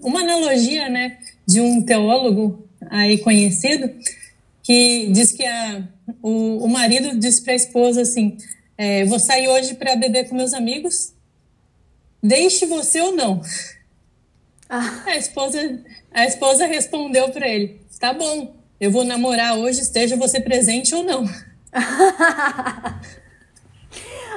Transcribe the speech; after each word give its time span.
uma 0.00 0.20
analogia, 0.20 0.88
né, 0.88 1.18
de 1.46 1.60
um 1.60 1.82
teólogo 1.82 2.68
aí 2.88 3.18
conhecido 3.18 3.90
que 4.62 5.08
diz 5.12 5.32
que 5.32 5.44
a, 5.44 5.82
o, 6.22 6.64
o 6.64 6.68
marido 6.68 7.18
disse 7.18 7.42
para 7.42 7.52
a 7.52 7.56
esposa 7.56 8.02
assim: 8.02 8.36
é, 8.76 9.04
"Vou 9.04 9.18
sair 9.18 9.48
hoje 9.48 9.74
para 9.74 9.96
beber 9.96 10.28
com 10.28 10.34
meus 10.34 10.54
amigos, 10.54 11.12
deixe 12.22 12.66
você 12.66 13.00
ou 13.00 13.14
não." 13.14 13.42
Ah. 14.68 15.02
A 15.06 15.16
esposa 15.16 15.80
a 16.12 16.24
esposa 16.24 16.66
respondeu 16.66 17.30
para 17.30 17.48
ele: 17.48 17.80
"Tá 17.98 18.12
bom, 18.12 18.54
eu 18.80 18.90
vou 18.90 19.04
namorar 19.04 19.58
hoje, 19.58 19.80
esteja 19.80 20.16
você 20.16 20.40
presente 20.40 20.94
ou 20.94 21.02
não." 21.02 21.24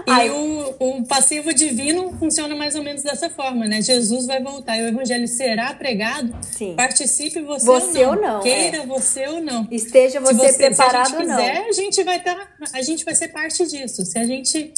E 0.06 0.30
o, 0.30 0.76
o, 0.80 1.06
passivo 1.06 1.54
divino 1.54 2.12
funciona 2.20 2.56
mais 2.56 2.76
ou 2.76 2.84
menos 2.84 3.04
dessa 3.04 3.30
forma, 3.30 3.66
né? 3.66 3.82
Jesus 3.82 4.26
vai 4.26 4.42
voltar 4.42 4.78
e 4.78 4.84
o 4.84 4.88
evangelho 4.88 5.28
será 5.28 5.74
pregado. 5.74 6.36
Sim. 6.42 6.76
Participe 6.76 7.42
você, 7.42 7.66
você 7.66 8.06
ou, 8.06 8.16
não. 8.16 8.22
ou 8.22 8.22
não. 8.22 8.42
Queira 8.42 8.78
é. 8.78 8.86
você 8.86 9.28
ou 9.28 9.42
não. 9.42 9.68
Esteja 9.72 10.20
você, 10.20 10.34
você 10.34 10.54
preparado 10.58 11.16
ou 11.16 11.26
não. 11.26 11.38
Se 11.38 11.42
a 11.44 11.46
gente 11.46 11.56
quiser, 11.56 11.68
a 11.68 11.72
gente 11.72 12.04
vai 12.04 12.18
estar, 12.18 12.36
tá, 12.36 12.48
a 12.74 12.82
gente 12.82 13.06
vai 13.06 13.16
ser 13.16 13.28
parte 13.30 13.66
disso. 13.66 14.06
Se 14.06 14.18
a 14.18 14.26
gente 14.26 14.74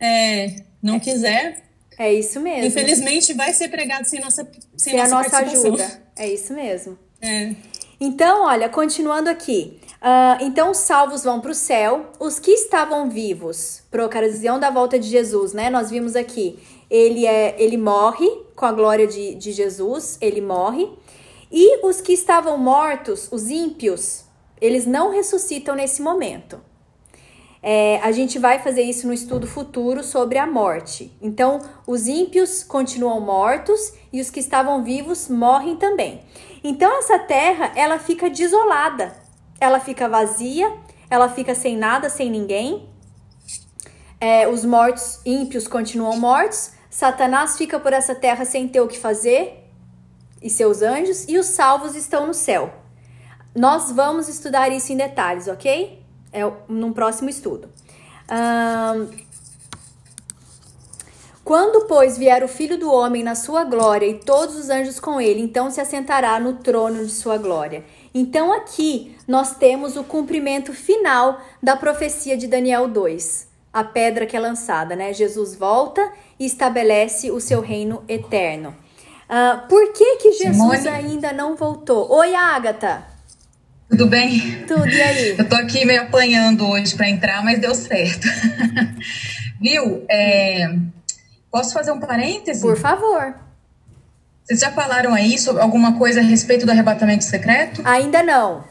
é, 0.00 0.56
não 0.82 0.96
é. 0.96 1.00
quiser, 1.00 1.64
é 1.98 2.12
isso 2.12 2.40
mesmo. 2.40 2.66
Infelizmente 2.66 3.32
vai 3.34 3.52
ser 3.52 3.68
pregado 3.68 4.08
sem 4.08 4.20
nossa 4.20 4.48
sem, 4.76 4.92
sem 4.92 4.96
nossa 4.96 5.14
a 5.14 5.22
nossa 5.22 5.38
ajuda. 5.38 6.02
É 6.16 6.28
isso 6.28 6.52
mesmo. 6.54 6.98
É. 7.26 7.54
Então, 7.98 8.44
olha, 8.44 8.68
continuando 8.68 9.30
aqui. 9.30 9.80
Uh, 10.04 10.36
então 10.44 10.70
os 10.70 10.76
salvos 10.76 11.24
vão 11.24 11.40
para 11.40 11.50
o 11.50 11.54
céu, 11.54 12.10
os 12.20 12.38
que 12.38 12.50
estavam 12.50 13.08
vivos, 13.08 13.82
por 13.90 14.00
ocasião 14.00 14.60
da 14.60 14.68
volta 14.68 14.98
de 14.98 15.08
Jesus, 15.08 15.54
né? 15.54 15.70
Nós 15.70 15.88
vimos 15.88 16.14
aqui, 16.14 16.58
ele 16.90 17.24
é, 17.26 17.54
ele 17.58 17.78
morre 17.78 18.28
com 18.54 18.66
a 18.66 18.72
glória 18.72 19.06
de, 19.06 19.34
de 19.34 19.50
Jesus, 19.50 20.18
ele 20.20 20.42
morre. 20.42 20.92
E 21.50 21.86
os 21.86 22.02
que 22.02 22.12
estavam 22.12 22.58
mortos, 22.58 23.32
os 23.32 23.48
ímpios, 23.48 24.24
eles 24.60 24.84
não 24.84 25.10
ressuscitam 25.10 25.74
nesse 25.74 26.02
momento. 26.02 26.60
É, 27.62 27.98
a 28.02 28.12
gente 28.12 28.38
vai 28.38 28.58
fazer 28.58 28.82
isso 28.82 29.06
no 29.06 29.12
estudo 29.14 29.46
futuro 29.46 30.04
sobre 30.04 30.36
a 30.36 30.46
morte. 30.46 31.16
Então, 31.22 31.62
os 31.86 32.06
ímpios 32.06 32.62
continuam 32.62 33.22
mortos 33.22 33.94
e 34.12 34.20
os 34.20 34.28
que 34.28 34.40
estavam 34.40 34.84
vivos 34.84 35.30
morrem 35.30 35.76
também. 35.76 36.20
Então, 36.62 36.98
essa 36.98 37.18
terra 37.18 37.72
ela 37.74 37.98
fica 37.98 38.28
desolada 38.28 39.23
ela 39.64 39.80
fica 39.80 40.08
vazia, 40.08 40.72
ela 41.10 41.28
fica 41.28 41.54
sem 41.54 41.76
nada, 41.76 42.08
sem 42.08 42.30
ninguém. 42.30 42.88
É, 44.20 44.46
os 44.48 44.64
mortos 44.64 45.20
ímpios 45.24 45.66
continuam 45.66 46.18
mortos. 46.18 46.72
Satanás 46.88 47.56
fica 47.56 47.80
por 47.80 47.92
essa 47.92 48.14
terra 48.14 48.44
sem 48.44 48.68
ter 48.68 48.80
o 48.80 48.88
que 48.88 48.98
fazer 48.98 49.64
e 50.40 50.50
seus 50.50 50.82
anjos, 50.82 51.26
e 51.26 51.38
os 51.38 51.46
salvos 51.46 51.96
estão 51.96 52.26
no 52.26 52.34
céu. 52.34 52.72
Nós 53.56 53.90
vamos 53.90 54.28
estudar 54.28 54.70
isso 54.70 54.92
em 54.92 54.96
detalhes, 54.96 55.48
ok? 55.48 56.02
É 56.32 56.40
num 56.68 56.92
próximo 56.92 57.30
estudo. 57.30 57.70
Um, 58.30 59.08
quando, 61.42 61.86
pois, 61.86 62.16
vier 62.18 62.42
o 62.42 62.48
Filho 62.48 62.78
do 62.78 62.90
Homem 62.90 63.22
na 63.22 63.34
sua 63.34 63.64
glória 63.64 64.06
e 64.06 64.14
todos 64.14 64.56
os 64.56 64.70
anjos 64.70 64.98
com 64.98 65.20
ele, 65.20 65.40
então 65.40 65.70
se 65.70 65.80
assentará 65.80 66.40
no 66.40 66.54
trono 66.54 67.04
de 67.04 67.12
sua 67.12 67.36
glória. 67.38 67.84
Então 68.14 68.52
aqui 68.52 69.16
nós 69.26 69.56
temos 69.56 69.96
o 69.96 70.04
cumprimento 70.04 70.72
final 70.72 71.42
da 71.60 71.74
profecia 71.74 72.36
de 72.36 72.46
Daniel 72.46 72.86
2, 72.86 73.48
a 73.72 73.82
pedra 73.82 74.24
que 74.24 74.36
é 74.36 74.40
lançada, 74.40 74.94
né? 74.94 75.12
Jesus 75.12 75.56
volta 75.56 76.12
e 76.38 76.46
estabelece 76.46 77.32
o 77.32 77.40
seu 77.40 77.60
reino 77.60 78.04
eterno. 78.06 78.72
Uh, 79.24 79.66
por 79.68 79.92
que 79.92 80.16
que 80.16 80.32
Jesus 80.32 80.56
Simone? 80.56 80.88
ainda 80.88 81.32
não 81.32 81.56
voltou? 81.56 82.08
Oi, 82.12 82.36
Agatha. 82.36 83.04
Tudo 83.90 84.06
bem? 84.06 84.64
Tudo, 84.66 84.88
e 84.88 85.02
aí? 85.02 85.34
Eu 85.36 85.48
tô 85.48 85.56
aqui 85.56 85.84
meio 85.84 86.02
apanhando 86.02 86.68
hoje 86.68 86.94
para 86.94 87.08
entrar, 87.08 87.42
mas 87.42 87.58
deu 87.58 87.74
certo. 87.74 88.28
Viu? 89.60 90.04
É, 90.08 90.72
posso 91.50 91.72
fazer 91.72 91.90
um 91.90 91.98
parêntese? 91.98 92.60
Por 92.60 92.76
favor. 92.76 93.43
Vocês 94.44 94.60
já 94.60 94.70
falaram 94.70 95.14
aí 95.14 95.38
sobre 95.38 95.62
alguma 95.62 95.96
coisa 95.96 96.20
a 96.20 96.22
respeito 96.22 96.66
do 96.66 96.70
arrebatamento 96.70 97.24
secreto? 97.24 97.80
Ainda 97.82 98.22
não. 98.22 98.62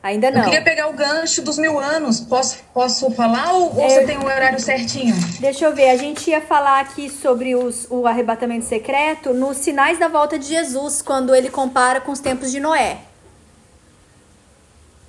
Ainda 0.00 0.30
não. 0.30 0.38
Eu 0.38 0.44
queria 0.44 0.62
pegar 0.62 0.88
o 0.88 0.92
gancho 0.92 1.42
dos 1.42 1.58
mil 1.58 1.76
anos. 1.76 2.20
Posso, 2.20 2.58
posso 2.72 3.10
falar 3.10 3.52
ou, 3.52 3.76
ou 3.76 3.90
você 3.90 4.04
tem 4.04 4.16
um 4.16 4.24
horário 4.24 4.60
certinho? 4.60 5.16
Deixa 5.40 5.64
eu 5.64 5.74
ver. 5.74 5.90
A 5.90 5.96
gente 5.96 6.30
ia 6.30 6.40
falar 6.40 6.78
aqui 6.78 7.10
sobre 7.10 7.56
os, 7.56 7.88
o 7.90 8.06
arrebatamento 8.06 8.64
secreto 8.64 9.34
nos 9.34 9.56
sinais 9.56 9.98
da 9.98 10.06
volta 10.06 10.38
de 10.38 10.46
Jesus, 10.46 11.02
quando 11.02 11.34
ele 11.34 11.50
compara 11.50 12.00
com 12.00 12.12
os 12.12 12.20
tempos 12.20 12.52
de 12.52 12.60
Noé. 12.60 12.98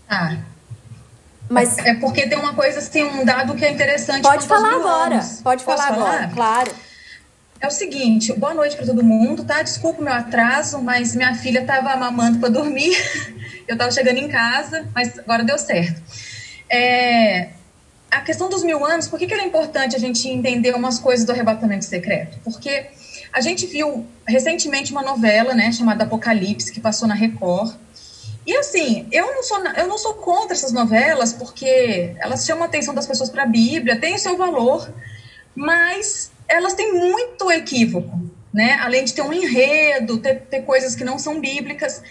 Ah. 0.09 0.38
Mas 1.48 1.78
é, 1.78 1.92
é 1.92 1.96
porque 1.96 2.28
tem 2.28 2.38
uma 2.38 2.56
coisa 2.56 2.80
assim, 2.80 3.03
um 3.03 3.24
dado 3.24 3.53
que 3.53 3.64
é 3.64 3.72
interessante. 3.72 4.24
Pode 4.24 4.48
falar 4.48 4.74
agora. 4.74 5.16
Anos. 5.16 5.42
Pode 5.44 5.64
Posso 5.64 5.78
falar 5.78 5.96
agora, 5.96 6.31
claro. 6.34 6.72
É 7.62 7.68
o 7.68 7.72
seguinte, 7.72 8.31
boa 8.34 8.53
noite 8.53 8.78
para 8.78 8.86
todo 8.86 9.03
mundo, 9.03 9.44
tá? 9.44 9.62
Desculpa 9.62 10.00
o 10.00 10.03
meu 10.03 10.14
atraso, 10.14 10.81
mas 10.81 11.14
minha 11.14 11.36
filha 11.36 11.59
estava 11.59 11.94
mamando 11.97 12.40
para 12.40 12.47
dormir. 12.47 12.96
Eu 13.68 13.74
estava 13.74 13.92
chegando 13.92 14.18
em 14.18 14.30
casa, 14.30 14.88
mas 14.96 15.20
agora 15.20 15.44
deu 15.44 15.58
certo. 15.58 16.02
É, 16.69 17.50
a 18.09 18.22
questão 18.22 18.50
dos 18.50 18.64
mil 18.64 18.86
anos, 18.86 19.08
por 19.09 19.19
que, 19.19 19.28
que 19.28 19.34
é 19.34 19.46
importante 19.46 19.94
a 19.94 20.00
gente 20.00 20.28
entender 20.30 20.74
umas 20.74 21.00
coisas 21.00 21.25
do 21.25 21.34
arrebatamento 21.34 21.84
secreto? 21.84 22.40
Porque 22.46 22.88
a 23.34 23.42
gente 23.42 23.66
viu 23.68 24.08
recentemente 24.25 24.94
uma 24.94 25.02
novela, 25.02 25.53
né, 25.53 25.72
chamada 25.74 26.06
Apocalipse, 26.06 26.72
que 26.72 26.80
passou 26.80 27.09
na 27.09 27.14
Record. 27.14 27.75
E 28.48 28.56
assim, 28.56 29.06
eu 29.12 29.36
não 29.36 29.44
sou, 29.44 29.64
eu 29.66 29.88
não 29.88 29.98
sou 29.98 30.14
contra 30.14 30.53
essas 30.53 30.72
novelas, 30.72 31.34
porque 31.34 32.16
elas 32.19 32.46
chamam 32.46 32.64
a 32.64 32.68
atenção 32.68 32.94
das 32.94 33.06
pessoas 33.06 33.30
para 33.30 33.44
a 33.44 33.46
Bíblia, 33.46 34.00
tem 34.00 34.16
o 34.16 34.19
seu 34.19 34.38
valor, 34.38 34.92
mas 35.59 36.31
elas 36.47 36.74
têm 36.74 36.94
muito 36.94 37.52
equívoco, 37.52 38.18
né? 38.53 38.80
Além 38.81 39.03
de 39.03 39.14
ter 39.14 39.22
um 39.22 39.34
enredo, 39.34 40.18
ter, 40.18 40.44
ter 40.44 40.62
coisas 40.62 40.96
que 40.96 41.03
não 41.03 41.20
são 41.20 41.42
bíblicas. 41.42 42.02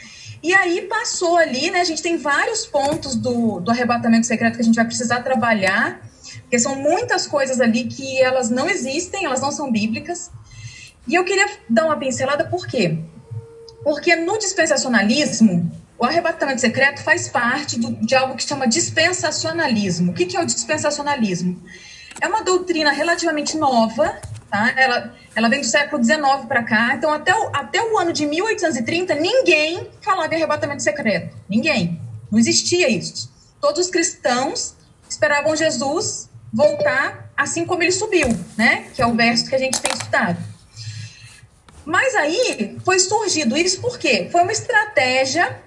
E 0.43 0.53
aí 0.53 0.83
passou 0.83 1.39
ali, 1.39 1.71
né? 1.71 1.81
A 1.81 1.85
gente 1.85 2.03
tem 2.03 2.19
vários 2.19 2.67
pontos 2.67 3.15
do, 3.15 3.59
do 3.59 3.71
arrebatamento 3.71 4.27
secreto 4.27 4.57
que 4.57 4.61
a 4.61 4.65
gente 4.65 4.75
vai 4.75 4.85
precisar 4.85 5.23
trabalhar, 5.23 5.99
porque 6.43 6.59
são 6.59 6.77
muitas 6.77 7.27
coisas 7.27 7.59
ali 7.59 7.85
que 7.85 8.21
elas 8.21 8.51
não 8.51 8.69
existem, 8.69 9.25
elas 9.25 9.41
não 9.41 9.51
são 9.51 9.73
bíblicas. 9.73 10.31
E 11.07 11.15
eu 11.15 11.25
queria 11.25 11.49
dar 11.71 11.87
uma 11.87 11.97
pincelada, 11.97 12.45
por 12.45 12.67
quê? 12.67 12.99
Porque 13.83 14.15
no 14.15 14.37
dispensacionalismo, 14.37 15.73
o 15.99 16.05
arrebatamento 16.05 16.61
secreto 16.61 17.03
faz 17.03 17.29
parte 17.29 17.79
do, 17.79 17.93
de 18.05 18.15
algo 18.15 18.37
que 18.37 18.43
chama 18.43 18.69
dispensacionalismo. 18.69 20.13
O 20.13 20.15
que, 20.15 20.27
que 20.27 20.37
é 20.37 20.41
o 20.41 20.45
dispensacionalismo? 20.45 21.59
É 22.21 22.27
uma 22.27 22.43
doutrina 22.43 22.91
relativamente 22.91 23.57
nova, 23.57 24.21
tá? 24.51 24.73
Ela, 24.77 25.15
ela 25.35 25.49
vem 25.49 25.61
do 25.61 25.67
século 25.67 26.03
XIX 26.03 26.47
para 26.47 26.63
cá. 26.65 26.95
Então, 26.95 27.13
até 27.13 27.35
o, 27.35 27.51
até 27.55 27.83
o 27.83 27.99
ano 27.99 28.13
de 28.13 28.27
1830, 28.27 29.15
ninguém 29.15 29.89
falava 30.01 30.33
em 30.33 30.37
arrebatamento 30.37 30.83
secreto. 30.83 31.37
Ninguém. 31.49 32.01
Não 32.31 32.39
existia 32.39 32.89
isso. 32.89 33.31
Todos 33.61 33.87
os 33.87 33.91
cristãos 33.91 34.75
esperavam 35.09 35.55
Jesus 35.57 36.29
voltar 36.53 37.31
assim 37.37 37.65
como 37.65 37.83
ele 37.83 37.93
subiu, 37.93 38.29
né? 38.57 38.87
Que 38.95 39.03
é 39.03 39.07
o 39.07 39.15
verso 39.15 39.49
que 39.49 39.55
a 39.55 39.59
gente 39.59 39.81
tem 39.81 39.93
estudado. 39.93 40.39
Mas 41.85 42.15
aí 42.17 42.79
foi 42.85 42.99
surgido 42.99 43.57
isso 43.57 43.81
por 43.81 43.99
quê? 43.99 44.29
Foi 44.31 44.43
uma 44.43 44.53
estratégia. 44.53 45.63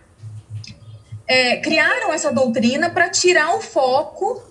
É, 1.27 1.57
criaram 1.57 2.13
essa 2.13 2.31
doutrina 2.31 2.89
para 2.89 3.09
tirar 3.09 3.55
o 3.55 3.61
foco 3.61 4.43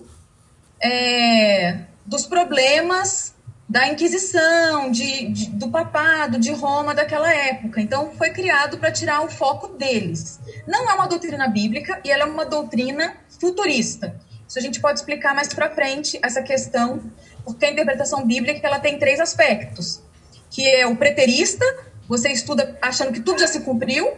é, 0.82 1.81
dos 2.06 2.27
problemas 2.27 3.34
da 3.69 3.87
Inquisição, 3.87 4.91
de, 4.91 5.28
de, 5.28 5.50
do 5.50 5.71
papado, 5.71 6.41
de 6.41 6.50
Roma 6.50 6.93
daquela 6.93 7.33
época. 7.33 7.81
Então, 7.81 8.11
foi 8.19 8.31
criado 8.31 8.79
para 8.79 8.91
tirar 8.91 9.25
o 9.25 9.31
foco 9.31 9.69
deles. 9.69 10.41
Não 10.67 10.91
é 10.91 10.94
uma 10.94 11.06
doutrina 11.06 11.47
bíblica 11.47 12.00
e 12.05 12.11
ela 12.11 12.25
é 12.25 12.26
uma 12.26 12.44
doutrina 12.44 13.14
futurista. 13.41 14.20
Isso 14.49 14.58
a 14.58 14.62
gente 14.62 14.81
pode 14.81 14.99
explicar 14.99 15.37
mais 15.37 15.55
para 15.55 15.70
frente, 15.70 16.19
essa 16.20 16.43
questão, 16.43 17.00
porque 17.44 17.64
a 17.64 17.70
interpretação 17.70 18.26
bíblica 18.26 18.67
ela 18.67 18.81
tem 18.81 18.99
três 18.99 19.20
aspectos, 19.20 20.03
que 20.50 20.69
é 20.69 20.85
o 20.85 20.96
preterista, 20.96 21.64
você 22.08 22.32
estuda 22.32 22.76
achando 22.82 23.12
que 23.12 23.20
tudo 23.20 23.38
já 23.38 23.46
se 23.46 23.61
cumpriu, 23.61 24.12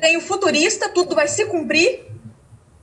tem 0.00 0.16
o 0.16 0.22
futurista, 0.22 0.88
tudo 0.88 1.14
vai 1.14 1.28
se 1.28 1.44
cumprir, 1.44 2.06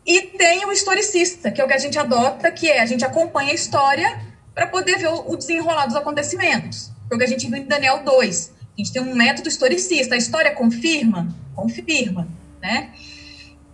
e 0.08 0.22
tem 0.22 0.66
o 0.66 0.72
historicista, 0.72 1.52
que 1.52 1.60
é 1.60 1.66
o 1.66 1.68
que 1.68 1.74
a 1.74 1.78
gente 1.78 2.00
adota, 2.00 2.50
que 2.50 2.72
é 2.72 2.82
a 2.82 2.86
gente 2.86 3.04
acompanha 3.04 3.52
a 3.52 3.54
história 3.54 4.22
para 4.56 4.66
poder 4.66 4.98
ver 4.98 5.10
o 5.10 5.36
desenrolar 5.36 5.86
dos 5.86 5.98
acontecimentos. 5.98 6.90
Foi 7.10 7.18
o 7.18 7.20
que 7.20 7.26
a 7.26 7.28
gente 7.28 7.46
viu 7.46 7.58
em 7.58 7.66
Daniel 7.66 8.04
2. 8.06 8.54
A 8.58 8.82
gente 8.82 8.94
tem 8.94 9.02
um 9.02 9.14
método 9.14 9.50
historicista. 9.50 10.16
A 10.16 10.18
história 10.18 10.56
confirma? 10.56 11.28
Confirma, 11.54 12.26
né? 12.62 12.92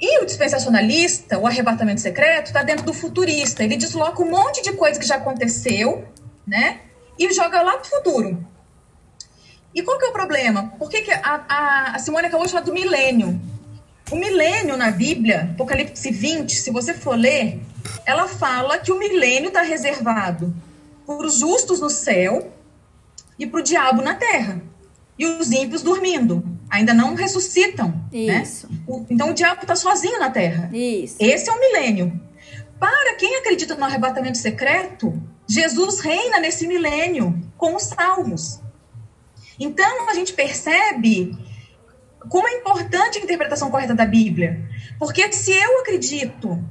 E 0.01 0.23
o 0.23 0.25
dispensacionalista, 0.25 1.37
o 1.37 1.45
arrebatamento 1.45 2.01
secreto, 2.01 2.47
está 2.47 2.63
dentro 2.63 2.83
do 2.83 2.93
futurista. 2.93 3.63
Ele 3.63 3.77
desloca 3.77 4.21
um 4.23 4.29
monte 4.29 4.63
de 4.63 4.73
coisa 4.73 4.99
que 4.99 5.05
já 5.05 5.17
aconteceu, 5.17 6.07
né? 6.47 6.79
E 7.17 7.31
joga 7.31 7.61
lá 7.61 7.73
para 7.73 7.85
o 7.85 7.89
futuro. 7.89 8.47
E 9.73 9.83
qual 9.83 9.99
que 9.99 10.05
é 10.05 10.09
o 10.09 10.13
problema? 10.13 10.73
Por 10.79 10.89
que, 10.89 11.03
que 11.03 11.11
a, 11.11 11.45
a, 11.47 11.95
a 11.95 11.99
Simone 11.99 12.25
acabou 12.25 12.45
de 12.47 12.51
falar 12.51 12.65
do 12.65 12.73
milênio? 12.73 13.39
O 14.13 14.15
milênio 14.15 14.77
na 14.77 14.91
Bíblia, 14.91 15.49
Apocalipse 15.55 16.11
20, 16.11 16.53
se 16.53 16.69
você 16.69 16.93
for 16.93 17.17
ler, 17.17 17.59
ela 18.05 18.27
fala 18.27 18.77
que 18.77 18.91
o 18.91 18.99
milênio 18.99 19.47
está 19.47 19.63
reservado 19.63 20.53
para 21.03 21.25
os 21.25 21.39
justos 21.39 21.79
no 21.79 21.89
céu 21.89 22.53
e 23.39 23.47
para 23.47 23.59
o 23.59 23.63
diabo 23.63 24.03
na 24.03 24.13
terra. 24.13 24.61
E 25.17 25.25
os 25.25 25.51
ímpios 25.51 25.81
dormindo. 25.81 26.43
Ainda 26.69 26.93
não 26.93 27.15
ressuscitam. 27.15 27.87
Né? 28.11 28.43
Isso. 28.43 28.71
Né? 28.71 28.77
O, 28.85 29.03
então 29.09 29.31
o 29.31 29.33
diabo 29.33 29.63
está 29.63 29.75
sozinho 29.75 30.19
na 30.19 30.29
terra. 30.29 30.69
Isso. 30.71 31.15
Esse 31.19 31.49
é 31.49 31.51
o 31.51 31.59
milênio. 31.59 32.21
Para 32.79 33.15
quem 33.15 33.37
acredita 33.37 33.73
no 33.73 33.83
arrebatamento 33.83 34.37
secreto, 34.37 35.19
Jesus 35.49 36.01
reina 36.01 36.39
nesse 36.39 36.67
milênio 36.67 37.41
com 37.57 37.75
os 37.75 37.81
salvos. 37.81 38.59
Então 39.59 40.07
a 40.07 40.13
gente 40.13 40.33
percebe 40.33 41.35
como 42.29 42.47
é 42.47 42.53
importante 42.53 43.17
a 43.17 43.21
interpretação 43.21 43.69
correta 43.69 43.93
da 43.93 44.05
Bíblia. 44.05 44.67
Porque 44.99 45.31
se 45.31 45.51
eu 45.51 45.79
acredito 45.79 46.63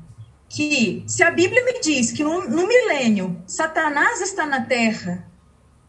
que, 0.49 1.03
se 1.07 1.23
a 1.23 1.31
Bíblia 1.31 1.65
me 1.65 1.81
diz 1.81 2.13
que 2.13 2.23
no, 2.23 2.49
no 2.49 2.67
milênio 2.67 3.43
Satanás 3.47 4.21
está 4.21 4.47
na 4.47 4.63
terra 4.63 5.27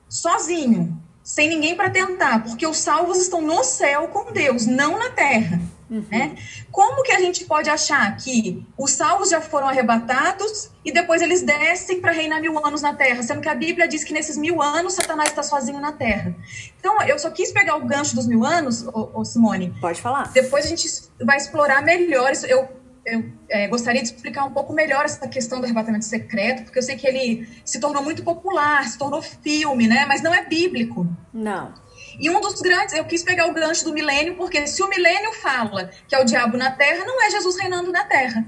sozinho, 0.08 1.02
sem 1.24 1.50
ninguém 1.50 1.76
para 1.76 1.90
tentar, 1.90 2.44
porque 2.44 2.68
os 2.68 2.78
salvos 2.78 3.18
estão 3.18 3.42
no 3.42 3.64
céu 3.64 4.10
com 4.10 4.32
Deus, 4.32 4.66
não 4.66 5.00
na 5.00 5.10
terra. 5.10 5.60
Uhum. 5.94 6.06
Né? 6.10 6.36
Como 6.72 7.04
que 7.04 7.12
a 7.12 7.20
gente 7.20 7.46
pode 7.46 7.70
achar 7.70 8.18
que 8.18 8.66
os 8.76 8.92
salvos 8.92 9.30
já 9.30 9.40
foram 9.40 9.68
arrebatados 9.68 10.72
e 10.84 10.92
depois 10.92 11.22
eles 11.22 11.44
descem 11.44 12.02
para 12.02 12.12
reinar 12.12 12.42
mil 12.42 12.58
anos 12.66 12.82
na 12.82 12.96
Terra, 12.96 13.22
sendo 13.22 13.42
que 13.42 13.48
a 13.48 13.54
Bíblia 13.54 13.88
diz 13.88 14.04
que 14.04 14.12
nesses 14.12 14.36
mil 14.36 14.60
anos 14.60 14.94
Satanás 14.94 15.30
está 15.30 15.44
sozinho 15.44 15.80
na 15.80 15.92
Terra? 15.92 16.36
Então, 16.80 17.00
eu 17.04 17.20
só 17.20 17.30
quis 17.30 17.52
pegar 17.52 17.76
o 17.76 17.86
gancho 17.86 18.16
dos 18.16 18.26
mil 18.26 18.44
anos, 18.44 18.88
ô, 18.88 19.12
ô 19.14 19.24
Simone. 19.24 19.72
Pode 19.80 20.02
falar. 20.02 20.32
Depois 20.34 20.66
a 20.66 20.70
gente 20.70 20.90
vai 21.24 21.38
explorar 21.38 21.84
melhor 21.84 22.32
isso. 22.32 22.48
Eu, 22.48 22.68
eu 23.06 23.24
é, 23.48 23.68
gostaria 23.68 24.02
de 24.02 24.08
explicar 24.08 24.46
um 24.46 24.52
pouco 24.52 24.74
melhor 24.74 25.06
essa 25.06 25.28
questão 25.28 25.60
do 25.60 25.66
arrebatamento 25.66 26.06
secreto, 26.06 26.64
porque 26.64 26.80
eu 26.80 26.84
sei 26.84 26.96
que 26.96 27.06
ele 27.06 27.48
se 27.64 27.80
tornou 27.80 28.02
muito 28.02 28.24
popular, 28.24 28.84
se 28.86 28.98
tornou 28.98 29.22
filme, 29.22 29.88
né? 29.88 30.06
Mas 30.08 30.24
não 30.24 30.34
é 30.34 30.44
bíblico. 30.44 31.08
Não. 31.32 31.72
E 32.20 32.30
um 32.30 32.40
dos 32.40 32.62
grandes, 32.62 32.94
eu 32.94 33.06
quis 33.06 33.24
pegar 33.24 33.48
o 33.48 33.54
gancho 33.54 33.86
do 33.86 33.94
milênio, 33.94 34.36
porque 34.36 34.66
se 34.68 34.82
o 34.84 34.90
milênio 34.90 35.34
fala 35.34 35.90
que 36.08 36.16
é 36.16 36.20
o 36.20 36.26
diabo 36.26 36.58
na 36.58 36.72
terra, 36.72 37.06
não 37.06 37.22
é 37.22 37.30
Jesus 37.30 37.58
reinando 37.58 37.92
na 37.92 38.04
terra, 38.04 38.46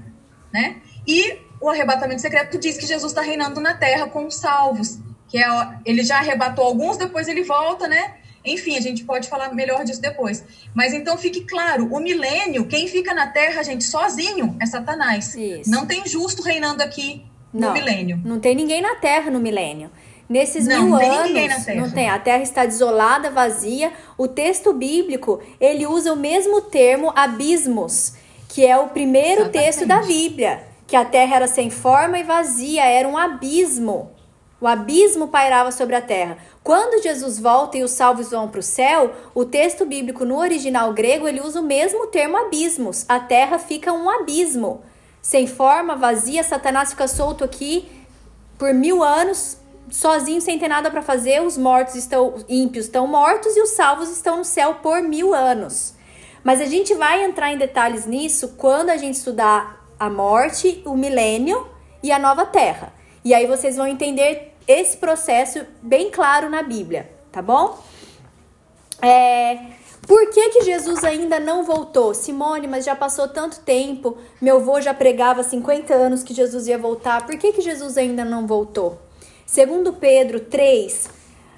né? 0.52 0.76
E 1.06 1.38
o 1.60 1.68
arrebatamento 1.68 2.20
secreto 2.20 2.58
diz 2.58 2.76
que 2.76 2.86
Jesus 2.86 3.12
está 3.12 3.22
reinando 3.22 3.60
na 3.60 3.74
terra 3.74 4.06
com 4.08 4.26
os 4.26 4.36
salvos, 4.36 4.98
que 5.28 5.38
é 5.38 5.46
ele 5.84 6.02
já 6.04 6.18
arrebatou 6.18 6.64
alguns, 6.64 6.96
depois 6.96 7.28
ele 7.28 7.42
volta, 7.42 7.88
né? 7.88 8.14
Enfim, 8.44 8.76
a 8.76 8.80
gente 8.80 9.02
pode 9.04 9.28
falar 9.28 9.52
melhor 9.52 9.84
disso 9.84 10.00
depois. 10.00 10.44
Mas 10.72 10.94
então 10.94 11.18
fique 11.18 11.40
claro, 11.44 11.92
o 11.92 11.98
milênio, 11.98 12.66
quem 12.66 12.86
fica 12.86 13.12
na 13.12 13.26
terra, 13.26 13.62
gente, 13.64 13.82
sozinho 13.82 14.56
é 14.60 14.66
Satanás. 14.66 15.34
Isso. 15.34 15.68
Não 15.68 15.84
tem 15.84 16.06
justo 16.06 16.42
reinando 16.42 16.82
aqui 16.82 17.24
no 17.52 17.72
milênio. 17.72 18.20
Não 18.24 18.38
tem 18.38 18.54
ninguém 18.54 18.80
na 18.80 18.94
terra 18.96 19.30
no 19.30 19.40
milênio. 19.40 19.90
Nesses 20.28 20.66
não, 20.66 20.84
mil 20.84 20.96
anos, 20.96 21.66
não 21.76 21.90
tem. 21.90 22.10
A 22.10 22.18
terra 22.18 22.42
está 22.42 22.64
desolada, 22.64 23.30
vazia. 23.30 23.92
O 24.18 24.26
texto 24.26 24.72
bíblico, 24.72 25.40
ele 25.60 25.86
usa 25.86 26.12
o 26.12 26.16
mesmo 26.16 26.60
termo 26.60 27.12
abismos, 27.14 28.14
que 28.48 28.66
é 28.66 28.76
o 28.76 28.88
primeiro 28.88 29.42
Exatamente. 29.42 29.64
texto 29.64 29.86
da 29.86 30.02
Bíblia. 30.02 30.64
Que 30.86 30.96
a 30.96 31.04
terra 31.04 31.36
era 31.36 31.46
sem 31.48 31.68
forma 31.70 32.18
e 32.18 32.22
vazia, 32.22 32.84
era 32.84 33.08
um 33.08 33.16
abismo. 33.16 34.10
O 34.60 34.66
abismo 34.66 35.28
pairava 35.28 35.70
sobre 35.70 35.94
a 35.94 36.00
terra. 36.00 36.38
Quando 36.62 37.02
Jesus 37.02 37.38
volta 37.38 37.76
e 37.76 37.82
os 37.82 37.90
salvos 37.90 38.30
vão 38.30 38.48
para 38.48 38.60
o 38.60 38.62
céu, 38.62 39.12
o 39.34 39.44
texto 39.44 39.84
bíblico 39.84 40.24
no 40.24 40.38
original 40.38 40.92
grego 40.92 41.28
ele 41.28 41.40
usa 41.40 41.60
o 41.60 41.64
mesmo 41.64 42.06
termo 42.06 42.36
abismos. 42.36 43.04
A 43.08 43.20
terra 43.20 43.58
fica 43.58 43.92
um 43.92 44.08
abismo. 44.08 44.82
Sem 45.20 45.46
forma, 45.46 45.94
vazia, 45.94 46.42
Satanás 46.42 46.90
fica 46.90 47.06
solto 47.06 47.44
aqui 47.44 47.88
por 48.56 48.72
mil 48.72 49.02
anos, 49.02 49.58
sozinho, 49.90 50.40
sem 50.40 50.58
ter 50.58 50.68
nada 50.68 50.90
para 50.90 51.02
fazer, 51.02 51.42
os 51.42 51.56
mortos 51.56 51.94
estão, 51.94 52.34
ímpios 52.48 52.86
estão 52.86 53.06
mortos 53.06 53.56
e 53.56 53.60
os 53.60 53.70
salvos 53.70 54.10
estão 54.10 54.38
no 54.38 54.44
céu 54.44 54.76
por 54.82 55.02
mil 55.02 55.34
anos. 55.34 55.94
Mas 56.42 56.60
a 56.60 56.66
gente 56.66 56.94
vai 56.94 57.24
entrar 57.24 57.52
em 57.52 57.58
detalhes 57.58 58.06
nisso 58.06 58.54
quando 58.56 58.90
a 58.90 58.96
gente 58.96 59.14
estudar 59.14 59.84
a 59.98 60.08
morte, 60.08 60.82
o 60.84 60.96
milênio 60.96 61.66
e 62.02 62.12
a 62.12 62.18
nova 62.18 62.46
terra. 62.46 62.92
E 63.24 63.34
aí 63.34 63.46
vocês 63.46 63.76
vão 63.76 63.86
entender 63.86 64.54
esse 64.68 64.96
processo 64.96 65.66
bem 65.82 66.10
claro 66.10 66.48
na 66.48 66.62
Bíblia, 66.62 67.10
tá 67.32 67.42
bom? 67.42 67.78
É, 69.02 69.58
por 70.06 70.30
que, 70.30 70.50
que 70.50 70.64
Jesus 70.64 71.02
ainda 71.02 71.40
não 71.40 71.64
voltou? 71.64 72.14
Simone, 72.14 72.68
mas 72.68 72.84
já 72.84 72.94
passou 72.94 73.26
tanto 73.26 73.60
tempo, 73.60 74.16
meu 74.40 74.58
avô 74.58 74.80
já 74.80 74.94
pregava 74.94 75.42
50 75.42 75.92
anos 75.92 76.22
que 76.22 76.32
Jesus 76.32 76.68
ia 76.68 76.78
voltar, 76.78 77.26
por 77.26 77.36
que, 77.36 77.52
que 77.52 77.60
Jesus 77.60 77.98
ainda 77.98 78.24
não 78.24 78.46
voltou? 78.46 79.05
Segundo 79.46 79.92
Pedro 79.92 80.40
3, 80.40 81.08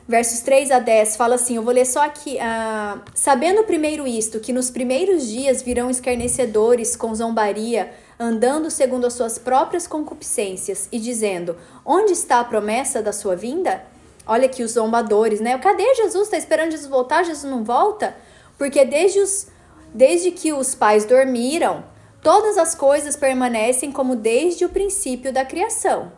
versos 0.06 0.40
3 0.40 0.70
a 0.72 0.78
10, 0.78 1.16
fala 1.16 1.36
assim, 1.36 1.56
eu 1.56 1.62
vou 1.62 1.72
ler 1.72 1.86
só 1.86 2.04
aqui. 2.04 2.36
Uh, 2.36 3.00
Sabendo 3.14 3.64
primeiro 3.64 4.06
isto, 4.06 4.38
que 4.40 4.52
nos 4.52 4.70
primeiros 4.70 5.26
dias 5.26 5.62
virão 5.62 5.88
escarnecedores 5.88 6.94
com 6.94 7.14
zombaria, 7.14 7.90
andando 8.20 8.70
segundo 8.70 9.06
as 9.06 9.14
suas 9.14 9.38
próprias 9.38 9.86
concupiscências, 9.86 10.86
e 10.92 10.98
dizendo, 10.98 11.56
onde 11.82 12.12
está 12.12 12.40
a 12.40 12.44
promessa 12.44 13.00
da 13.00 13.10
sua 13.12 13.34
vinda? 13.34 13.82
Olha 14.26 14.44
aqui 14.44 14.62
os 14.62 14.72
zombadores, 14.72 15.40
né? 15.40 15.56
Cadê 15.56 15.94
Jesus? 15.94 16.24
Está 16.24 16.36
esperando 16.36 16.72
Jesus 16.72 16.90
voltar? 16.90 17.24
Jesus 17.24 17.50
não 17.50 17.64
volta? 17.64 18.14
Porque 18.58 18.84
desde, 18.84 19.20
os, 19.20 19.46
desde 19.94 20.30
que 20.30 20.52
os 20.52 20.74
pais 20.74 21.06
dormiram, 21.06 21.82
todas 22.22 22.58
as 22.58 22.74
coisas 22.74 23.16
permanecem 23.16 23.90
como 23.90 24.14
desde 24.14 24.66
o 24.66 24.68
princípio 24.68 25.32
da 25.32 25.42
criação. 25.42 26.17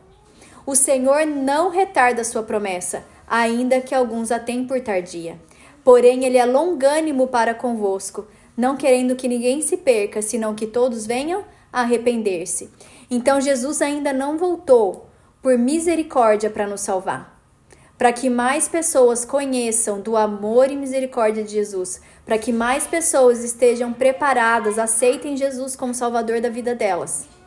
O 0.70 0.76
Senhor 0.76 1.26
não 1.26 1.68
retarda 1.68 2.22
sua 2.22 2.44
promessa, 2.44 3.02
ainda 3.26 3.80
que 3.80 3.92
alguns 3.92 4.30
a 4.30 4.38
tenham 4.38 4.68
por 4.68 4.80
tardia. 4.80 5.36
Porém, 5.82 6.24
ele 6.24 6.38
é 6.38 6.46
longânimo 6.46 7.26
para 7.26 7.52
convosco, 7.52 8.28
não 8.56 8.76
querendo 8.76 9.16
que 9.16 9.26
ninguém 9.26 9.62
se 9.62 9.76
perca, 9.76 10.22
senão 10.22 10.54
que 10.54 10.68
todos 10.68 11.04
venham 11.04 11.44
a 11.72 11.80
arrepender-se. 11.80 12.70
Então, 13.10 13.40
Jesus 13.40 13.82
ainda 13.82 14.12
não 14.12 14.38
voltou 14.38 15.08
por 15.42 15.58
misericórdia 15.58 16.48
para 16.48 16.68
nos 16.68 16.82
salvar. 16.82 17.42
Para 17.98 18.12
que 18.12 18.30
mais 18.30 18.68
pessoas 18.68 19.24
conheçam 19.24 20.00
do 20.00 20.16
amor 20.16 20.70
e 20.70 20.76
misericórdia 20.76 21.42
de 21.42 21.50
Jesus, 21.50 22.00
para 22.24 22.38
que 22.38 22.52
mais 22.52 22.86
pessoas 22.86 23.42
estejam 23.42 23.92
preparadas, 23.92 24.78
aceitem 24.78 25.36
Jesus 25.36 25.74
como 25.74 25.92
Salvador 25.92 26.40
da 26.40 26.48
vida 26.48 26.76
delas. 26.76 27.39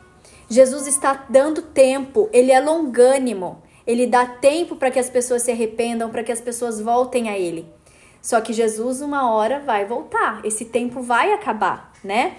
Jesus 0.54 0.86
está 0.86 1.26
dando 1.28 1.62
tempo, 1.62 2.28
ele 2.32 2.52
é 2.52 2.60
longânimo, 2.60 3.60
ele 3.84 4.06
dá 4.06 4.24
tempo 4.24 4.76
para 4.76 4.88
que 4.88 5.00
as 5.00 5.10
pessoas 5.10 5.42
se 5.42 5.50
arrependam, 5.50 6.10
para 6.10 6.22
que 6.22 6.30
as 6.30 6.40
pessoas 6.40 6.80
voltem 6.80 7.28
a 7.28 7.36
ele. 7.36 7.66
Só 8.22 8.40
que 8.40 8.52
Jesus, 8.52 9.00
uma 9.00 9.34
hora, 9.34 9.58
vai 9.58 9.84
voltar, 9.84 10.40
esse 10.44 10.66
tempo 10.66 11.02
vai 11.02 11.32
acabar, 11.32 11.92
né? 12.04 12.36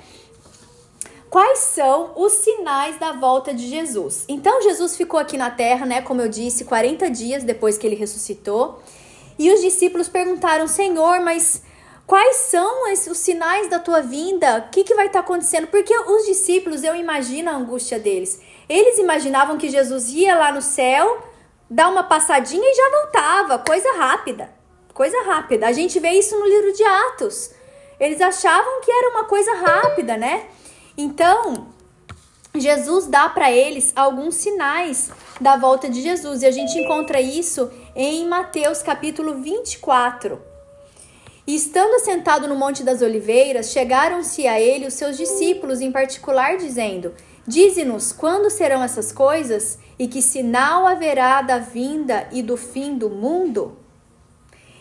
Quais 1.29 1.60
são 1.60 2.13
os 2.15 2.31
sinais 2.31 2.98
da 2.98 3.12
volta 3.12 3.53
de 3.53 3.67
Jesus? 3.67 4.24
Então, 4.29 4.62
Jesus 4.62 4.95
ficou 4.95 5.19
aqui 5.19 5.36
na 5.36 5.51
terra, 5.51 5.86
né? 5.86 6.01
Como 6.01 6.22
eu 6.22 6.29
disse, 6.29 6.63
40 6.63 7.10
dias 7.10 7.43
depois 7.43 7.77
que 7.77 7.86
ele 7.86 7.98
ressuscitou. 7.98 8.79
E 9.38 9.51
os 9.51 9.60
discípulos 9.60 10.07
perguntaram: 10.07 10.65
Senhor, 10.69 11.19
mas 11.19 11.62
Quais 12.07 12.35
são 12.35 12.83
os 12.91 13.17
sinais 13.17 13.67
da 13.67 13.79
tua 13.79 14.01
vinda? 14.01 14.57
O 14.57 14.69
que, 14.69 14.83
que 14.83 14.93
vai 14.93 15.07
estar 15.07 15.19
tá 15.19 15.25
acontecendo? 15.25 15.67
Porque 15.67 15.97
os 15.97 16.25
discípulos, 16.25 16.83
eu 16.83 16.95
imagino 16.95 17.50
a 17.50 17.55
angústia 17.55 17.97
deles. 17.97 18.39
Eles 18.69 19.00
imaginavam 19.00 19.57
que 19.57 19.69
Jesus 19.69 20.09
ia 20.09 20.35
lá 20.35 20.51
no 20.51 20.62
céu, 20.62 21.24
dar 21.67 21.89
uma 21.89 22.03
passadinha 22.03 22.63
e 22.63 22.75
já 22.75 23.01
voltava. 23.01 23.57
Coisa 23.57 23.91
rápida. 23.97 24.53
Coisa 24.93 25.19
rápida. 25.24 25.67
A 25.67 25.71
gente 25.71 26.00
vê 26.00 26.12
isso 26.12 26.38
no 26.38 26.45
livro 26.45 26.74
de 26.74 26.83
Atos. 26.83 27.51
Eles 28.00 28.21
achavam 28.21 28.81
que 28.81 28.91
era 28.91 29.09
uma 29.09 29.24
coisa 29.24 29.55
rápida, 29.55 30.15
né? 30.15 30.45
Então, 30.95 31.69
Jesus 32.53 33.07
dá 33.07 33.27
para 33.29 33.51
eles 33.51 33.91
alguns 33.95 34.35
sinais 34.35 35.12
da 35.41 35.57
volta 35.57 35.89
de 35.89 36.03
Jesus. 36.03 36.43
E 36.43 36.45
a 36.45 36.51
gente 36.51 36.77
encontra 36.77 37.19
isso 37.19 37.71
em 37.95 38.27
Mateus 38.27 38.83
capítulo 38.83 39.35
24. 39.41 40.54
E 41.47 41.55
estando 41.55 41.95
assentado 41.95 42.47
no 42.47 42.55
Monte 42.55 42.83
das 42.83 43.01
Oliveiras, 43.01 43.71
chegaram-se 43.71 44.47
a 44.47 44.59
ele 44.59 44.87
os 44.87 44.95
seus 44.95 45.15
discípulos 45.15 45.79
em 45.79 45.91
particular, 45.91 46.57
dizendo: 46.57 47.13
Dize-nos 47.47 48.11
quando 48.11 48.49
serão 48.49 48.81
essas 48.81 49.11
coisas 49.11 49.77
e 49.99 50.07
que 50.07 50.21
sinal 50.21 50.87
haverá 50.87 51.43
da 51.43 51.59
vinda 51.59 52.27
e 52.31 52.41
do 52.41 52.57
fim 52.57 52.97
do 52.97 53.09
mundo? 53.09 53.77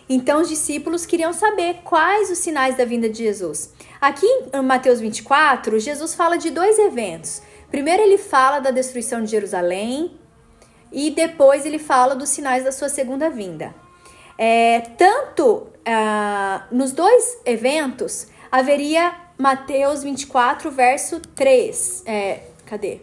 Então 0.09 0.41
os 0.41 0.49
discípulos 0.49 1.05
queriam 1.05 1.33
saber 1.33 1.81
quais 1.85 2.31
os 2.31 2.39
sinais 2.39 2.77
da 2.77 2.85
vinda 2.85 3.09
de 3.09 3.19
Jesus. 3.19 3.73
Aqui 4.01 4.27
em 4.53 4.63
Mateus 4.63 5.01
24, 5.01 5.79
Jesus 5.79 6.15
fala 6.15 6.37
de 6.37 6.51
dois 6.51 6.79
eventos. 6.79 7.43
Primeiro 7.71 8.03
ele 8.03 8.19
fala 8.19 8.61
da 8.61 8.71
destruição 8.71 9.23
de 9.23 9.31
Jerusalém 9.31 10.19
e 10.93 11.11
depois 11.11 11.67
ele 11.67 11.79
fala 11.79 12.15
dos 12.15 12.29
sinais 12.31 12.65
da 12.65 12.73
sua 12.73 12.89
segunda 12.89 13.29
vinda. 13.29 13.75
É, 14.37 14.81
tanto 14.97 15.69
ah, 15.87 16.67
nos 16.71 16.93
dois 16.93 17.39
eventos 17.45 18.27
haveria 18.51 19.15
Mateus 19.39 20.03
24, 20.03 20.71
verso 20.71 21.21
3. 21.21 22.03
É, 22.07 22.41
cadê? 22.65 23.01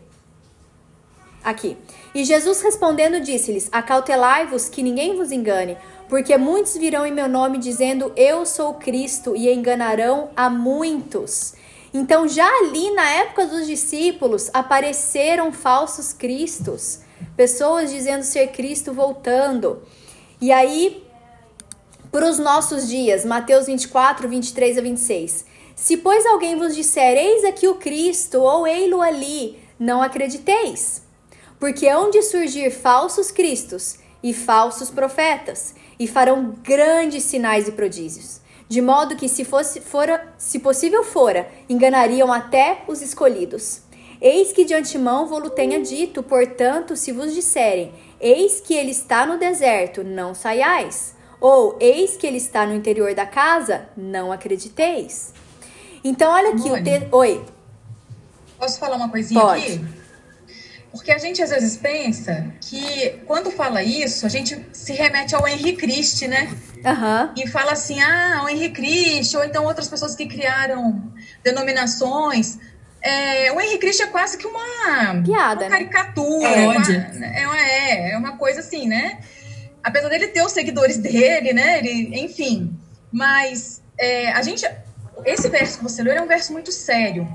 Aqui. 1.44 1.78
E 2.14 2.24
Jesus 2.24 2.62
respondendo 2.62 3.20
disse-lhes: 3.20 3.70
Acautelai-vos 3.72 4.70
que 4.70 4.84
ninguém 4.84 5.16
vos 5.16 5.32
engane, 5.32 5.78
porque 6.08 6.38
muitos 6.38 6.76
virão 6.76 7.06
em 7.06 7.12
meu 7.12 7.28
nome 7.28 7.58
dizendo 7.58 8.12
eu 8.16 8.46
sou 8.46 8.76
Cristo 8.76 9.36
e 9.36 9.52
enganarão 9.52 10.30
a 10.36 10.50
muitos. 10.50 11.56
Então, 11.94 12.28
já 12.28 12.48
ali 12.48 12.92
na 12.92 13.10
época 13.12 13.46
dos 13.48 13.68
discípulos, 13.68 14.50
apareceram 14.54 15.52
falsos 15.52 16.14
cristos, 16.14 17.00
pessoas 17.36 17.92
dizendo 17.92 18.24
ser 18.24 18.48
Cristo 18.48 18.94
voltando. 18.94 19.82
E 20.40 20.52
aí, 20.52 21.04
para 22.12 22.30
os 22.30 22.38
nossos 22.38 22.90
dias, 22.90 23.24
Mateus 23.24 23.68
24, 23.68 24.28
23 24.28 24.78
a 24.78 24.82
26. 24.82 25.46
Se, 25.76 25.98
pois, 25.98 26.26
alguém 26.26 26.58
vos 26.58 26.76
disser, 26.76 27.18
eis 27.18 27.46
aqui 27.46 27.68
o 27.68 27.76
Cristo, 27.76 28.42
ou 28.42 28.68
ei-lo 28.68 29.02
ali, 29.02 29.58
não 29.80 30.02
acrediteis. 30.02 31.04
Porque 31.58 31.88
hão 31.88 32.10
de 32.10 32.22
surgir 32.22 32.70
falsos 32.70 33.32
cristos 33.32 33.96
e 34.22 34.34
falsos 34.34 34.90
profetas, 34.90 35.74
e 35.98 36.06
farão 36.06 36.54
grandes 36.62 37.24
sinais 37.24 37.68
e 37.68 37.72
prodígios, 37.72 38.42
de 38.68 38.82
modo 38.82 39.16
que, 39.16 39.30
se, 39.30 39.46
fosse, 39.46 39.80
fora, 39.80 40.34
se 40.38 40.60
possível 40.60 41.04
fora, 41.04 41.50
enganariam 41.70 42.32
até 42.32 42.84
os 42.88 43.02
escolhidos. 43.02 43.82
Eis 44.20 44.52
que 44.52 44.66
de 44.66 44.74
antemão 44.74 45.28
vou-lo 45.28 45.50
tenha 45.50 45.82
dito, 45.82 46.22
portanto, 46.22 46.96
se 46.96 47.12
vos 47.12 47.34
disserem, 47.34 47.94
eis 48.20 48.60
que 48.60 48.74
ele 48.74 48.92
está 48.92 49.26
no 49.26 49.40
deserto, 49.40 50.04
não 50.04 50.36
saiais. 50.36 51.21
Ou, 51.42 51.76
eis 51.82 52.16
que 52.16 52.28
ele 52.28 52.38
está 52.38 52.68
no 52.68 52.76
interior 52.76 53.16
da 53.16 53.26
casa, 53.26 53.90
não 53.98 54.32
acrediteis. 54.32 55.34
Então, 56.04 56.32
olha 56.32 56.50
aqui 56.50 56.70
Mônica, 56.70 56.80
o 56.80 56.84
texto. 56.84 57.14
Oi. 57.14 57.46
Posso 58.60 58.80
falar 58.80 58.96
uma 58.96 59.10
coisinha 59.10 59.42
Pode. 59.42 59.64
aqui? 59.64 59.86
Porque 60.92 61.12
a 61.12 61.18
gente 61.18 61.42
às 61.42 61.50
vezes 61.50 61.78
pensa 61.78 62.46
que 62.62 63.22
quando 63.26 63.50
fala 63.50 63.82
isso, 63.82 64.26
a 64.26 64.30
gente 64.30 64.64
se 64.72 64.94
remete 64.94 65.34
ao 65.34 65.48
Henri 65.48 65.76
Christ, 65.76 66.28
né? 66.28 66.54
Uhum. 66.86 67.44
E 67.44 67.48
fala 67.48 67.72
assim, 67.72 68.00
ah, 68.02 68.42
o 68.44 68.50
Henri 68.50 68.70
Christ, 68.70 69.36
ou 69.36 69.44
então 69.44 69.64
outras 69.64 69.88
pessoas 69.88 70.16
que 70.16 70.28
criaram 70.28 71.02
denominações. 71.44 72.60
É, 73.02 73.52
o 73.52 73.60
Henri 73.60 73.80
Christ 73.80 74.02
é 74.02 74.08
quase 74.08 74.38
que 74.38 74.46
uma, 74.46 75.24
Piada, 75.24 75.66
uma 75.66 75.70
né? 75.70 75.70
caricatura. 75.70 76.48
É, 76.48 76.68
uma, 76.68 76.94
é, 76.94 77.48
uma, 77.48 77.60
é, 77.60 78.12
é 78.12 78.18
uma 78.18 78.38
coisa 78.38 78.60
assim, 78.60 78.88
né? 78.88 79.20
Apesar 79.84 80.10
dele 80.10 80.28
ter 80.28 80.44
os 80.44 80.52
seguidores 80.52 80.98
dele, 80.98 81.54
né? 81.54 81.80
Ele, 81.80 82.20
enfim. 82.20 82.78
Mas 83.12 83.82
é, 83.98 84.32
a 84.32 84.42
gente. 84.42 84.66
Esse 85.26 85.50
verso 85.50 85.78
que 85.78 85.84
você 85.84 86.02
leu 86.02 86.14
é 86.14 86.22
um 86.22 86.28
verso 86.28 86.52
muito 86.52 86.72
sério 86.72 87.28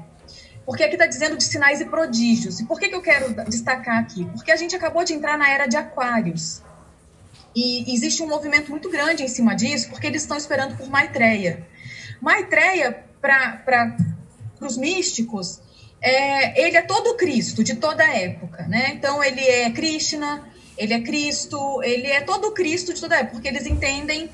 porque 0.67 0.83
aqui 0.83 0.95
está 0.95 1.07
dizendo 1.07 1.37
de 1.37 1.45
sinais 1.45 1.81
e 1.81 1.85
prodígios. 1.85 2.59
E 2.59 2.67
por 2.67 2.81
que, 2.81 2.89
que 2.89 2.95
eu 2.95 3.01
quero 3.01 3.33
destacar 3.49 3.99
aqui? 3.99 4.25
Porque 4.33 4.51
a 4.51 4.57
gente 4.57 4.75
acabou 4.75 5.05
de 5.05 5.15
entrar 5.15 5.39
na 5.39 5.49
era 5.49 5.67
de 5.67 5.77
Aquários. 5.77 6.61
E 7.55 7.95
existe 7.95 8.21
um 8.23 8.27
movimento 8.27 8.69
muito 8.71 8.91
grande 8.91 9.23
em 9.23 9.29
cima 9.29 9.55
disso, 9.55 9.89
porque 9.89 10.09
eles 10.09 10.23
estão 10.23 10.37
esperando 10.37 10.77
por 10.77 10.89
Maitreya. 10.91 11.65
Maitreya, 12.21 13.05
para 13.21 13.97
os 14.61 14.77
místicos, 14.77 15.61
é, 16.03 16.61
ele 16.61 16.77
é 16.77 16.83
todo 16.83 17.17
Cristo, 17.17 17.63
de 17.63 17.77
toda 17.77 18.05
época. 18.05 18.67
Né? 18.67 18.91
Então, 18.93 19.23
ele 19.23 19.41
é 19.41 19.71
Krishna, 19.71 20.45
ele 20.77 20.95
é 20.95 21.01
Cristo, 21.01 21.83
ele 21.83 22.07
é 22.07 22.21
todo 22.21 22.53
Cristo 22.53 22.93
de 22.93 23.01
toda 23.01 23.17
época, 23.17 23.33
porque 23.33 23.49
eles 23.49 23.67
entendem 23.67 24.31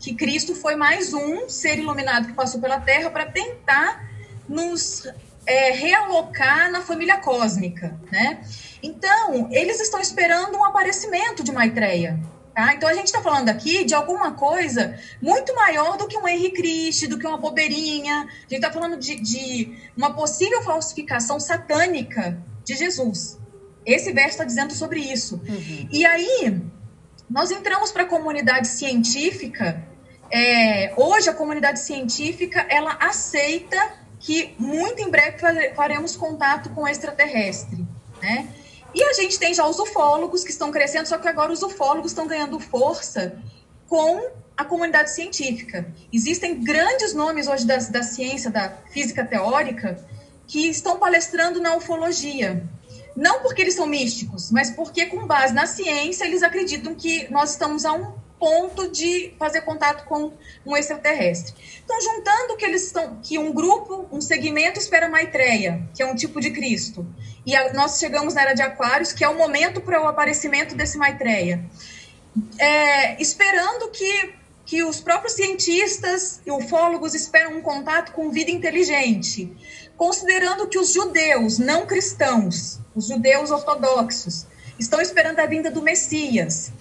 que 0.00 0.14
Cristo 0.14 0.54
foi 0.54 0.76
mais 0.76 1.14
um 1.14 1.48
ser 1.48 1.78
iluminado 1.78 2.26
que 2.26 2.32
passou 2.32 2.60
pela 2.60 2.80
Terra 2.80 3.10
para 3.10 3.26
tentar 3.26 4.08
nos 4.48 5.06
é, 5.46 5.70
realocar 5.70 6.70
na 6.70 6.82
família 6.82 7.18
cósmica, 7.18 7.98
né? 8.10 8.44
Então, 8.82 9.48
eles 9.50 9.80
estão 9.80 10.00
esperando 10.00 10.56
um 10.58 10.64
aparecimento 10.64 11.42
de 11.42 11.52
Maitreya. 11.52 12.20
Tá? 12.54 12.74
Então, 12.74 12.88
a 12.88 12.94
gente 12.94 13.06
está 13.06 13.20
falando 13.20 13.48
aqui 13.48 13.84
de 13.84 13.94
alguma 13.94 14.32
coisa 14.32 14.98
muito 15.20 15.54
maior 15.54 15.96
do 15.96 16.06
que 16.06 16.16
um 16.16 16.28
Henri 16.28 16.50
Cristo, 16.52 17.08
do 17.08 17.18
que 17.18 17.26
uma 17.26 17.38
bobeirinha. 17.38 18.28
A 18.28 18.40
gente 18.42 18.54
está 18.54 18.70
falando 18.70 18.96
de, 18.96 19.16
de 19.16 19.74
uma 19.96 20.14
possível 20.14 20.62
falsificação 20.62 21.40
satânica 21.40 22.38
de 22.64 22.76
Jesus. 22.76 23.38
Esse 23.84 24.12
verso 24.12 24.30
está 24.30 24.44
dizendo 24.44 24.72
sobre 24.72 25.00
isso. 25.00 25.40
Uhum. 25.46 25.88
E 25.90 26.04
aí, 26.04 26.60
nós 27.28 27.50
entramos 27.50 27.92
para 27.92 28.04
a 28.04 28.06
comunidade 28.06 28.68
científica. 28.68 29.82
É, 30.30 30.92
hoje, 30.96 31.28
a 31.28 31.34
comunidade 31.34 31.80
científica 31.80 32.66
ela 32.68 32.96
aceita 33.00 33.76
que 34.18 34.54
muito 34.58 35.02
em 35.02 35.10
breve 35.10 35.74
faremos 35.74 36.16
contato 36.16 36.70
com 36.70 36.88
extraterrestre, 36.88 37.86
né? 38.22 38.48
E 38.94 39.02
a 39.02 39.12
gente 39.12 39.38
tem 39.38 39.52
já 39.52 39.66
os 39.66 39.78
ufólogos 39.78 40.44
que 40.44 40.50
estão 40.50 40.70
crescendo, 40.70 41.06
só 41.06 41.18
que 41.18 41.28
agora 41.28 41.52
os 41.52 41.62
ufólogos 41.62 42.12
estão 42.12 42.26
ganhando 42.26 42.58
força 42.60 43.36
com 43.88 44.30
a 44.56 44.64
comunidade 44.64 45.10
científica. 45.10 45.86
Existem 46.12 46.62
grandes 46.62 47.12
nomes 47.12 47.48
hoje 47.48 47.66
da, 47.66 47.76
da 47.76 48.02
ciência, 48.02 48.50
da 48.50 48.70
física 48.92 49.24
teórica, 49.24 49.98
que 50.46 50.68
estão 50.68 50.98
palestrando 50.98 51.60
na 51.60 51.74
ufologia. 51.74 52.62
Não 53.16 53.40
porque 53.40 53.62
eles 53.62 53.74
são 53.74 53.86
místicos, 53.86 54.50
mas 54.50 54.70
porque, 54.70 55.06
com 55.06 55.26
base 55.26 55.54
na 55.54 55.66
ciência, 55.66 56.24
eles 56.24 56.42
acreditam 56.42 56.94
que 56.94 57.30
nós 57.30 57.50
estamos 57.50 57.84
a 57.84 57.92
um 57.92 58.12
ponto 58.38 58.90
de 58.90 59.32
fazer 59.38 59.62
contato 59.62 60.04
com 60.04 60.32
um 60.66 60.76
extraterrestre. 60.76 61.54
Então, 61.84 62.00
juntando 62.00 62.56
que 62.56 62.64
eles 62.64 62.86
estão, 62.86 63.18
que 63.22 63.38
um 63.38 63.52
grupo, 63.52 64.08
um 64.10 64.20
segmento 64.20 64.78
espera 64.78 65.08
Maitreya, 65.08 65.88
que 65.94 66.02
é 66.02 66.06
um 66.06 66.14
tipo 66.14 66.40
de 66.40 66.50
Cristo, 66.50 67.06
e 67.46 67.54
a, 67.54 67.72
nós 67.72 67.98
chegamos 67.98 68.34
na 68.34 68.42
era 68.42 68.54
de 68.54 68.62
Aquários, 68.62 69.12
que 69.12 69.24
é 69.24 69.28
o 69.28 69.38
momento 69.38 69.80
para 69.80 70.02
o 70.02 70.08
aparecimento 70.08 70.74
desse 70.74 70.98
Maitreya, 70.98 71.64
é, 72.58 73.22
esperando 73.22 73.90
que 73.90 74.34
que 74.64 74.82
os 74.82 75.00
próprios 75.00 75.34
cientistas 75.34 76.40
e 76.46 76.50
ufólogos 76.50 77.14
esperam 77.14 77.56
um 77.56 77.60
contato 77.60 78.12
com 78.12 78.30
vida 78.30 78.50
inteligente, 78.50 79.54
considerando 79.96 80.66
que 80.66 80.78
os 80.78 80.92
judeus 80.92 81.58
não 81.58 81.86
cristãos, 81.86 82.80
os 82.94 83.08
judeus 83.08 83.50
ortodoxos, 83.50 84.46
estão 84.78 85.00
esperando 85.00 85.40
a 85.40 85.46
vinda 85.46 85.70
do 85.70 85.82
Messias 85.82 86.72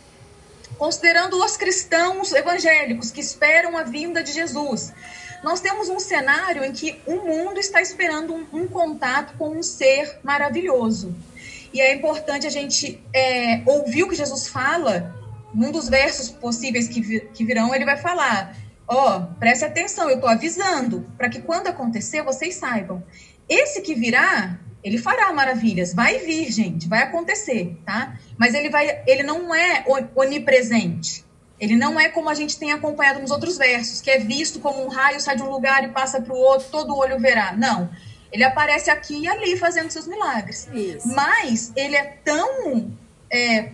considerando 0.77 1.41
os 1.43 1.55
cristãos 1.55 2.33
evangélicos 2.33 3.11
que 3.11 3.21
esperam 3.21 3.77
a 3.77 3.83
vinda 3.83 4.23
de 4.23 4.33
Jesus. 4.33 4.91
Nós 5.43 5.59
temos 5.59 5.89
um 5.89 5.99
cenário 5.99 6.63
em 6.63 6.71
que 6.71 6.99
o 7.05 7.15
mundo 7.15 7.59
está 7.59 7.81
esperando 7.81 8.33
um, 8.33 8.45
um 8.51 8.67
contato 8.67 9.37
com 9.37 9.57
um 9.57 9.63
ser 9.63 10.19
maravilhoso. 10.23 11.15
E 11.73 11.81
é 11.81 11.93
importante 11.93 12.45
a 12.45 12.49
gente 12.49 13.01
é, 13.13 13.61
ouvir 13.65 14.03
o 14.03 14.09
que 14.09 14.15
Jesus 14.15 14.47
fala. 14.47 15.15
Num 15.53 15.71
dos 15.71 15.87
versos 15.87 16.29
possíveis 16.29 16.87
que, 16.87 17.01
vi, 17.01 17.19
que 17.33 17.45
virão, 17.45 17.73
ele 17.73 17.85
vai 17.85 17.97
falar: 17.97 18.55
Ó, 18.87 19.17
oh, 19.17 19.35
preste 19.35 19.65
atenção, 19.65 20.09
eu 20.09 20.15
estou 20.15 20.29
avisando, 20.29 21.07
para 21.17 21.29
que 21.29 21.41
quando 21.41 21.67
acontecer 21.67 22.23
vocês 22.23 22.55
saibam. 22.55 23.03
Esse 23.47 23.81
que 23.81 23.93
virá 23.93 24.59
ele 24.83 24.97
fará 24.97 25.31
maravilhas, 25.31 25.93
vai 25.93 26.19
vir, 26.19 26.51
gente, 26.51 26.89
vai 26.89 27.03
acontecer, 27.03 27.77
tá? 27.85 28.19
Mas 28.37 28.53
ele 28.53 28.69
vai, 28.69 29.01
ele 29.07 29.23
não 29.23 29.55
é 29.55 29.85
onipresente. 30.13 31.23
Ele 31.57 31.77
não 31.77 31.97
é 31.97 32.09
como 32.09 32.29
a 32.29 32.33
gente 32.33 32.59
tem 32.59 32.73
acompanhado 32.73 33.21
nos 33.21 33.31
outros 33.31 33.57
versos, 33.57 34.01
que 34.01 34.11
é 34.11 34.19
visto 34.19 34.59
como 34.59 34.83
um 34.83 34.89
raio 34.89 35.21
sai 35.21 35.37
de 35.37 35.43
um 35.43 35.49
lugar 35.49 35.85
e 35.85 35.87
passa 35.89 36.21
para 36.21 36.33
o 36.33 36.37
outro, 36.37 36.67
todo 36.69 36.97
olho 36.97 37.17
verá. 37.17 37.53
Não. 37.53 37.89
Ele 38.29 38.43
aparece 38.43 38.89
aqui 38.89 39.21
e 39.21 39.27
ali 39.27 39.55
fazendo 39.55 39.89
seus 39.89 40.05
milagres. 40.05 40.67
Isso. 40.73 41.07
Mas 41.15 41.71
ele 41.75 41.95
é 41.95 42.17
tão 42.25 42.91
é, 43.31 43.69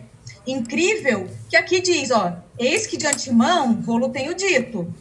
incrível 0.51 1.27
que 1.49 1.55
aqui 1.55 1.81
diz, 1.81 2.11
ó, 2.11 2.33
eis 2.57 2.87
que 2.87 2.97
de 2.97 3.07
antemão 3.07 3.81
vou-lo 3.81 4.09
tenho 4.09 4.33
dito. 4.33 4.93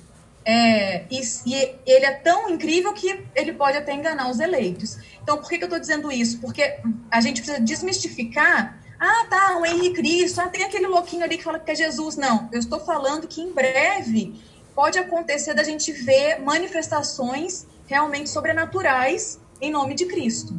É, 0.45 1.05
e, 1.11 1.21
e, 1.47 1.55
ele 1.87 2.07
é 2.07 2.12
tão 2.12 2.49
incrível 2.49 2.95
que 2.95 3.23
ele 3.35 3.52
pode 3.52 3.76
até 3.76 3.93
enganar 3.93 4.31
os 4.31 4.40
eleitos. 4.40 4.97
Então, 5.23 5.37
por 5.37 5.49
que, 5.49 5.59
que 5.59 5.64
eu 5.64 5.67
estou 5.67 5.78
dizendo 5.78 6.11
isso? 6.11 6.40
Porque 6.40 6.78
a 7.11 7.21
gente 7.21 7.43
precisa 7.43 7.61
desmistificar. 7.62 8.78
Ah, 8.99 9.26
tá, 9.28 9.59
o 9.59 9.67
Henrique 9.67 9.97
Cristo, 9.97 10.40
ah, 10.40 10.49
tem 10.49 10.64
aquele 10.64 10.87
louquinho 10.87 11.23
ali 11.23 11.37
que 11.37 11.45
fala 11.45 11.59
que 11.59 11.71
é 11.71 11.75
Jesus. 11.75 12.17
Não, 12.17 12.49
eu 12.50 12.59
estou 12.59 12.81
falando 12.81 13.28
que 13.28 13.43
em 13.43 13.52
breve 13.52 14.40
pode 14.75 14.99
acontecer 14.99 15.55
da 15.55 15.62
gente 15.62 15.93
ver 15.93 16.40
manifestações 16.40 17.67
realmente 17.87 18.31
sobrenaturais 18.31 19.38
em 19.61 19.71
nome 19.71 19.95
de 19.95 20.07
Cristo. 20.07 20.59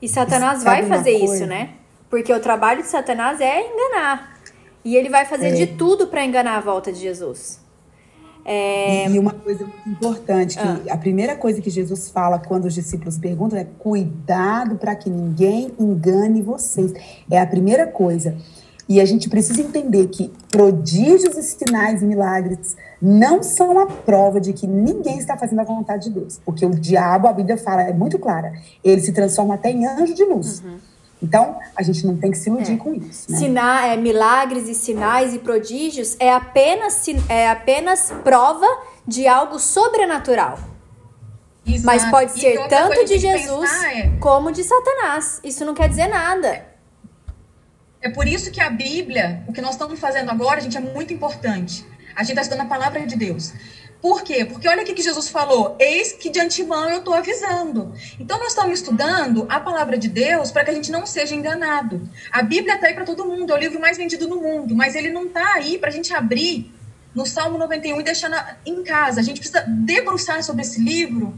E 0.00 0.08
Satanás 0.08 0.62
vai 0.62 0.86
fazer 0.86 1.12
isso, 1.12 1.46
né? 1.46 1.74
Porque 2.08 2.32
o 2.32 2.40
trabalho 2.40 2.82
de 2.82 2.88
Satanás 2.88 3.40
é 3.40 3.60
enganar. 3.60 4.38
E 4.84 4.96
ele 4.96 5.08
vai 5.08 5.24
fazer 5.24 5.48
é. 5.48 5.52
de 5.52 5.66
tudo 5.66 6.06
para 6.06 6.24
enganar 6.24 6.56
a 6.56 6.60
volta 6.60 6.92
de 6.92 7.00
Jesus. 7.00 7.60
É... 8.44 9.10
E 9.10 9.18
uma 9.18 9.32
coisa 9.32 9.64
muito 9.64 9.88
importante, 9.88 10.56
que 10.56 10.62
ah. 10.62 10.94
a 10.94 10.96
primeira 10.96 11.34
coisa 11.34 11.60
que 11.60 11.68
Jesus 11.68 12.08
fala 12.08 12.38
quando 12.38 12.66
os 12.66 12.74
discípulos 12.74 13.18
perguntam 13.18 13.58
é 13.58 13.66
cuidado 13.78 14.76
para 14.76 14.94
que 14.94 15.10
ninguém 15.10 15.74
engane 15.80 16.40
vocês. 16.40 16.92
É 17.28 17.40
a 17.40 17.46
primeira 17.46 17.88
coisa. 17.88 18.36
E 18.88 19.00
a 19.00 19.04
gente 19.04 19.28
precisa 19.28 19.60
entender 19.60 20.06
que 20.06 20.32
prodígios 20.48 21.36
e 21.36 21.42
sinais 21.42 22.02
e 22.02 22.06
milagres 22.06 22.76
não 23.02 23.42
são 23.42 23.80
a 23.80 23.86
prova 23.86 24.40
de 24.40 24.52
que 24.52 24.68
ninguém 24.68 25.18
está 25.18 25.36
fazendo 25.36 25.58
a 25.60 25.64
vontade 25.64 26.04
de 26.04 26.10
Deus. 26.10 26.40
Porque 26.44 26.64
o 26.64 26.70
diabo, 26.70 27.26
a 27.26 27.32
Bíblia 27.32 27.56
fala, 27.56 27.82
é 27.82 27.92
muito 27.92 28.16
clara, 28.16 28.52
ele 28.84 29.00
se 29.00 29.12
transforma 29.12 29.54
até 29.54 29.72
em 29.72 29.84
anjo 29.84 30.14
de 30.14 30.24
luz. 30.24 30.62
Uhum. 30.64 30.78
Então, 31.22 31.58
a 31.74 31.82
gente 31.82 32.06
não 32.06 32.16
tem 32.16 32.30
que 32.30 32.36
se 32.36 32.50
iludir 32.50 32.74
é. 32.74 32.76
com 32.76 32.94
isso. 32.94 33.30
Né? 33.30 33.38
Sina 33.38 33.86
é, 33.86 33.96
milagres 33.96 34.68
e 34.68 34.74
sinais 34.74 35.34
e 35.34 35.38
prodígios 35.38 36.16
é 36.20 36.32
apenas, 36.32 37.06
é 37.28 37.48
apenas 37.48 38.12
prova 38.22 38.66
de 39.06 39.26
algo 39.26 39.58
sobrenatural. 39.58 40.58
Exato. 41.66 41.86
Mas 41.86 42.04
pode 42.10 42.32
ser 42.32 42.68
tanto 42.68 43.04
de 43.04 43.18
Jesus 43.18 43.84
é... 43.84 44.10
como 44.20 44.52
de 44.52 44.62
Satanás. 44.62 45.40
Isso 45.42 45.64
não 45.64 45.74
quer 45.74 45.88
dizer 45.88 46.06
nada. 46.06 46.64
É 48.00 48.08
por 48.08 48.28
isso 48.28 48.52
que 48.52 48.60
a 48.60 48.70
Bíblia, 48.70 49.42
o 49.48 49.52
que 49.52 49.60
nós 49.60 49.72
estamos 49.72 49.98
fazendo 49.98 50.30
agora, 50.30 50.60
gente, 50.60 50.76
é 50.76 50.80
muito 50.80 51.12
importante. 51.12 51.84
A 52.14 52.20
gente 52.22 52.30
está 52.30 52.42
estudando 52.42 52.66
a 52.66 52.68
palavra 52.68 53.04
de 53.04 53.16
Deus. 53.16 53.52
Por 54.00 54.22
quê? 54.22 54.44
Porque 54.44 54.68
olha 54.68 54.82
o 54.82 54.84
que 54.84 55.02
Jesus 55.02 55.28
falou: 55.28 55.76
eis 55.78 56.12
que 56.12 56.30
de 56.30 56.40
antemão 56.40 56.88
eu 56.88 56.98
estou 56.98 57.14
avisando. 57.14 57.94
Então, 58.20 58.38
nós 58.38 58.48
estamos 58.48 58.78
estudando 58.78 59.46
a 59.48 59.58
palavra 59.58 59.98
de 59.98 60.08
Deus 60.08 60.50
para 60.50 60.64
que 60.64 60.70
a 60.70 60.74
gente 60.74 60.90
não 60.90 61.06
seja 61.06 61.34
enganado. 61.34 62.08
A 62.30 62.42
Bíblia 62.42 62.74
está 62.74 62.86
aí 62.86 62.94
para 62.94 63.04
todo 63.04 63.24
mundo, 63.24 63.52
é 63.52 63.56
o 63.56 63.58
livro 63.58 63.80
mais 63.80 63.96
vendido 63.96 64.28
no 64.28 64.40
mundo, 64.40 64.74
mas 64.74 64.94
ele 64.94 65.10
não 65.10 65.26
está 65.26 65.54
aí 65.54 65.78
para 65.78 65.88
a 65.88 65.92
gente 65.92 66.12
abrir 66.14 66.72
no 67.14 67.24
Salmo 67.24 67.56
91 67.58 68.00
e 68.00 68.04
deixar 68.04 68.28
na, 68.28 68.56
em 68.64 68.82
casa. 68.84 69.20
A 69.20 69.22
gente 69.22 69.40
precisa 69.40 69.64
debruçar 69.66 70.42
sobre 70.42 70.62
esse 70.62 70.80
livro 70.80 71.34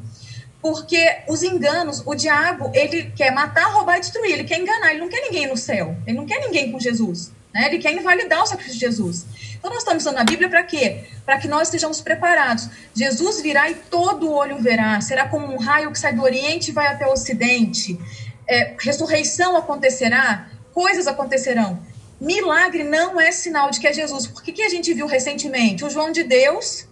porque 0.60 1.22
os 1.28 1.42
enganos, 1.42 2.02
o 2.04 2.14
diabo, 2.14 2.70
ele 2.74 3.12
quer 3.16 3.32
matar, 3.32 3.72
roubar 3.72 3.96
e 3.96 4.00
destruir, 4.00 4.32
ele 4.32 4.44
quer 4.44 4.58
enganar, 4.58 4.90
ele 4.90 5.00
não 5.00 5.08
quer 5.08 5.20
ninguém 5.20 5.46
no 5.46 5.56
céu, 5.56 5.96
ele 6.06 6.16
não 6.16 6.26
quer 6.26 6.40
ninguém 6.40 6.72
com 6.72 6.80
Jesus, 6.80 7.32
né? 7.52 7.66
ele 7.66 7.78
quer 7.78 7.92
invalidar 7.92 8.42
o 8.42 8.46
sacrifício 8.46 8.78
de 8.78 8.86
Jesus. 8.86 9.26
Então 9.58 9.70
nós 9.70 9.80
estamos 9.80 10.04
usando 10.04 10.18
a 10.18 10.24
Bíblia 10.24 10.48
para 10.48 10.62
quê? 10.62 11.04
Para 11.26 11.38
que 11.38 11.48
nós 11.48 11.68
estejamos 11.68 12.00
preparados. 12.00 12.68
Jesus 12.94 13.40
virá 13.40 13.70
e 13.70 13.74
todo 13.74 14.30
olho 14.30 14.58
verá, 14.58 15.00
será 15.00 15.28
como 15.28 15.52
um 15.52 15.58
raio 15.58 15.90
que 15.90 15.98
sai 15.98 16.12
do 16.12 16.22
Oriente 16.22 16.70
e 16.70 16.72
vai 16.72 16.86
até 16.86 17.06
o 17.06 17.12
Ocidente. 17.12 17.98
É, 18.46 18.74
ressurreição 18.78 19.56
acontecerá, 19.56 20.48
coisas 20.72 21.06
acontecerão. 21.06 21.82
Milagre 22.20 22.82
não 22.82 23.20
é 23.20 23.30
sinal 23.30 23.70
de 23.70 23.78
que 23.78 23.86
é 23.86 23.92
Jesus. 23.92 24.26
Porque 24.26 24.52
que 24.52 24.62
a 24.62 24.68
gente 24.68 24.92
viu 24.94 25.06
recentemente? 25.06 25.84
O 25.84 25.90
João 25.90 26.10
de 26.10 26.24
Deus, 26.24 26.86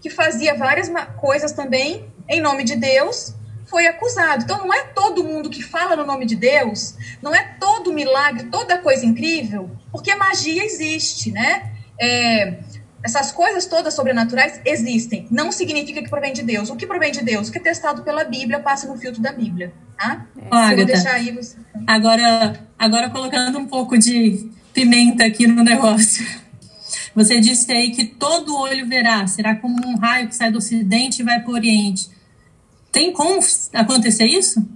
que 0.00 0.10
fazia 0.10 0.54
várias 0.54 0.90
coisas 1.16 1.52
também 1.52 2.12
em 2.28 2.40
nome 2.40 2.62
de 2.62 2.76
Deus, 2.76 3.34
foi 3.68 3.86
acusado. 3.86 4.44
Então, 4.44 4.58
não 4.58 4.72
é 4.72 4.84
todo 4.84 5.22
mundo 5.22 5.50
que 5.50 5.62
fala 5.62 5.94
no 5.94 6.04
nome 6.04 6.26
de 6.26 6.34
Deus, 6.34 6.94
não 7.22 7.34
é 7.34 7.42
todo 7.60 7.92
milagre, 7.92 8.44
toda 8.44 8.78
coisa 8.78 9.04
incrível, 9.04 9.70
porque 9.92 10.14
magia 10.14 10.64
existe, 10.64 11.30
né? 11.30 11.72
É, 12.00 12.58
essas 13.02 13.30
coisas 13.30 13.66
todas 13.66 13.94
sobrenaturais 13.94 14.60
existem. 14.64 15.26
Não 15.30 15.52
significa 15.52 16.02
que 16.02 16.08
provém 16.08 16.32
de 16.32 16.42
Deus. 16.42 16.68
O 16.68 16.76
que 16.76 16.86
provém 16.86 17.12
de 17.12 17.22
Deus? 17.22 17.48
O 17.48 17.52
que 17.52 17.58
é 17.58 17.60
testado 17.60 18.02
pela 18.02 18.24
Bíblia 18.24 18.58
passa 18.58 18.88
no 18.88 18.96
filtro 18.98 19.22
da 19.22 19.32
Bíblia. 19.32 19.72
Tá? 19.96 20.26
É. 20.50 20.76
vou 20.76 20.84
deixar 20.84 21.14
aí 21.14 21.32
você... 21.32 21.56
agora, 21.86 22.60
agora 22.78 23.10
colocando 23.10 23.58
um 23.58 23.66
pouco 23.66 23.96
de 23.98 24.50
pimenta 24.72 25.24
aqui 25.24 25.46
no 25.46 25.62
negócio. 25.62 26.26
Você 27.14 27.40
disse 27.40 27.70
aí 27.72 27.90
que 27.90 28.04
todo 28.04 28.56
olho 28.56 28.86
verá, 28.86 29.26
será 29.26 29.56
como 29.56 29.84
um 29.84 29.96
raio 29.96 30.28
que 30.28 30.36
sai 30.36 30.50
do 30.50 30.58
ocidente 30.58 31.20
e 31.20 31.24
vai 31.24 31.40
para 31.40 31.50
o 31.50 31.54
oriente. 31.54 32.08
Tem 32.90 33.12
como 33.12 33.40
acontecer 33.72 34.24
isso? 34.24 34.66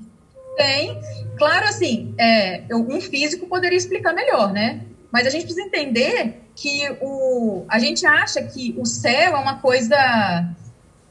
Tem. 0.56 0.98
Claro, 1.36 1.66
assim, 1.66 2.14
é, 2.18 2.62
um 2.72 3.00
físico 3.00 3.46
poderia 3.46 3.76
explicar 3.76 4.12
melhor, 4.12 4.52
né? 4.52 4.82
Mas 5.10 5.26
a 5.26 5.30
gente 5.30 5.44
precisa 5.44 5.66
entender 5.66 6.42
que 6.54 6.88
o, 7.00 7.64
a 7.68 7.78
gente 7.78 8.06
acha 8.06 8.42
que 8.42 8.74
o 8.78 8.86
céu 8.86 9.36
é 9.36 9.38
uma 9.38 9.58
coisa. 9.58 9.96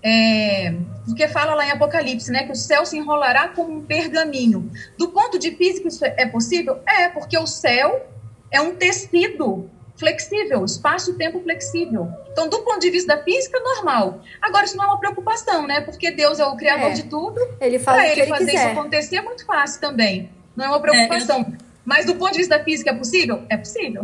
É, 0.04 0.74
do 1.06 1.14
que 1.14 1.28
fala 1.28 1.54
lá 1.54 1.66
em 1.66 1.72
Apocalipse, 1.72 2.32
né? 2.32 2.44
Que 2.44 2.52
o 2.52 2.56
céu 2.56 2.86
se 2.86 2.98
enrolará 2.98 3.50
como 3.50 3.78
um 3.78 3.82
pergaminho. 3.86 4.72
Do 4.98 5.10
ponto 5.10 5.38
de 5.38 5.52
física, 5.52 5.88
isso 5.88 6.04
é 6.04 6.26
possível? 6.26 6.80
É, 6.88 7.10
porque 7.10 7.38
o 7.38 7.46
céu 7.46 8.08
é 8.50 8.60
um 8.60 8.76
tecido 8.76 9.70
flexível, 10.02 10.66
espaço-tempo 10.66 11.40
flexível. 11.42 12.10
Então, 12.32 12.50
do 12.50 12.60
ponto 12.64 12.80
de 12.80 12.90
vista 12.90 13.16
da 13.16 13.24
física, 13.24 13.60
normal. 13.60 14.20
Agora, 14.42 14.66
isso 14.66 14.76
não 14.76 14.86
é 14.86 14.88
uma 14.88 15.00
preocupação, 15.00 15.68
né? 15.68 15.80
Porque 15.82 16.10
Deus 16.10 16.40
é 16.40 16.46
o 16.46 16.56
criador 16.56 16.90
é. 16.90 16.94
de 16.94 17.04
tudo. 17.04 17.40
Ele 17.62 17.78
faz 17.78 17.98
Para 17.98 18.12
ele, 18.12 18.22
ele 18.22 18.30
fazer 18.30 18.46
quiser. 18.46 18.58
isso 18.58 18.80
acontecer 18.80 19.16
é 19.18 19.22
muito 19.22 19.46
fácil 19.46 19.80
também. 19.80 20.30
Não 20.56 20.66
é 20.66 20.68
uma 20.70 20.80
preocupação. 20.80 21.38
É, 21.38 21.42
eu... 21.42 21.58
Mas 21.86 22.06
do 22.06 22.16
ponto 22.16 22.32
de 22.32 22.40
vista 22.40 22.58
da 22.58 22.64
física 22.64 22.90
é 22.90 22.94
possível? 22.96 23.44
É 23.48 23.56
possível. 23.56 24.04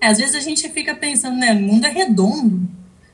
É, 0.00 0.06
às 0.06 0.18
vezes 0.18 0.36
a 0.36 0.40
gente 0.40 0.68
fica 0.68 0.94
pensando, 0.94 1.36
né? 1.36 1.52
O 1.52 1.56
mundo 1.56 1.86
é 1.86 1.90
redondo. 1.90 2.68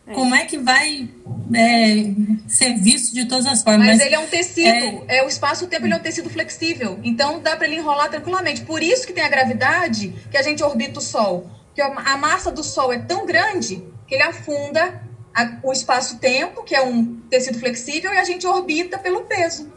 É. 0.06 0.12
Como 0.12 0.34
é 0.34 0.44
que 0.44 0.58
vai 0.58 1.08
é, 1.54 2.12
ser 2.46 2.76
visto 2.76 3.14
de 3.14 3.24
todas 3.24 3.46
as 3.46 3.62
formas? 3.62 3.86
Mas, 3.86 3.98
Mas 3.98 4.06
ele 4.06 4.14
é 4.14 4.18
um 4.18 4.26
tecido, 4.26 5.04
é, 5.08 5.18
é 5.18 5.24
o 5.24 5.28
espaço-tempo 5.28 5.86
ele 5.86 5.94
é 5.94 5.96
um 5.96 6.00
tecido 6.00 6.28
flexível, 6.28 6.98
então 7.04 7.40
dá 7.40 7.56
para 7.56 7.66
ele 7.66 7.76
enrolar 7.76 8.10
tranquilamente. 8.10 8.62
Por 8.62 8.82
isso 8.82 9.06
que 9.06 9.12
tem 9.12 9.22
a 9.22 9.28
gravidade 9.28 10.12
que 10.30 10.36
a 10.36 10.42
gente 10.42 10.62
orbita 10.62 10.98
o 10.98 11.02
Sol 11.02 11.48
que 11.74 11.80
a 11.80 12.16
massa 12.16 12.50
do 12.50 12.62
Sol 12.62 12.92
é 12.92 12.98
tão 12.98 13.26
grande 13.26 13.82
que 14.06 14.14
ele 14.14 14.24
afunda 14.24 15.02
a, 15.34 15.58
o 15.62 15.72
espaço-tempo, 15.72 16.62
que 16.64 16.74
é 16.74 16.82
um 16.82 17.16
tecido 17.30 17.58
flexível, 17.58 18.12
e 18.12 18.18
a 18.18 18.24
gente 18.24 18.46
orbita 18.46 18.98
pelo 18.98 19.22
peso. 19.22 19.70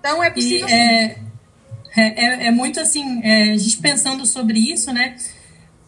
Então 0.00 0.22
é 0.22 0.30
possível. 0.30 0.68
E, 0.68 0.72
é, 0.72 1.16
é, 1.94 2.46
é, 2.46 2.50
muito 2.50 2.80
assim, 2.80 3.20
é, 3.22 3.52
a 3.52 3.56
gente 3.56 3.78
pensando 3.78 4.24
sobre 4.24 4.58
isso, 4.58 4.92
né? 4.92 5.16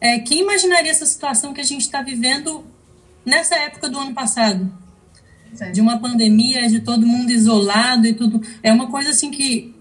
É, 0.01 0.19
quem 0.19 0.41
imaginaria 0.41 0.91
essa 0.91 1.07
situação 1.07 1.55
que 1.55 1.61
a 1.61 1.65
gente 1.65 1.81
está 1.81 2.03
vivendo 2.03 2.65
nessa 3.25 3.57
época 3.57 3.89
do 3.89 3.99
ano 3.99 4.13
passado? 4.13 4.71
De 5.73 5.81
uma 5.81 6.01
pandemia, 6.01 6.69
de 6.69 6.81
todo 6.81 7.07
mundo 7.07 7.31
isolado 7.31 8.07
e 8.07 8.13
tudo. 8.13 8.43
É 8.61 8.73
uma 8.73 8.91
coisa 8.91 9.11
assim 9.11 9.31
que, 9.31 9.73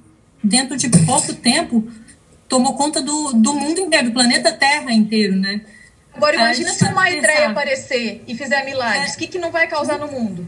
dentro 0.43 0.77
de 0.77 0.87
pouco 0.87 1.33
tempo, 1.33 1.87
tomou 2.47 2.75
conta 2.75 3.01
do, 3.01 3.33
do 3.33 3.53
mundo 3.53 3.79
inteiro, 3.79 4.07
do 4.07 4.13
planeta 4.13 4.51
Terra 4.51 4.91
inteiro, 4.93 5.35
né? 5.35 5.61
Agora 6.13 6.35
imagina 6.35 6.73
se 6.73 6.83
uma 6.83 6.93
Maitreya 6.93 7.49
aparecer 7.49 8.23
e 8.27 8.35
fizer 8.35 8.63
milagres, 8.65 9.11
o 9.11 9.15
é. 9.15 9.17
que, 9.17 9.27
que 9.27 9.39
não 9.39 9.51
vai 9.51 9.67
causar 9.67 9.97
no 9.97 10.07
mundo? 10.07 10.47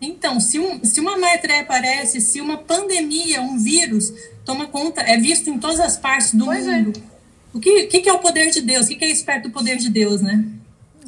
Então, 0.00 0.40
se, 0.40 0.58
um, 0.58 0.84
se 0.84 1.00
uma 1.00 1.16
Maitreya 1.16 1.62
aparece, 1.62 2.20
se 2.20 2.40
uma 2.40 2.58
pandemia, 2.58 3.40
um 3.40 3.58
vírus, 3.58 4.12
toma 4.44 4.66
conta, 4.66 5.00
é 5.00 5.16
visto 5.16 5.48
em 5.48 5.58
todas 5.58 5.80
as 5.80 5.96
partes 5.96 6.34
do 6.34 6.44
pois 6.44 6.66
é. 6.66 6.78
mundo. 6.78 7.00
É. 7.08 7.56
O 7.56 7.60
que, 7.60 7.84
que, 7.84 8.00
que, 8.00 8.08
é 8.08 8.12
o 8.12 8.18
poder 8.18 8.50
de 8.50 8.60
Deus? 8.60 8.86
O 8.86 8.88
que, 8.88 8.96
que 8.96 9.04
é 9.04 9.08
esperto 9.08 9.48
do 9.48 9.52
poder 9.52 9.76
de 9.76 9.88
Deus, 9.88 10.20
né? 10.20 10.44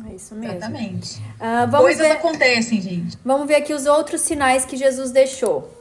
É 0.09 0.15
isso 0.15 0.35
mesmo. 0.35 0.57
Exatamente. 0.57 1.17
Uh, 1.41 1.77
Coisas 1.77 2.07
ver, 2.07 2.13
acontecem, 2.13 2.81
gente. 2.81 3.19
Vamos 3.25 3.49
ver 3.49 3.57
aqui 3.57 3.73
os 3.73 3.87
outros 3.87 4.21
sinais 4.21 4.65
que 4.65 4.77
Jesus 4.77 5.11
deixou. 5.11 5.74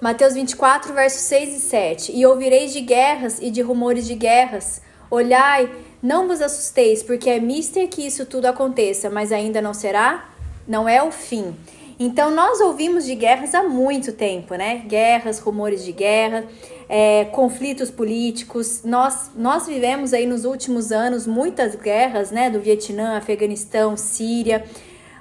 Mateus 0.00 0.34
24, 0.34 0.94
versos 0.94 1.22
6 1.22 1.56
e 1.56 1.60
7. 1.60 2.12
E 2.16 2.24
ouvireis 2.24 2.72
de 2.72 2.80
guerras 2.80 3.40
e 3.40 3.50
de 3.50 3.60
rumores 3.60 4.06
de 4.06 4.14
guerras. 4.14 4.80
Olhai, 5.10 5.68
não 6.00 6.28
vos 6.28 6.40
assusteis, 6.40 7.02
porque 7.02 7.28
é 7.28 7.40
mister 7.40 7.88
que 7.88 8.06
isso 8.06 8.24
tudo 8.24 8.46
aconteça, 8.46 9.10
mas 9.10 9.32
ainda 9.32 9.60
não 9.60 9.74
será? 9.74 10.28
Não 10.68 10.88
é 10.88 11.02
o 11.02 11.10
fim. 11.10 11.56
Então, 11.98 12.30
nós 12.30 12.60
ouvimos 12.60 13.04
de 13.04 13.16
guerras 13.16 13.56
há 13.56 13.64
muito 13.64 14.12
tempo, 14.12 14.54
né? 14.54 14.84
Guerras, 14.86 15.40
rumores 15.40 15.84
de 15.84 15.90
guerra, 15.90 16.44
é, 16.88 17.24
conflitos 17.24 17.90
políticos. 17.90 18.82
Nós, 18.84 19.32
nós 19.34 19.66
vivemos 19.66 20.12
aí 20.12 20.26
nos 20.26 20.44
últimos 20.44 20.92
anos 20.92 21.26
muitas 21.26 21.74
guerras, 21.74 22.30
né? 22.30 22.50
Do 22.50 22.60
Vietnã, 22.60 23.16
Afeganistão, 23.16 23.96
Síria. 23.96 24.64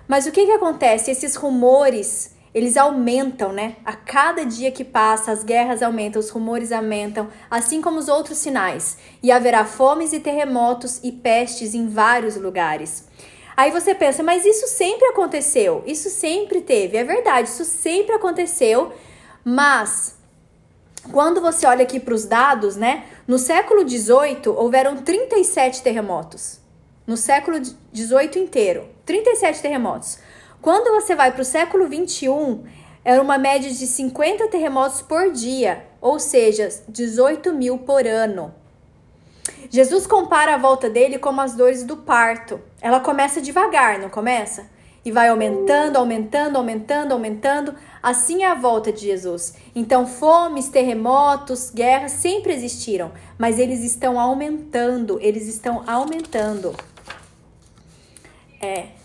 Mas 0.07 0.27
o 0.27 0.31
que, 0.31 0.45
que 0.45 0.51
acontece? 0.51 1.09
Esses 1.09 1.35
rumores 1.35 2.36
eles 2.57 2.75
aumentam, 2.75 3.53
né? 3.53 3.75
A 3.85 3.93
cada 3.93 4.43
dia 4.43 4.71
que 4.71 4.83
passa, 4.83 5.31
as 5.31 5.43
guerras 5.43 5.83
aumentam, 5.83 6.19
os 6.19 6.31
rumores 6.31 6.71
aumentam, 6.71 7.29
assim 7.51 7.83
como 7.83 7.99
os 7.99 8.07
outros 8.07 8.39
sinais. 8.39 8.97
E 9.21 9.31
haverá 9.31 9.63
fomes 9.63 10.11
e 10.11 10.19
terremotos 10.19 10.99
e 11.03 11.11
pestes 11.11 11.75
em 11.75 11.87
vários 11.87 12.35
lugares. 12.35 13.07
Aí 13.55 13.69
você 13.69 13.93
pensa, 13.93 14.23
mas 14.23 14.43
isso 14.43 14.67
sempre 14.67 15.05
aconteceu, 15.05 15.83
isso 15.85 16.09
sempre 16.09 16.61
teve. 16.61 16.97
É 16.97 17.03
verdade, 17.03 17.47
isso 17.47 17.63
sempre 17.63 18.15
aconteceu, 18.15 18.91
mas 19.43 20.15
quando 21.11 21.39
você 21.39 21.67
olha 21.67 21.83
aqui 21.83 21.99
para 21.99 22.15
os 22.15 22.25
dados, 22.25 22.75
né? 22.75 23.05
No 23.27 23.37
século 23.37 23.87
XVIII 23.87 24.47
houveram 24.47 24.97
37 24.97 25.83
terremotos. 25.83 26.59
No 27.05 27.15
século 27.15 27.63
XVIII 27.63 28.41
inteiro, 28.43 28.89
37 29.05 29.61
terremotos. 29.61 30.17
Quando 30.61 30.93
você 30.93 31.15
vai 31.15 31.31
para 31.31 31.41
o 31.41 31.45
século 31.45 31.87
21, 31.87 32.63
era 33.03 33.21
uma 33.21 33.37
média 33.37 33.71
de 33.71 33.87
50 33.87 34.47
terremotos 34.47 35.01
por 35.01 35.31
dia, 35.31 35.85
ou 36.01 36.19
seja, 36.19 36.67
18 36.89 37.53
mil 37.53 37.77
por 37.79 38.05
ano. 38.05 38.53
Jesus 39.69 40.05
compara 40.05 40.55
a 40.55 40.57
volta 40.57 40.89
dele 40.89 41.17
como 41.17 41.41
as 41.41 41.55
dores 41.55 41.83
do 41.83 41.97
parto. 41.97 42.59
Ela 42.81 42.99
começa 42.99 43.41
devagar, 43.41 43.99
não 43.99 44.09
começa? 44.09 44.69
E 45.05 45.11
vai 45.11 45.29
aumentando, 45.29 45.95
aumentando, 45.95 46.57
aumentando, 46.57 47.13
aumentando. 47.13 47.75
Assim 48.03 48.43
é 48.43 48.47
a 48.47 48.55
volta 48.55 48.91
de 48.91 49.01
Jesus. 49.01 49.53
Então, 49.73 50.05
fomes, 50.05 50.67
terremotos, 50.67 51.69
guerras 51.69 52.11
sempre 52.11 52.53
existiram, 52.53 53.11
mas 53.37 53.57
eles 53.57 53.83
estão 53.85 54.19
aumentando, 54.19 55.17
eles 55.21 55.47
estão 55.47 55.83
aumentando. 55.87 56.75
É. 58.61 58.96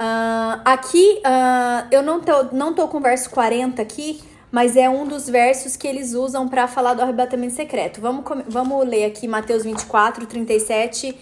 Uh, 0.00 0.62
aqui, 0.64 1.20
uh, 1.26 1.86
eu 1.90 2.02
não 2.02 2.22
tô, 2.22 2.44
não 2.52 2.72
tô 2.72 2.88
com 2.88 2.96
o 2.96 3.00
verso 3.02 3.28
40 3.28 3.82
aqui, 3.82 4.22
mas 4.50 4.74
é 4.74 4.88
um 4.88 5.06
dos 5.06 5.28
versos 5.28 5.76
que 5.76 5.86
eles 5.86 6.14
usam 6.14 6.48
para 6.48 6.66
falar 6.66 6.94
do 6.94 7.02
arrebatamento 7.02 7.52
secreto. 7.52 8.00
Vamos, 8.00 8.24
vamos 8.48 8.88
ler 8.88 9.04
aqui 9.04 9.28
Mateus 9.28 9.62
24, 9.62 10.24
37 10.24 11.14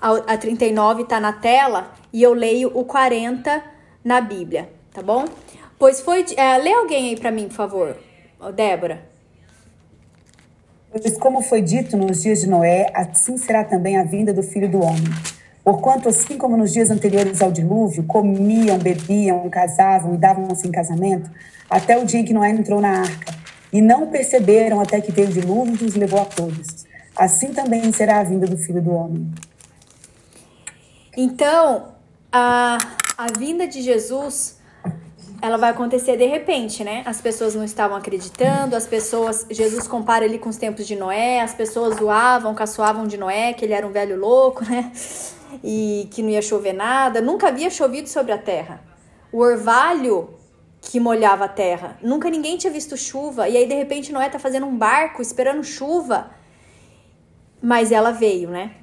a, 0.00 0.34
a 0.34 0.36
39, 0.36 1.04
tá 1.04 1.20
na 1.20 1.32
tela, 1.32 1.92
e 2.12 2.20
eu 2.20 2.32
leio 2.32 2.72
o 2.74 2.84
40 2.84 3.62
na 4.02 4.20
Bíblia, 4.20 4.70
tá 4.92 5.00
bom? 5.02 5.24
Pois 5.78 6.00
foi. 6.00 6.26
É, 6.36 6.58
lê 6.58 6.72
alguém 6.72 7.10
aí 7.10 7.16
para 7.16 7.30
mim, 7.30 7.46
por 7.46 7.54
favor, 7.54 7.96
Débora. 8.56 9.06
Pois, 10.90 11.16
como 11.16 11.42
foi 11.42 11.62
dito 11.62 11.96
nos 11.96 12.24
dias 12.24 12.40
de 12.40 12.48
Noé, 12.48 12.90
assim 12.92 13.36
será 13.36 13.62
também 13.62 13.96
a 13.96 14.02
vinda 14.02 14.34
do 14.34 14.42
filho 14.42 14.68
do 14.68 14.82
homem. 14.82 15.35
Porquanto, 15.66 16.08
assim 16.08 16.38
como 16.38 16.56
nos 16.56 16.72
dias 16.72 16.92
anteriores 16.92 17.42
ao 17.42 17.50
dilúvio, 17.50 18.04
comiam, 18.04 18.78
bebiam, 18.78 19.50
casavam 19.50 20.14
e 20.14 20.16
davam-se 20.16 20.64
em 20.68 20.70
casamento, 20.70 21.28
até 21.68 21.98
o 21.98 22.04
dia 22.04 22.20
em 22.20 22.24
que 22.24 22.32
Noé 22.32 22.50
entrou 22.50 22.80
na 22.80 23.00
arca, 23.00 23.34
e 23.72 23.82
não 23.82 24.06
perceberam 24.06 24.80
até 24.80 25.00
que 25.00 25.10
veio 25.10 25.26
o 25.26 25.32
dilúvio 25.32 25.76
e 25.82 25.84
os 25.84 25.96
levou 25.96 26.20
a 26.20 26.24
todos. 26.24 26.86
Assim 27.16 27.48
também 27.48 27.90
será 27.90 28.20
a 28.20 28.22
vinda 28.22 28.46
do 28.46 28.56
filho 28.56 28.80
do 28.80 28.92
homem. 28.92 29.28
Então, 31.16 31.88
a, 32.30 32.78
a 33.18 33.26
vinda 33.36 33.66
de 33.66 33.82
Jesus, 33.82 34.60
ela 35.42 35.56
vai 35.56 35.70
acontecer 35.70 36.16
de 36.16 36.26
repente, 36.26 36.84
né? 36.84 37.02
As 37.04 37.20
pessoas 37.20 37.56
não 37.56 37.64
estavam 37.64 37.96
acreditando, 37.96 38.76
as 38.76 38.86
pessoas. 38.86 39.44
Jesus 39.50 39.88
compara 39.88 40.24
ele 40.24 40.38
com 40.38 40.48
os 40.48 40.58
tempos 40.58 40.86
de 40.86 40.94
Noé, 40.94 41.40
as 41.40 41.54
pessoas 41.54 41.96
zoavam, 41.96 42.54
caçoavam 42.54 43.04
de 43.04 43.16
Noé, 43.16 43.52
que 43.52 43.64
ele 43.64 43.72
era 43.72 43.84
um 43.84 43.90
velho 43.90 44.16
louco, 44.16 44.64
né? 44.64 44.92
E 45.62 46.08
que 46.10 46.22
não 46.22 46.30
ia 46.30 46.42
chover 46.42 46.72
nada. 46.72 47.20
Nunca 47.20 47.48
havia 47.48 47.70
chovido 47.70 48.08
sobre 48.08 48.32
a 48.32 48.38
terra. 48.38 48.82
O 49.32 49.38
orvalho 49.38 50.30
que 50.80 51.00
molhava 51.00 51.46
a 51.46 51.48
terra. 51.48 51.98
Nunca 52.02 52.30
ninguém 52.30 52.56
tinha 52.56 52.72
visto 52.72 52.96
chuva. 52.96 53.48
E 53.48 53.56
aí, 53.56 53.66
de 53.66 53.74
repente, 53.74 54.12
Noé 54.12 54.28
tá 54.28 54.38
fazendo 54.38 54.66
um 54.66 54.76
barco 54.76 55.20
esperando 55.20 55.64
chuva. 55.64 56.30
Mas 57.60 57.90
ela 57.90 58.12
veio, 58.12 58.50
né? 58.50 58.76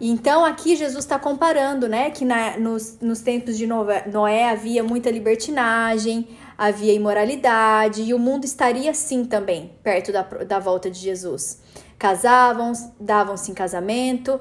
Então 0.00 0.44
aqui 0.44 0.76
Jesus 0.76 1.04
está 1.04 1.18
comparando, 1.18 1.88
né, 1.88 2.10
que 2.10 2.24
na, 2.24 2.56
nos, 2.56 2.98
nos 3.00 3.20
tempos 3.20 3.58
de 3.58 3.66
Noé 3.66 4.48
havia 4.48 4.84
muita 4.84 5.10
libertinagem, 5.10 6.28
havia 6.56 6.92
imoralidade 6.92 8.02
e 8.02 8.14
o 8.14 8.18
mundo 8.18 8.44
estaria 8.44 8.92
assim 8.92 9.24
também, 9.24 9.72
perto 9.82 10.12
da, 10.12 10.22
da 10.22 10.60
volta 10.60 10.88
de 10.88 11.00
Jesus. 11.00 11.60
Casavam, 11.98 12.72
davam-se 13.00 13.50
em 13.50 13.54
casamento, 13.54 14.40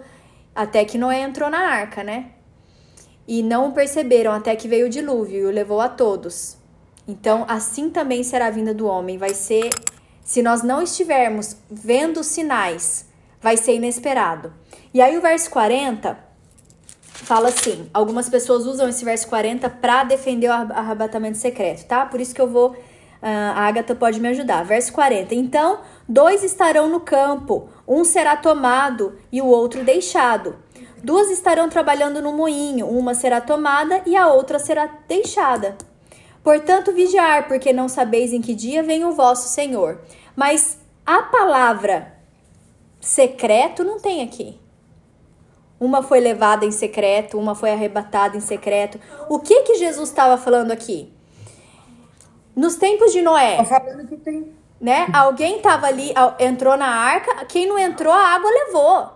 até 0.58 0.84
que 0.84 0.98
Noé 0.98 1.22
entrou 1.22 1.52
na 1.52 1.60
arca, 1.60 2.04
né? 2.04 2.32
E 3.28 3.44
não 3.44 3.72
perceberam 3.72 4.32
até 4.32 4.56
que 4.56 4.68
veio 4.68 4.88
o 4.88 4.90
dilúvio 4.90 5.42
e 5.42 5.46
o 5.46 5.52
levou 5.52 5.80
a 5.80 5.88
todos. 5.88 6.58
Então, 7.08 7.46
assim 7.48 7.92
também 7.92 8.24
será 8.24 8.48
a 8.48 8.50
vinda 8.50 8.74
do 8.74 8.88
homem. 8.88 9.20
Vai 9.20 9.36
ser, 9.36 9.70
se 10.24 10.42
nós 10.42 10.64
não 10.64 10.82
estivermos 10.82 11.58
vendo 11.70 12.24
sinais, 12.24 13.06
vai 13.40 13.56
ser 13.56 13.76
inesperado. 13.76 14.52
E 14.92 15.00
aí 15.00 15.16
o 15.16 15.22
verso 15.22 15.52
40 15.52 16.18
fala 17.04 17.50
assim: 17.50 17.88
algumas 17.94 18.28
pessoas 18.28 18.66
usam 18.66 18.90
esse 18.90 19.06
verso 19.06 19.28
40 19.28 19.70
para 19.70 20.06
defender 20.06 20.50
o 20.50 20.54
arrebatamento 20.54 21.38
secreto, 21.38 21.86
tá? 21.86 22.04
Por 22.04 22.20
isso 22.20 22.34
que 22.34 22.42
eu 22.42 22.50
vou. 22.50 22.76
Uh, 23.22 23.54
a 23.56 23.68
Agatha 23.68 23.96
pode 23.96 24.20
me 24.20 24.28
ajudar. 24.30 24.64
Verso 24.64 24.94
40. 24.94 25.34
Então, 25.34 25.80
dois 26.08 26.44
estarão 26.44 26.90
no 26.90 27.00
campo, 27.00 27.70
um 27.88 28.04
será 28.04 28.36
tomado 28.36 29.18
e 29.32 29.42
o 29.42 29.48
outro 29.48 29.84
deixado. 29.84 30.56
Duas 31.04 31.30
estarão 31.30 31.70
trabalhando 31.70 32.22
no 32.22 32.34
moinho, 32.34 32.88
uma 32.88 33.14
será 33.14 33.40
tomada 33.40 34.02
e 34.06 34.16
a 34.16 34.28
outra 34.28 34.60
será 34.60 34.90
deixada. 35.08 35.78
Portanto, 36.44 36.94
vigiar, 36.94 37.48
porque 37.48 37.74
não 37.74 37.88
sabeis 37.88 38.34
em 38.34 38.42
que 38.42 38.56
dia 38.56 38.82
vem 38.82 39.04
o 39.04 39.12
vosso 39.12 39.50
Senhor. 39.50 40.02
Mas 40.36 40.80
a 41.06 41.24
palavra 41.24 42.14
secreto 43.00 43.84
não 43.84 44.00
tem 44.00 44.24
aqui. 44.24 44.60
Uma 45.80 46.02
foi 46.02 46.20
levada 46.20 46.66
em 46.66 46.72
secreto, 46.72 47.38
uma 47.38 47.54
foi 47.54 47.72
arrebatada 47.72 48.36
em 48.36 48.40
secreto. 48.40 49.00
O 49.30 49.40
que 49.40 49.62
que 49.64 49.76
Jesus 49.76 50.10
estava 50.10 50.38
falando 50.38 50.72
aqui? 50.72 51.14
Nos 52.58 52.76
tempos 52.76 53.12
de 53.12 53.22
Noé. 53.22 53.64
falando 53.64 54.08
que 54.08 54.18
tem. 54.18 54.52
Né? 54.82 55.08
Alguém 55.14 55.58
estava 55.58 55.86
ali, 55.86 56.12
entrou 56.40 56.76
na 56.76 56.88
arca, 56.88 57.46
quem 57.46 57.68
não 57.68 57.78
entrou, 57.78 58.12
a 58.12 58.30
água 58.30 58.50
levou. 58.50 59.12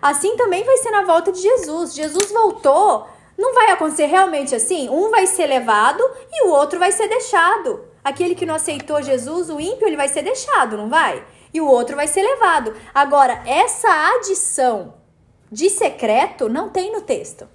Assim 0.00 0.36
também 0.36 0.62
vai 0.62 0.76
ser 0.76 0.90
na 0.90 1.02
volta 1.02 1.32
de 1.32 1.40
Jesus. 1.40 1.94
Jesus 1.94 2.30
voltou, 2.30 3.06
não 3.38 3.54
vai 3.54 3.70
acontecer 3.70 4.06
realmente 4.06 4.54
assim? 4.54 4.90
Um 4.90 5.10
vai 5.10 5.26
ser 5.26 5.46
levado 5.46 6.02
e 6.30 6.44
o 6.46 6.50
outro 6.50 6.78
vai 6.78 6.92
ser 6.92 7.08
deixado. 7.08 7.82
Aquele 8.04 8.34
que 8.34 8.44
não 8.44 8.56
aceitou 8.56 9.00
Jesus, 9.00 9.48
o 9.48 9.58
ímpio, 9.58 9.86
ele 9.86 9.96
vai 9.96 10.08
ser 10.08 10.22
deixado, 10.22 10.76
não 10.76 10.90
vai? 10.90 11.24
E 11.54 11.62
o 11.62 11.66
outro 11.66 11.96
vai 11.96 12.06
ser 12.06 12.22
levado. 12.22 12.74
Agora, 12.92 13.42
essa 13.46 13.88
adição 14.16 14.94
de 15.50 15.70
secreto 15.70 16.48
não 16.48 16.68
tem 16.68 16.92
no 16.92 17.00
texto. 17.00 17.48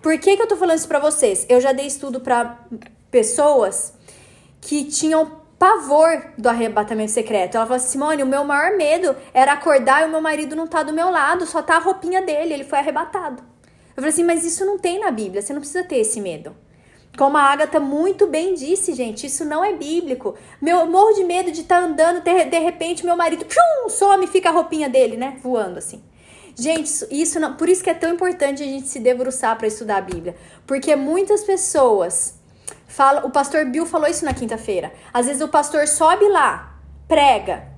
Por 0.00 0.16
que, 0.18 0.36
que 0.36 0.42
eu 0.42 0.48
tô 0.48 0.56
falando 0.56 0.78
isso 0.78 0.88
pra 0.88 0.98
vocês? 0.98 1.46
Eu 1.48 1.60
já 1.60 1.72
dei 1.72 1.86
estudo 1.86 2.20
para 2.20 2.58
pessoas 3.10 3.92
que 4.60 4.84
tinham 4.84 5.40
pavor 5.58 6.32
do 6.38 6.48
arrebatamento 6.48 7.12
secreto. 7.12 7.56
Ela 7.56 7.66
falou 7.66 7.76
assim: 7.76 7.92
Simone, 7.92 8.22
o 8.22 8.26
meu 8.26 8.44
maior 8.44 8.76
medo 8.76 9.14
era 9.34 9.52
acordar 9.52 10.02
e 10.02 10.06
o 10.06 10.10
meu 10.10 10.20
marido 10.20 10.56
não 10.56 10.66
tá 10.66 10.82
do 10.82 10.92
meu 10.92 11.10
lado, 11.10 11.44
só 11.46 11.60
tá 11.60 11.76
a 11.76 11.80
roupinha 11.80 12.22
dele, 12.22 12.54
ele 12.54 12.64
foi 12.64 12.78
arrebatado. 12.78 13.42
Eu 13.90 13.96
falei 13.96 14.10
assim: 14.10 14.24
mas 14.24 14.44
isso 14.44 14.64
não 14.64 14.78
tem 14.78 14.98
na 14.98 15.10
Bíblia, 15.10 15.42
você 15.42 15.52
não 15.52 15.60
precisa 15.60 15.84
ter 15.84 15.98
esse 15.98 16.20
medo. 16.20 16.56
Como 17.18 17.36
a 17.36 17.42
Agatha 17.42 17.80
muito 17.80 18.26
bem 18.26 18.54
disse, 18.54 18.94
gente, 18.94 19.26
isso 19.26 19.44
não 19.44 19.64
é 19.64 19.74
bíblico. 19.74 20.36
Meu 20.62 20.86
morro 20.86 21.12
de 21.12 21.24
medo 21.24 21.50
de 21.50 21.62
estar 21.62 21.80
tá 21.80 21.86
andando, 21.86 22.22
de, 22.22 22.58
repente 22.58 23.04
meu 23.04 23.16
marido 23.16 23.44
pum, 23.44 23.88
some 23.88 24.26
fica 24.28 24.48
a 24.48 24.52
roupinha 24.52 24.88
dele, 24.88 25.16
né? 25.16 25.36
Voando 25.42 25.78
assim. 25.78 26.02
Gente, 26.56 26.90
isso 27.10 27.40
não, 27.40 27.56
por 27.56 27.68
isso 27.68 27.82
que 27.82 27.90
é 27.90 27.94
tão 27.94 28.14
importante 28.14 28.62
a 28.62 28.66
gente 28.66 28.88
se 28.88 29.00
debruçar 29.00 29.56
para 29.58 29.66
estudar 29.66 29.96
a 29.96 30.00
Bíblia, 30.00 30.36
porque 30.66 30.94
muitas 30.96 31.42
pessoas 31.42 32.39
falam, 32.90 33.24
o 33.24 33.30
pastor 33.30 33.64
Bill 33.66 33.86
falou 33.86 34.08
isso 34.08 34.24
na 34.24 34.34
quinta-feira. 34.34 34.92
Às 35.14 35.26
vezes 35.26 35.40
o 35.40 35.48
pastor 35.48 35.86
sobe 35.86 36.28
lá, 36.28 36.76
prega, 37.06 37.68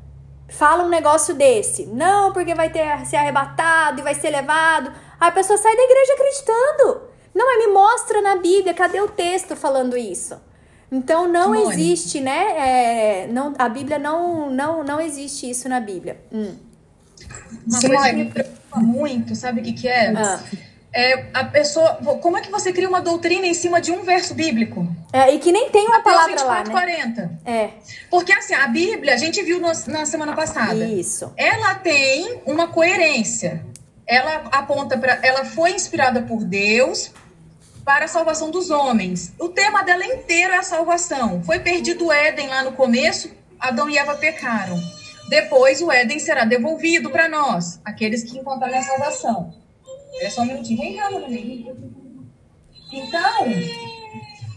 fala 0.49 0.85
um 0.85 0.89
negócio 0.89 1.35
desse, 1.35 1.87
não, 1.87 2.33
porque 2.33 2.55
vai 2.55 2.71
ter 2.71 3.05
ser 3.07 3.17
arrebatado 3.17 4.01
e 4.01 4.03
vai 4.03 4.15
ser 4.15 4.31
levado. 4.31 4.91
Aí 5.21 5.29
a 5.29 5.33
pessoa 5.33 5.59
sai 5.59 5.77
da 5.77 5.83
igreja 5.83 6.13
acreditando. 6.15 7.13
Não, 7.35 7.47
mas 7.47 7.67
me 7.67 7.73
mostra 7.73 8.21
na 8.21 8.37
Bíblia, 8.37 8.75
cadê 8.75 9.01
o 9.01 9.09
texto 9.09 9.55
falando 9.55 9.97
isso? 9.97 10.39
Então 10.91 11.27
não 11.27 11.55
Simone. 11.55 11.73
existe, 11.73 12.21
né? 12.21 13.23
É, 13.23 13.27
não, 13.29 13.55
a 13.59 13.69
Bíblia 13.69 13.99
não, 13.99 14.51
não, 14.51 14.85
não 14.85 15.01
existe 15.01 15.49
isso 15.49 15.69
na 15.69 15.81
Bíblia. 15.81 16.21
Hum. 16.31 16.55
Uma 17.67 17.81
Simone. 17.81 17.97
coisa 17.97 18.11
que 18.11 18.17
me 18.17 18.31
preocupa 18.31 18.81
muito, 18.81 19.35
sabe 19.35 19.61
o 19.61 19.65
que, 19.65 19.73
que 19.73 19.89
é? 19.89 20.13
Ah. 20.15 20.41
É, 20.95 21.31
a 21.33 21.45
pessoa. 21.45 21.95
Como 22.21 22.37
é 22.37 22.43
que 22.43 22.51
você 22.51 22.73
cria 22.73 22.89
uma 22.89 23.01
doutrina 23.01 23.47
em 23.47 23.55
cima 23.55 23.81
de 23.81 23.91
um 23.91 24.03
verso 24.03 24.35
bíblico? 24.35 24.87
É, 25.13 25.35
e 25.35 25.39
que 25.39 25.53
nem 25.53 25.69
tem 25.69 25.87
uma 25.87 26.01
palavra 26.01 26.33
24, 26.33 26.49
lá, 26.49 26.65
né? 26.65 26.71
40. 26.71 27.41
É. 27.45 27.71
Porque 28.11 28.33
assim, 28.33 28.55
a 28.55 28.67
Bíblia, 28.67 29.13
a 29.13 29.19
gente 29.19 29.43
viu 29.43 29.61
no, 29.61 29.71
na 29.89 30.07
semana 30.07 30.35
passada. 30.35 30.85
Isso. 30.87 31.33
Ela 31.37 31.75
tem 31.75 32.41
uma 32.47 32.69
coerência. 32.69 33.65
Ela 34.07 34.45
aponta 34.51 34.97
para. 34.97 35.19
Ela 35.23 35.45
foi 35.45 35.73
inspirada 35.73 36.23
por 36.23 36.43
Deus 36.45 37.13
para 37.85 38.07
a 38.07 38.09
salvação 38.09 38.51
dos 38.51 38.71
homens. 38.71 39.35
O 39.39 39.49
tema 39.49 39.83
dela 39.83 40.05
inteiro 40.05 40.55
é 40.55 40.59
a 40.59 40.63
salvação. 40.63 41.43
Foi 41.43 41.61
perdido 41.61 42.07
o 42.07 42.13
Éden 42.13 42.49
lá 42.49 42.63
no 42.63 42.73
começo, 42.73 43.31
Adão 43.61 43.91
e 43.91 43.99
Eva 43.99 44.15
pecaram. 44.15 44.79
Depois 45.29 45.81
o 45.83 45.91
Éden 45.91 46.19
será 46.19 46.45
devolvido 46.45 47.11
para 47.11 47.29
nós, 47.29 47.81
aqueles 47.85 48.23
que 48.23 48.39
encontrarem 48.39 48.79
a 48.79 48.83
salvação. 48.83 49.55
É 50.21 50.31
só 50.31 50.43
um 50.43 50.47
minutinho. 50.47 50.81
Vem 50.81 50.97
cá, 50.97 51.11
Então, 52.93 53.47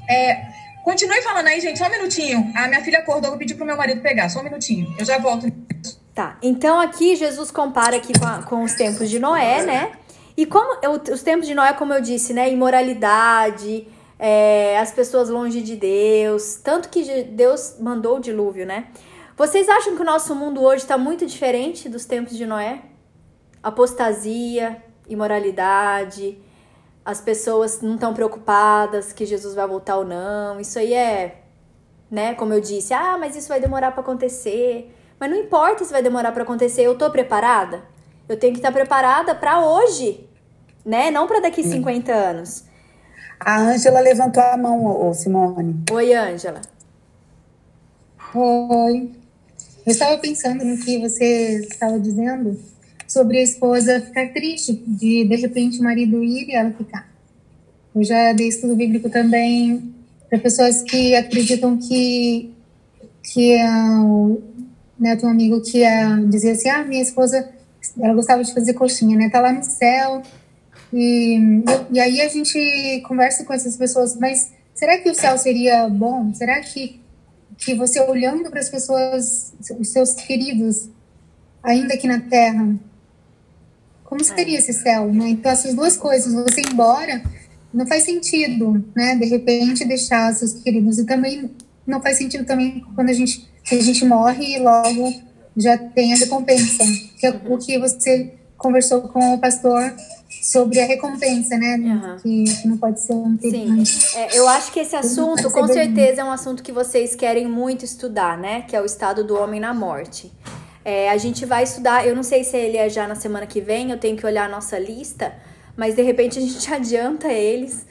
é, 0.10 0.48
continue 0.84 1.22
falando 1.22 1.48
aí, 1.48 1.60
gente, 1.60 1.80
só 1.80 1.88
um 1.88 1.92
minutinho. 1.92 2.52
A 2.56 2.68
minha 2.68 2.82
filha 2.82 3.00
acordou, 3.00 3.32
vou 3.32 3.40
pedir 3.40 3.56
pro 3.56 3.66
meu 3.66 3.78
marido 3.78 4.02
pegar, 4.02 4.30
só 4.30 4.40
um 4.40 4.44
minutinho. 4.44 4.94
Eu 4.98 5.06
já 5.06 5.18
volto. 5.18 5.52
Tá, 6.14 6.38
então 6.42 6.80
aqui 6.80 7.16
Jesus 7.16 7.52
compara 7.52 7.98
aqui 7.98 8.18
com, 8.18 8.26
a, 8.26 8.44
com 8.44 8.64
os 8.64 8.74
tempos 8.74 9.10
de 9.10 9.20
Noé, 9.20 9.64
né? 9.66 9.92
E 10.38 10.46
como 10.46 10.80
eu, 10.82 10.92
os 11.14 11.24
tempos 11.24 11.48
de 11.48 11.54
Noé, 11.54 11.74
como 11.74 11.94
eu 11.94 12.02
disse, 12.02 12.34
né? 12.34 12.50
Imoralidade, 12.50 13.88
é, 14.18 14.78
as 14.80 14.92
pessoas 14.92 15.30
longe 15.30 15.62
de 15.62 15.76
Deus, 15.76 16.56
tanto 16.64 16.90
que 16.90 17.24
Deus 17.24 17.76
mandou 17.80 18.18
o 18.18 18.20
dilúvio, 18.20 18.66
né? 18.66 18.88
Vocês 19.38 19.68
acham 19.68 19.96
que 19.96 20.02
o 20.02 20.06
nosso 20.06 20.34
mundo 20.34 20.62
hoje 20.62 20.84
está 20.84 20.98
muito 20.98 21.26
diferente 21.26 21.90
dos 21.90 22.06
tempos 22.06 22.38
de 22.38 22.46
Noé? 22.46 22.82
Apostasia, 23.62 24.82
imoralidade, 25.10 26.38
as 27.06 27.22
pessoas 27.22 27.82
não 27.82 27.94
estão 27.94 28.14
preocupadas 28.14 29.14
que 29.14 29.26
Jesus 29.26 29.54
vai 29.54 29.68
voltar 29.68 29.98
ou 29.98 30.06
não. 30.06 30.60
Isso 30.60 30.80
aí 30.80 30.94
é, 30.94 31.44
né? 32.10 32.34
Como 32.34 32.52
eu 32.52 32.60
disse, 32.60 32.94
ah, 32.94 33.16
mas 33.20 33.36
isso 33.36 33.48
vai 33.48 33.60
demorar 33.62 33.92
para 33.92 34.02
acontecer. 34.02 34.92
Mas 35.20 35.30
não 35.30 35.38
importa 35.38 35.86
se 35.86 35.92
vai 35.94 36.02
demorar 36.02 36.32
para 36.32 36.44
acontecer, 36.44 36.82
eu 36.82 36.98
tô 36.98 37.10
preparada. 37.12 37.84
Eu 38.28 38.38
tenho 38.38 38.54
que 38.54 38.60
estar 38.60 38.72
preparada 38.72 39.36
para 39.36 39.64
hoje. 39.64 40.28
né? 40.84 41.12
Não 41.12 41.28
para 41.28 41.40
daqui 41.42 41.64
50 41.64 42.12
anos. 42.12 42.64
A 43.40 43.60
Ângela 43.60 44.00
levantou 44.00 44.42
a 44.42 44.58
mão, 44.58 45.08
ô, 45.08 45.14
Simone. 45.14 45.84
Oi, 45.92 46.14
Ângela. 46.14 46.62
Oi. 48.34 49.12
Eu 49.86 49.92
estava 49.92 50.18
pensando 50.18 50.64
no 50.66 50.78
que 50.78 51.00
você 51.00 51.60
estava 51.60 52.00
dizendo 52.00 52.60
sobre 53.16 53.38
a 53.38 53.44
esposa 53.44 54.02
ficar 54.02 54.34
triste 54.34 54.74
de 54.74 55.24
de 55.24 55.36
repente 55.38 55.80
o 55.80 55.84
marido 55.84 56.22
ir 56.22 56.50
e 56.50 56.54
ela 56.54 56.72
ficar. 56.72 57.10
Eu 57.96 58.04
já 58.04 58.34
dei 58.34 58.50
estudo 58.50 58.76
bíblico 58.76 59.10
também 59.10 59.96
para 60.30 60.38
pessoas 60.38 60.82
que 60.82 61.16
acreditam 61.16 61.78
que 61.78 62.54
que 63.24 63.54
é 63.54 63.70
o 64.02 64.42
neto 65.00 65.26
um 65.26 65.30
amigo 65.30 65.62
que 65.62 65.82
é, 65.82 66.06
dizia 66.28 66.52
assim, 66.52 66.68
ah, 66.68 66.84
minha 66.84 67.02
esposa, 67.02 67.50
ela 68.02 68.14
gostava 68.14 68.44
de 68.44 68.54
fazer 68.54 68.74
coxinha, 68.74 69.18
né? 69.18 69.30
Tá 69.30 69.40
lá 69.40 69.54
no 69.54 69.64
céu. 69.64 70.22
E, 70.94 71.40
e 71.92 72.00
aí 72.00 72.20
a 72.20 72.28
gente 72.28 73.02
conversa 73.08 73.46
com 73.46 73.54
essas 73.54 73.78
pessoas, 73.78 74.18
mas 74.18 74.52
será 74.74 74.98
que 74.98 75.10
o 75.10 75.16
céu 75.16 75.38
seria 75.38 75.88
bom? 75.88 76.34
Será 76.34 76.60
que, 76.60 77.00
que 77.58 77.74
você 77.76 78.02
olhando 78.02 78.50
para 78.50 78.60
as 78.60 78.70
pessoas, 78.70 79.54
os 79.80 79.88
seus 79.88 80.14
queridos, 80.14 80.90
ainda 81.64 81.94
aqui 81.94 82.08
na 82.08 82.20
Terra, 82.20 82.78
como 84.16 84.24
seria 84.24 84.58
esse 84.58 84.72
céu, 84.72 85.12
né? 85.12 85.28
Então 85.30 85.52
essas 85.52 85.74
duas 85.74 85.98
coisas, 85.98 86.34
você 86.34 86.62
ir 86.62 86.72
embora, 86.72 87.22
não 87.74 87.86
faz 87.86 88.04
sentido, 88.04 88.82
né? 88.96 89.16
De 89.16 89.26
repente 89.26 89.84
deixar 89.84 90.34
seus 90.34 90.54
queridos 90.54 90.98
e 90.98 91.06
também 91.06 91.52
não 91.86 92.02
faz 92.02 92.18
sentido 92.18 92.46
também 92.46 92.86
quando 92.96 93.10
a 93.10 93.14
gente 93.14 93.46
a 93.70 93.76
gente 93.76 94.06
morre 94.06 94.56
e 94.56 94.60
logo 94.60 95.14
já 95.58 95.78
tem 95.78 96.14
a 96.14 96.18
recompensa, 96.18 96.84
que 97.20 97.26
é 97.26 97.42
o 97.50 97.58
que 97.58 97.78
você 97.78 98.34
conversou 98.58 99.02
com 99.02 99.34
o 99.34 99.40
pastor 99.40 99.94
sobre 100.44 100.80
a 100.80 100.86
recompensa, 100.86 101.58
né? 101.58 101.76
Uhum. 101.76 102.18
Que, 102.18 102.62
que, 102.62 102.68
não 102.68 102.78
pode 102.78 103.02
ser 103.02 103.14
um 103.14 103.38
Sim, 103.38 103.84
é, 104.16 104.38
eu 104.38 104.48
acho 104.48 104.72
que 104.72 104.80
esse 104.80 104.96
assunto, 104.96 105.50
com 105.50 105.68
certeza, 105.68 106.22
é 106.22 106.24
um 106.24 106.32
assunto 106.32 106.64
que 106.64 106.72
vocês 106.72 107.16
querem 107.16 107.48
muito 107.48 107.84
estudar, 107.84 108.38
né? 108.38 108.62
Que 108.62 108.76
é 108.76 108.82
o 108.82 108.86
estado 108.86 109.24
do 109.24 109.36
homem 109.36 109.60
na 109.60 109.74
morte. 109.74 110.32
É, 110.86 111.10
a 111.10 111.18
gente 111.18 111.46
vai 111.46 111.64
estudar, 111.64 112.08
eu 112.08 112.16
não 112.16 112.24
sei 112.24 112.44
se 112.44 112.56
ele 112.56 112.78
é 112.78 112.88
já 112.88 113.08
na 113.08 113.16
semana 113.16 113.48
que 113.48 113.60
vem, 113.60 113.90
eu 113.90 113.98
tenho 113.98 114.16
que 114.16 114.26
olhar 114.26 114.46
a 114.46 114.50
nossa 114.50 114.78
lista, 114.78 115.34
mas 115.76 115.96
de 115.96 116.04
repente 116.04 116.38
a 116.38 116.42
gente 116.42 116.72
adianta 116.72 117.28
eles, 117.28 117.88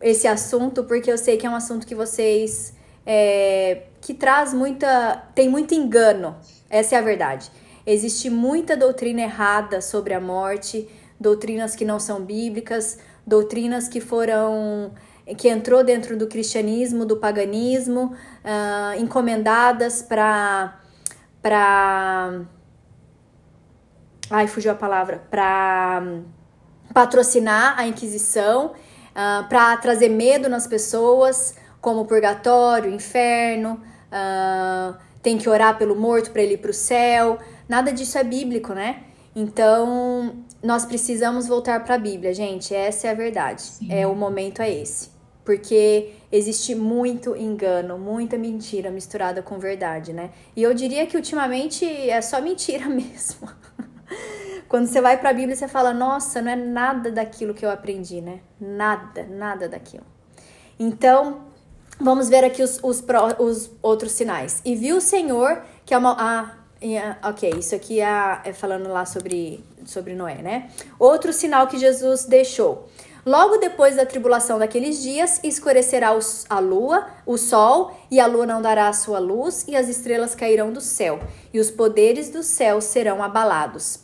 esse 0.00 0.28
assunto, 0.28 0.84
porque 0.84 1.10
eu 1.10 1.16
sei 1.16 1.38
que 1.38 1.46
é 1.46 1.50
um 1.50 1.56
assunto 1.56 1.86
que 1.86 1.94
vocês 1.94 2.74
é, 3.06 3.84
que 4.00 4.14
traz 4.14 4.52
muita. 4.52 5.24
tem 5.34 5.48
muito 5.48 5.74
engano. 5.74 6.36
Essa 6.70 6.96
é 6.96 6.98
a 6.98 7.02
verdade. 7.02 7.50
Existe 7.86 8.30
muita 8.30 8.76
doutrina 8.76 9.22
errada 9.22 9.80
sobre 9.80 10.14
a 10.14 10.20
morte, 10.20 10.88
doutrinas 11.20 11.76
que 11.76 11.84
não 11.84 12.00
são 12.00 12.20
bíblicas, 12.20 12.98
doutrinas 13.26 13.88
que 13.88 14.00
foram. 14.00 14.92
que 15.36 15.48
entrou 15.48 15.84
dentro 15.84 16.16
do 16.16 16.26
cristianismo, 16.26 17.04
do 17.04 17.16
paganismo, 17.16 18.14
uh, 18.44 19.00
encomendadas 19.00 20.02
para. 20.02 20.80
Para. 21.44 22.40
Ai, 24.30 24.48
fugiu 24.48 24.72
a 24.72 24.74
palavra. 24.74 25.22
Para 25.30 26.02
patrocinar 26.94 27.78
a 27.78 27.86
Inquisição, 27.86 28.68
uh, 28.68 28.72
ah, 29.14 29.46
para 29.46 29.76
trazer 29.76 30.08
medo 30.08 30.48
nas 30.48 30.66
pessoas 30.66 31.54
como 31.82 32.06
purgatório, 32.06 32.90
inferno, 32.90 33.74
uh, 34.10 34.96
tem 35.22 35.36
que 35.36 35.46
orar 35.46 35.76
pelo 35.76 35.94
morto 35.94 36.30
para 36.30 36.40
ele 36.40 36.54
ir 36.54 36.58
para 36.58 36.70
o 36.70 36.74
céu. 36.74 37.38
Nada 37.68 37.92
disso 37.92 38.16
é 38.16 38.24
bíblico, 38.24 38.72
né? 38.72 39.02
Então, 39.36 40.44
nós 40.62 40.86
precisamos 40.86 41.46
voltar 41.46 41.84
para 41.84 41.96
a 41.96 41.98
Bíblia, 41.98 42.32
gente. 42.32 42.74
Essa 42.74 43.08
é 43.08 43.10
a 43.10 43.14
verdade. 43.14 43.60
Sim. 43.60 43.92
É 43.92 44.06
o 44.06 44.14
momento 44.14 44.62
é 44.62 44.72
esse. 44.72 45.13
Porque 45.44 46.12
existe 46.32 46.74
muito 46.74 47.36
engano, 47.36 47.98
muita 47.98 48.38
mentira 48.38 48.90
misturada 48.90 49.42
com 49.42 49.58
verdade, 49.58 50.12
né? 50.12 50.30
E 50.56 50.62
eu 50.62 50.72
diria 50.72 51.06
que 51.06 51.16
ultimamente 51.16 51.84
é 51.84 52.20
só 52.22 52.40
mentira 52.40 52.88
mesmo. 52.90 53.48
Quando 54.68 54.86
você 54.86 55.00
vai 55.00 55.18
para 55.18 55.30
a 55.30 55.34
Bíblia, 55.34 55.54
você 55.54 55.68
fala: 55.68 55.92
"Nossa, 55.92 56.40
não 56.40 56.50
é 56.50 56.56
nada 56.56 57.10
daquilo 57.10 57.52
que 57.52 57.64
eu 57.64 57.70
aprendi, 57.70 58.20
né? 58.20 58.40
Nada, 58.58 59.24
nada 59.24 59.68
daquilo". 59.68 60.04
Então, 60.78 61.52
Vamos 62.00 62.28
ver 62.28 62.44
aqui 62.44 62.62
os, 62.62 62.80
os, 62.82 63.04
os 63.38 63.70
outros 63.80 64.12
sinais. 64.12 64.60
E 64.64 64.74
viu 64.74 64.96
o 64.96 65.00
Senhor 65.00 65.62
que 65.84 65.94
é 65.94 65.98
uma. 65.98 66.16
Ah, 66.18 67.28
ok, 67.28 67.50
isso 67.58 67.74
aqui 67.74 68.00
é, 68.00 68.40
é 68.44 68.52
falando 68.52 68.88
lá 68.88 69.06
sobre, 69.06 69.64
sobre 69.84 70.14
Noé, 70.14 70.42
né? 70.42 70.70
Outro 70.98 71.32
sinal 71.32 71.66
que 71.66 71.78
Jesus 71.78 72.24
deixou. 72.24 72.88
Logo 73.26 73.56
depois 73.56 73.96
da 73.96 74.04
tribulação 74.04 74.58
daqueles 74.58 75.02
dias, 75.02 75.40
escurecerá 75.42 76.14
a 76.48 76.58
lua, 76.58 77.06
o 77.24 77.38
sol, 77.38 77.96
e 78.10 78.20
a 78.20 78.26
lua 78.26 78.44
não 78.44 78.60
dará 78.60 78.88
a 78.88 78.92
sua 78.92 79.18
luz, 79.18 79.64
e 79.66 79.74
as 79.74 79.88
estrelas 79.88 80.34
cairão 80.34 80.72
do 80.72 80.80
céu, 80.80 81.18
e 81.52 81.58
os 81.58 81.70
poderes 81.70 82.28
do 82.28 82.42
céu 82.42 82.82
serão 82.82 83.22
abalados. 83.22 84.00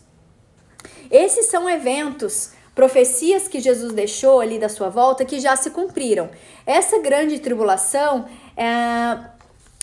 Esses 1.11 1.47
são 1.47 1.69
eventos 1.69 2.53
profecias 2.75 3.47
que 3.47 3.61
Jesus 3.61 3.93
deixou 3.93 4.41
ali 4.41 4.59
da 4.59 4.69
sua 4.69 4.89
volta 4.89 5.25
que 5.25 5.39
já 5.39 5.55
se 5.55 5.71
cumpriram. 5.71 6.31
Essa 6.65 6.99
grande 6.99 7.39
tribulação 7.39 8.27
é, 8.57 9.19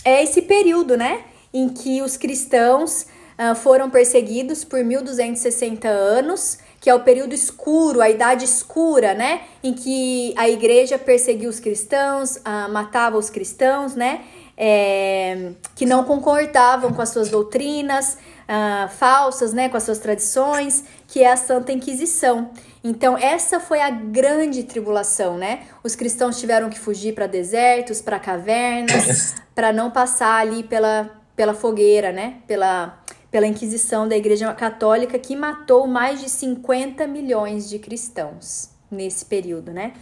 é 0.04 0.22
esse 0.22 0.42
período, 0.42 0.96
né, 0.96 1.22
em 1.54 1.68
que 1.68 2.02
os 2.02 2.16
cristãos 2.16 3.02
uh, 3.38 3.54
foram 3.54 3.88
perseguidos 3.88 4.64
por 4.64 4.82
1260 4.82 5.86
anos, 5.86 6.58
que 6.80 6.88
é 6.88 6.94
o 6.94 7.00
período 7.00 7.34
escuro, 7.34 8.00
a 8.00 8.08
idade 8.08 8.44
escura, 8.44 9.14
né, 9.14 9.42
em 9.62 9.72
que 9.72 10.32
a 10.36 10.48
igreja 10.48 10.98
perseguiu 10.98 11.50
os 11.50 11.60
cristãos, 11.60 12.36
uh, 12.36 12.70
matava 12.70 13.16
os 13.16 13.30
cristãos, 13.30 13.94
né, 13.94 14.22
é, 14.56 15.52
que 15.76 15.86
não 15.86 16.02
concordavam 16.04 16.92
com 16.92 17.00
as 17.00 17.10
suas 17.10 17.28
doutrinas 17.28 18.18
uh, 18.48 18.88
falsas, 18.88 19.52
né, 19.52 19.68
com 19.68 19.76
as 19.76 19.84
suas 19.84 19.98
tradições, 19.98 20.84
que 21.06 21.22
é 21.22 21.32
a 21.32 21.36
Santa 21.36 21.72
Inquisição. 21.72 22.50
Então, 22.82 23.16
essa 23.16 23.60
foi 23.60 23.80
a 23.80 23.90
grande 23.90 24.62
tribulação, 24.64 25.36
né? 25.36 25.62
Os 25.82 25.96
cristãos 25.96 26.38
tiveram 26.38 26.70
que 26.70 26.78
fugir 26.78 27.12
para 27.12 27.26
desertos, 27.26 28.00
para 28.00 28.18
cavernas, 28.18 29.34
para 29.54 29.72
não 29.72 29.90
passar 29.90 30.40
ali 30.40 30.62
pela, 30.62 31.10
pela 31.34 31.54
fogueira, 31.54 32.12
né? 32.12 32.36
Pela, 32.46 32.98
pela 33.30 33.46
Inquisição 33.46 34.08
da 34.08 34.16
Igreja 34.16 34.52
Católica, 34.54 35.18
que 35.18 35.36
matou 35.36 35.86
mais 35.86 36.20
de 36.20 36.28
50 36.28 37.06
milhões 37.06 37.68
de 37.68 37.78
cristãos 37.78 38.70
nesse 38.90 39.24
período, 39.24 39.72
né? 39.72 39.92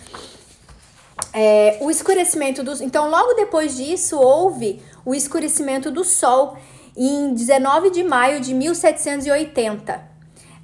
É, 1.33 1.79
o 1.81 1.91
escurecimento 1.91 2.63
dos. 2.63 2.81
Então, 2.81 3.11
logo 3.11 3.35
depois 3.35 3.77
disso, 3.77 4.19
houve 4.19 4.81
o 5.05 5.15
escurecimento 5.15 5.91
do 5.91 6.05
Sol 6.05 6.57
em 6.97 7.35
19 7.35 7.91
de 7.91 8.03
maio 8.03 8.41
de 8.41 8.55
1780. 8.55 10.17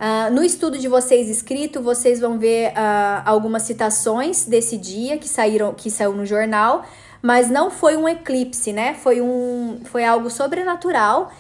Uh, 0.03 0.33
no 0.33 0.43
estudo 0.43 0.79
de 0.79 0.89
vocês 0.89 1.29
escrito, 1.29 1.81
vocês 1.81 2.19
vão 2.19 2.39
ver 2.39 2.71
uh, 2.71 3.23
algumas 3.25 3.63
citações 3.63 4.45
desse 4.45 4.77
dia 4.77 5.17
que 5.17 5.29
saíram, 5.29 5.73
que 5.75 5.91
saiu 5.91 6.13
no 6.13 6.27
jornal, 6.27 6.85
mas 7.21 7.49
não 7.49 7.71
foi 7.71 7.97
um 7.97 8.09
eclipse, 8.09 8.73
né? 8.73 8.95
Foi 8.95 9.21
um, 9.21 9.81
foi 9.85 10.05
algo 10.05 10.29
sobrenatural, 10.29 11.31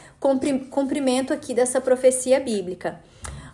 cumprimento 0.70 1.32
aqui 1.32 1.52
dessa 1.52 1.80
profecia 1.80 2.38
bíblica. 2.38 3.00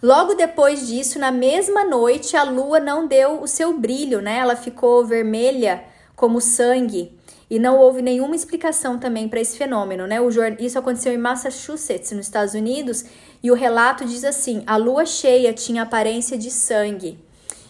Logo 0.03 0.35
depois 0.35 0.87
disso, 0.87 1.19
na 1.19 1.33
mesma 1.33 1.85
noite, 1.85 2.37
a 2.37 2.45
lua 2.45 2.79
não 2.79 3.09
deu 3.09 3.43
o 3.43 3.49
seu 3.49 3.77
brilho, 3.77 4.21
né? 4.21 4.39
Ela 4.39 4.55
ficou 4.55 5.05
vermelha 5.05 5.83
como 6.15 6.41
sangue. 6.41 7.19
E 7.51 7.59
não 7.59 7.79
houve 7.79 8.03
nenhuma 8.03 8.37
explicação 8.37 8.99
também 8.99 9.27
para 9.29 9.41
esse 9.41 9.57
fenômeno, 9.57 10.07
né? 10.07 10.21
O, 10.21 10.29
isso 10.61 10.79
aconteceu 10.79 11.13
em 11.13 11.19
Massachusetts, 11.19 12.13
nos 12.13 12.27
Estados 12.27 12.55
Unidos, 12.55 13.07
e 13.43 13.51
o 13.51 13.55
relato 13.55 14.05
diz 14.05 14.23
assim: 14.23 14.63
a 14.67 14.77
lua 14.77 15.07
cheia 15.07 15.53
tinha 15.53 15.83
aparência 15.83 16.37
de 16.37 16.51
sangue. 16.51 17.19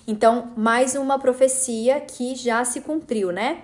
Então, 0.07 0.53
mais 0.57 0.95
uma 0.95 1.19
profecia 1.19 2.01
que 2.01 2.35
já 2.35 2.65
se 2.65 2.81
cumpriu, 2.81 3.31
né? 3.31 3.59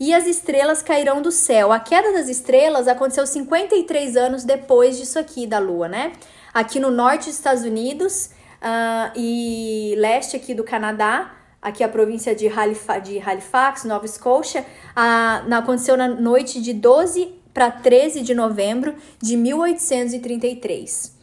E 0.00 0.14
as 0.14 0.26
estrelas 0.26 0.82
cairão 0.82 1.20
do 1.20 1.30
céu. 1.30 1.70
A 1.70 1.78
queda 1.78 2.14
das 2.14 2.26
estrelas 2.26 2.88
aconteceu 2.88 3.26
53 3.26 4.16
anos 4.16 4.44
depois 4.44 4.96
disso 4.96 5.18
aqui 5.18 5.46
da 5.46 5.58
lua, 5.58 5.88
né? 5.88 6.12
Aqui 6.54 6.80
no 6.80 6.90
norte 6.90 7.26
dos 7.26 7.34
Estados 7.34 7.64
Unidos 7.64 8.30
uh, 8.62 9.12
e 9.14 9.94
leste 9.98 10.34
aqui 10.36 10.54
do 10.54 10.64
Canadá, 10.64 11.32
aqui 11.60 11.84
a 11.84 11.88
província 11.88 12.34
de 12.34 12.48
Halifax, 12.48 13.06
de 13.06 13.20
Halifax 13.20 13.84
Nova 13.84 14.08
Scotia, 14.08 14.64
uh, 14.96 15.54
aconteceu 15.54 15.98
na 15.98 16.08
noite 16.08 16.62
de 16.62 16.72
12 16.72 17.34
para 17.52 17.70
13 17.70 18.22
de 18.22 18.34
novembro 18.34 18.94
de 19.20 19.36
1833 19.36 21.20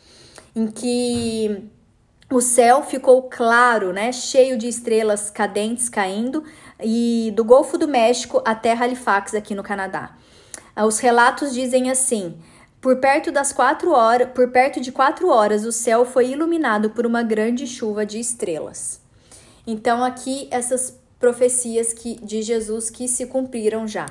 em 0.58 0.68
que 0.68 1.70
o 2.32 2.42
céu 2.42 2.82
ficou 2.82 3.24
claro, 3.24 3.94
né, 3.94 4.12
cheio 4.12 4.58
de 4.58 4.68
estrelas 4.68 5.30
cadentes 5.30 5.88
caindo, 5.88 6.44
e 6.84 7.32
do 7.36 7.44
Golfo 7.44 7.78
do 7.78 7.88
México 7.88 8.42
até 8.46 8.74
Halifax, 8.74 9.34
aqui 9.34 9.56
no 9.56 9.64
Canadá. 9.64 10.16
Ah, 10.76 10.86
os 10.86 11.00
relatos 11.00 11.54
dizem 11.54 11.90
assim: 11.90 12.38
por 12.80 12.98
perto 12.98 13.32
das 13.32 13.52
quatro 13.52 13.92
horas, 13.92 14.30
por 14.34 14.52
perto 14.52 14.80
de 14.80 14.92
quatro 14.92 15.30
horas, 15.30 15.66
o 15.66 15.72
céu 15.72 16.06
foi 16.06 16.30
iluminado 16.30 16.92
por 16.92 17.06
uma 17.06 17.24
grande 17.24 17.66
chuva 17.66 18.06
de 18.06 18.20
estrelas. 18.20 19.02
Então, 19.66 20.04
aqui, 20.04 20.48
essas 20.52 20.98
profecias 21.20 21.94
que, 21.94 22.16
de 22.24 22.42
Jesus 22.42 22.90
que 22.90 23.08
se 23.08 23.26
cumpriram 23.26 23.88
já. 23.88 24.06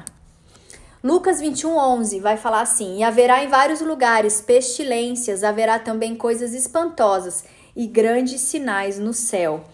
Lucas 1.03 1.41
21, 1.41 1.77
11 1.77 2.21
vai 2.21 2.37
falar 2.37 2.63
assim: 2.63 2.99
E 2.99 3.05
haverá 3.05 3.45
em 3.45 3.49
vários 3.49 3.81
lugares 3.81 4.41
pestilências, 4.41 5.45
haverá 5.45 5.79
também 5.79 6.17
coisas 6.17 6.53
espantosas 6.53 7.45
e 7.77 7.87
grandes 7.87 8.41
sinais 8.41 8.99
no 8.99 9.13
céu. 9.13 9.65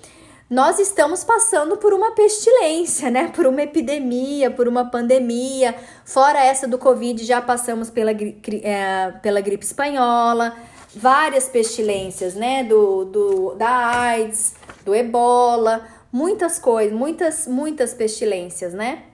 Nós 0.53 0.79
estamos 0.79 1.25
passando 1.25 1.79
por 1.79 1.95
uma 1.95 2.11
pestilência, 2.11 3.11
né? 3.11 3.29
Por 3.29 3.47
uma 3.47 3.63
epidemia, 3.63 4.51
por 4.51 4.69
uma 4.69 4.85
pandemia. 4.85 5.75
Fora 6.05 6.45
essa 6.45 6.69
do 6.69 6.77
Covid, 6.77 7.25
já 7.25 7.41
passamos 7.41 7.89
pela, 7.89 8.11
é, 8.11 9.13
pela 9.23 9.41
gripe 9.41 9.65
espanhola, 9.65 10.55
várias 10.95 11.49
pestilências, 11.49 12.35
né? 12.35 12.65
Do, 12.65 13.07
do, 13.07 13.55
da 13.55 13.71
AIDS, 13.71 14.55
do 14.85 14.95
ebola, 14.95 15.89
muitas 16.13 16.59
coisas, 16.59 16.93
muitas, 16.93 17.47
muitas 17.47 17.95
pestilências, 17.95 18.75
né? 18.75 19.05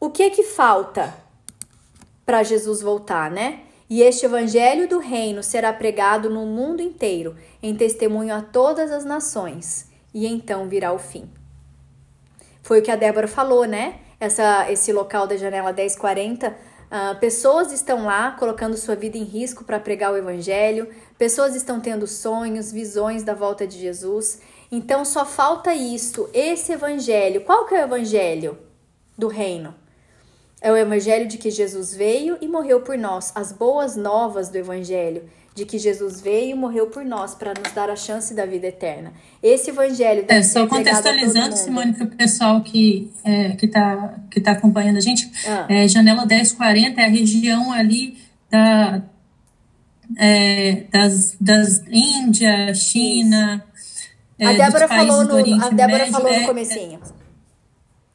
O 0.00 0.10
que 0.10 0.28
que 0.30 0.42
falta 0.42 1.14
para 2.26 2.42
Jesus 2.42 2.82
voltar, 2.82 3.30
né? 3.30 3.60
E 3.92 4.00
este 4.00 4.24
evangelho 4.24 4.88
do 4.88 5.00
reino 5.00 5.42
será 5.42 5.70
pregado 5.70 6.30
no 6.30 6.46
mundo 6.46 6.80
inteiro, 6.80 7.36
em 7.62 7.76
testemunho 7.76 8.34
a 8.34 8.40
todas 8.40 8.90
as 8.90 9.04
nações, 9.04 9.86
e 10.14 10.26
então 10.26 10.66
virá 10.66 10.94
o 10.94 10.98
fim. 10.98 11.28
Foi 12.62 12.80
o 12.80 12.82
que 12.82 12.90
a 12.90 12.96
Débora 12.96 13.28
falou, 13.28 13.66
né? 13.66 14.00
Essa, 14.18 14.72
esse 14.72 14.94
local 14.94 15.26
da 15.26 15.36
janela 15.36 15.74
1040, 15.74 16.48
uh, 16.48 17.20
pessoas 17.20 17.70
estão 17.70 18.06
lá 18.06 18.30
colocando 18.30 18.78
sua 18.78 18.96
vida 18.96 19.18
em 19.18 19.24
risco 19.24 19.62
para 19.62 19.78
pregar 19.78 20.10
o 20.10 20.16
evangelho, 20.16 20.88
pessoas 21.18 21.54
estão 21.54 21.78
tendo 21.78 22.06
sonhos, 22.06 22.72
visões 22.72 23.22
da 23.22 23.34
volta 23.34 23.66
de 23.66 23.78
Jesus. 23.78 24.40
Então 24.70 25.04
só 25.04 25.26
falta 25.26 25.74
isto, 25.74 26.30
esse 26.32 26.72
evangelho. 26.72 27.42
Qual 27.42 27.66
que 27.66 27.74
é 27.74 27.82
o 27.82 27.84
evangelho 27.84 28.58
do 29.18 29.28
reino? 29.28 29.74
É 30.62 30.70
o 30.70 30.76
evangelho 30.76 31.26
de 31.26 31.36
que 31.36 31.50
Jesus 31.50 31.94
veio 31.94 32.38
e 32.40 32.46
morreu 32.46 32.80
por 32.80 32.96
nós, 32.96 33.32
as 33.34 33.50
boas 33.52 33.96
novas 33.96 34.48
do 34.48 34.56
evangelho 34.56 35.24
de 35.54 35.66
que 35.66 35.78
Jesus 35.78 36.20
veio 36.20 36.52
e 36.52 36.54
morreu 36.54 36.86
por 36.86 37.04
nós 37.04 37.34
para 37.34 37.52
nos 37.52 37.72
dar 37.72 37.90
a 37.90 37.96
chance 37.96 38.32
da 38.32 38.46
vida 38.46 38.68
eterna. 38.68 39.12
Esse 39.42 39.70
evangelho 39.70 40.24
é 40.28 40.42
só 40.42 40.66
contextualizando, 40.66 41.56
Simone, 41.56 41.92
para 41.92 42.04
o 42.04 42.10
pessoal 42.10 42.62
que 42.62 43.10
é, 43.22 43.50
que 43.50 43.66
está 43.66 44.14
que 44.30 44.40
tá 44.40 44.52
acompanhando 44.52 44.96
a 44.96 45.00
gente, 45.00 45.30
ah. 45.46 45.66
é, 45.68 45.86
janela 45.86 46.24
1040 46.24 47.00
é 47.00 47.04
a 47.04 47.08
região 47.08 47.70
ali 47.70 48.16
da 48.50 49.02
é, 50.16 50.84
das, 50.90 51.36
das 51.40 51.82
Índia, 51.90 52.74
China. 52.74 53.64
É, 54.38 54.46
a 54.46 54.52
Débora 54.52 54.88
falou 54.88 55.24
no, 55.24 55.64
a 55.64 55.68
Débora 55.70 56.06
falou 56.06 56.32
no 56.32 56.38
é, 56.38 56.46
comecinho. 56.46 57.00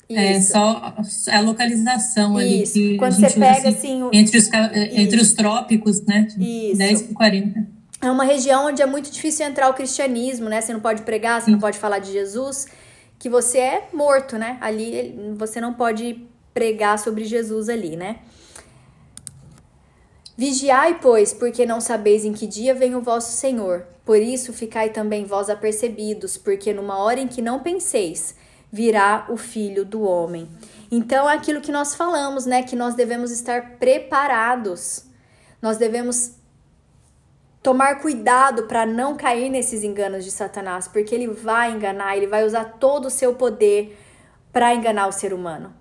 É 0.09 0.39
só 0.39 0.95
a 1.29 1.39
localização 1.41 2.39
Isso. 2.39 2.77
ali. 2.77 2.91
Que 2.91 2.97
Quando 2.97 3.13
você 3.13 3.29
pega 3.31 3.69
assim, 3.69 4.03
o... 4.03 4.09
entre, 4.13 4.37
os, 4.37 4.49
entre 4.93 5.21
os 5.21 5.33
trópicos, 5.33 6.01
né? 6.01 6.27
Isso. 6.37 6.77
10 6.77 7.01
e 7.01 7.03
40. 7.13 7.67
É 8.01 8.11
uma 8.11 8.23
região 8.23 8.67
onde 8.67 8.81
é 8.81 8.85
muito 8.85 9.11
difícil 9.11 9.45
entrar 9.45 9.69
o 9.69 9.73
cristianismo, 9.73 10.47
né? 10.47 10.61
Você 10.61 10.71
não 10.71 10.79
pode 10.79 11.01
pregar, 11.01 11.41
você 11.41 11.45
Sim. 11.45 11.51
não 11.51 11.59
pode 11.59 11.77
falar 11.77 11.99
de 11.99 12.11
Jesus, 12.11 12.67
que 13.19 13.27
você 13.27 13.57
é 13.57 13.87
morto, 13.91 14.37
né? 14.37 14.57
Ali 14.61 15.15
você 15.35 15.59
não 15.59 15.73
pode 15.73 16.23
pregar 16.53 16.97
sobre 16.99 17.25
Jesus 17.25 17.67
ali, 17.67 17.95
né? 17.95 18.17
Vigiai, 20.37 20.99
pois, 21.01 21.33
porque 21.33 21.65
não 21.65 21.81
sabeis 21.81 22.23
em 22.23 22.31
que 22.31 22.45
dia 22.45 22.75
vem 22.75 22.95
o 22.95 23.01
vosso 23.01 23.31
Senhor. 23.31 23.85
Por 24.05 24.21
isso 24.21 24.53
ficai 24.53 24.89
também 24.91 25.25
vós 25.25 25.49
apercebidos, 25.49 26.37
porque 26.37 26.71
numa 26.71 26.97
hora 26.99 27.19
em 27.19 27.27
que 27.27 27.41
não 27.41 27.59
penseis, 27.59 28.35
virá 28.71 29.25
o 29.29 29.37
filho 29.37 29.85
do 29.85 30.01
homem. 30.01 30.49
Então 30.91 31.29
é 31.29 31.35
aquilo 31.35 31.61
que 31.61 31.71
nós 31.71 31.95
falamos, 31.95 32.45
né, 32.45 32.63
que 32.63 32.75
nós 32.75 32.95
devemos 32.95 33.31
estar 33.31 33.77
preparados. 33.77 35.05
Nós 35.61 35.77
devemos 35.77 36.35
tomar 37.61 37.99
cuidado 37.99 38.63
para 38.63 38.85
não 38.85 39.17
cair 39.17 39.49
nesses 39.49 39.83
enganos 39.83 40.23
de 40.23 40.31
Satanás, 40.31 40.87
porque 40.87 41.13
ele 41.13 41.27
vai 41.27 41.71
enganar, 41.71 42.15
ele 42.15 42.27
vai 42.27 42.45
usar 42.45 42.63
todo 42.79 43.05
o 43.07 43.09
seu 43.09 43.35
poder 43.35 43.97
para 44.53 44.73
enganar 44.73 45.07
o 45.07 45.11
ser 45.11 45.33
humano. 45.33 45.73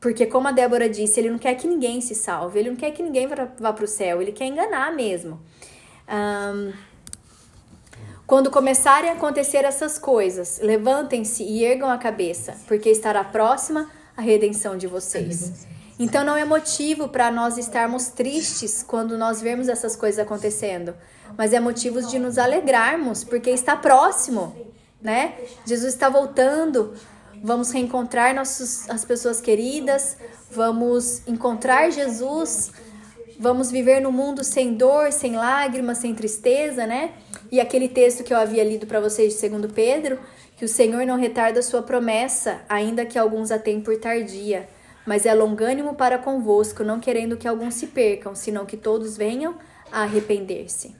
Porque, 0.00 0.26
como 0.26 0.48
a 0.48 0.52
Débora 0.52 0.88
disse, 0.88 1.18
ele 1.20 1.30
não 1.30 1.38
quer 1.38 1.54
que 1.54 1.66
ninguém 1.66 2.00
se 2.00 2.14
salve, 2.14 2.58
ele 2.58 2.70
não 2.70 2.76
quer 2.76 2.92
que 2.92 3.02
ninguém 3.02 3.26
vá 3.26 3.72
para 3.72 3.84
o 3.84 3.88
céu, 3.88 4.22
ele 4.22 4.32
quer 4.32 4.46
enganar 4.46 4.92
mesmo. 4.94 5.40
Um, 6.08 6.72
quando 8.28 8.50
começarem 8.50 9.08
a 9.08 9.14
acontecer 9.14 9.64
essas 9.64 9.98
coisas, 9.98 10.60
levantem-se 10.62 11.42
e 11.42 11.64
ergam 11.64 11.88
a 11.88 11.96
cabeça, 11.96 12.54
porque 12.66 12.90
estará 12.90 13.24
próxima 13.24 13.90
a 14.14 14.20
redenção 14.20 14.76
de 14.76 14.86
vocês. 14.86 15.66
Então 15.98 16.22
não 16.22 16.36
é 16.36 16.44
motivo 16.44 17.08
para 17.08 17.30
nós 17.30 17.56
estarmos 17.56 18.08
tristes 18.08 18.82
quando 18.82 19.16
nós 19.16 19.40
vemos 19.40 19.66
essas 19.66 19.96
coisas 19.96 20.18
acontecendo, 20.18 20.94
mas 21.38 21.54
é 21.54 21.58
motivo 21.58 22.02
de 22.02 22.18
nos 22.18 22.36
alegrarmos, 22.36 23.24
porque 23.24 23.48
está 23.48 23.74
próximo, 23.74 24.54
né? 25.00 25.32
Jesus 25.64 25.94
está 25.94 26.10
voltando. 26.10 26.92
Vamos 27.42 27.70
reencontrar 27.70 28.34
nossos, 28.34 28.90
as 28.90 29.06
pessoas 29.06 29.40
queridas, 29.40 30.18
vamos 30.50 31.22
encontrar 31.26 31.90
Jesus, 31.90 32.72
vamos 33.38 33.70
viver 33.70 34.00
no 34.00 34.12
mundo 34.12 34.44
sem 34.44 34.74
dor, 34.74 35.12
sem 35.12 35.34
lágrimas, 35.34 35.96
sem 35.96 36.14
tristeza, 36.14 36.86
né? 36.86 37.14
E 37.50 37.60
aquele 37.60 37.88
texto 37.88 38.22
que 38.22 38.32
eu 38.32 38.38
havia 38.38 38.64
lido 38.64 38.86
para 38.86 39.00
vocês 39.00 39.38
de 39.38 39.48
2 39.48 39.72
Pedro, 39.72 40.18
que 40.56 40.64
o 40.64 40.68
Senhor 40.68 41.06
não 41.06 41.16
retarda 41.16 41.62
sua 41.62 41.82
promessa, 41.82 42.60
ainda 42.68 43.06
que 43.06 43.18
alguns 43.18 43.50
a 43.50 43.58
tenham 43.58 43.80
por 43.80 43.96
tardia, 43.98 44.68
mas 45.06 45.24
é 45.24 45.32
longânimo 45.32 45.94
para 45.94 46.18
convosco, 46.18 46.84
não 46.84 47.00
querendo 47.00 47.36
que 47.36 47.48
alguns 47.48 47.74
se 47.74 47.86
percam, 47.86 48.34
senão 48.34 48.66
que 48.66 48.76
todos 48.76 49.16
venham 49.16 49.56
a 49.90 50.02
arrepender-se. 50.02 50.94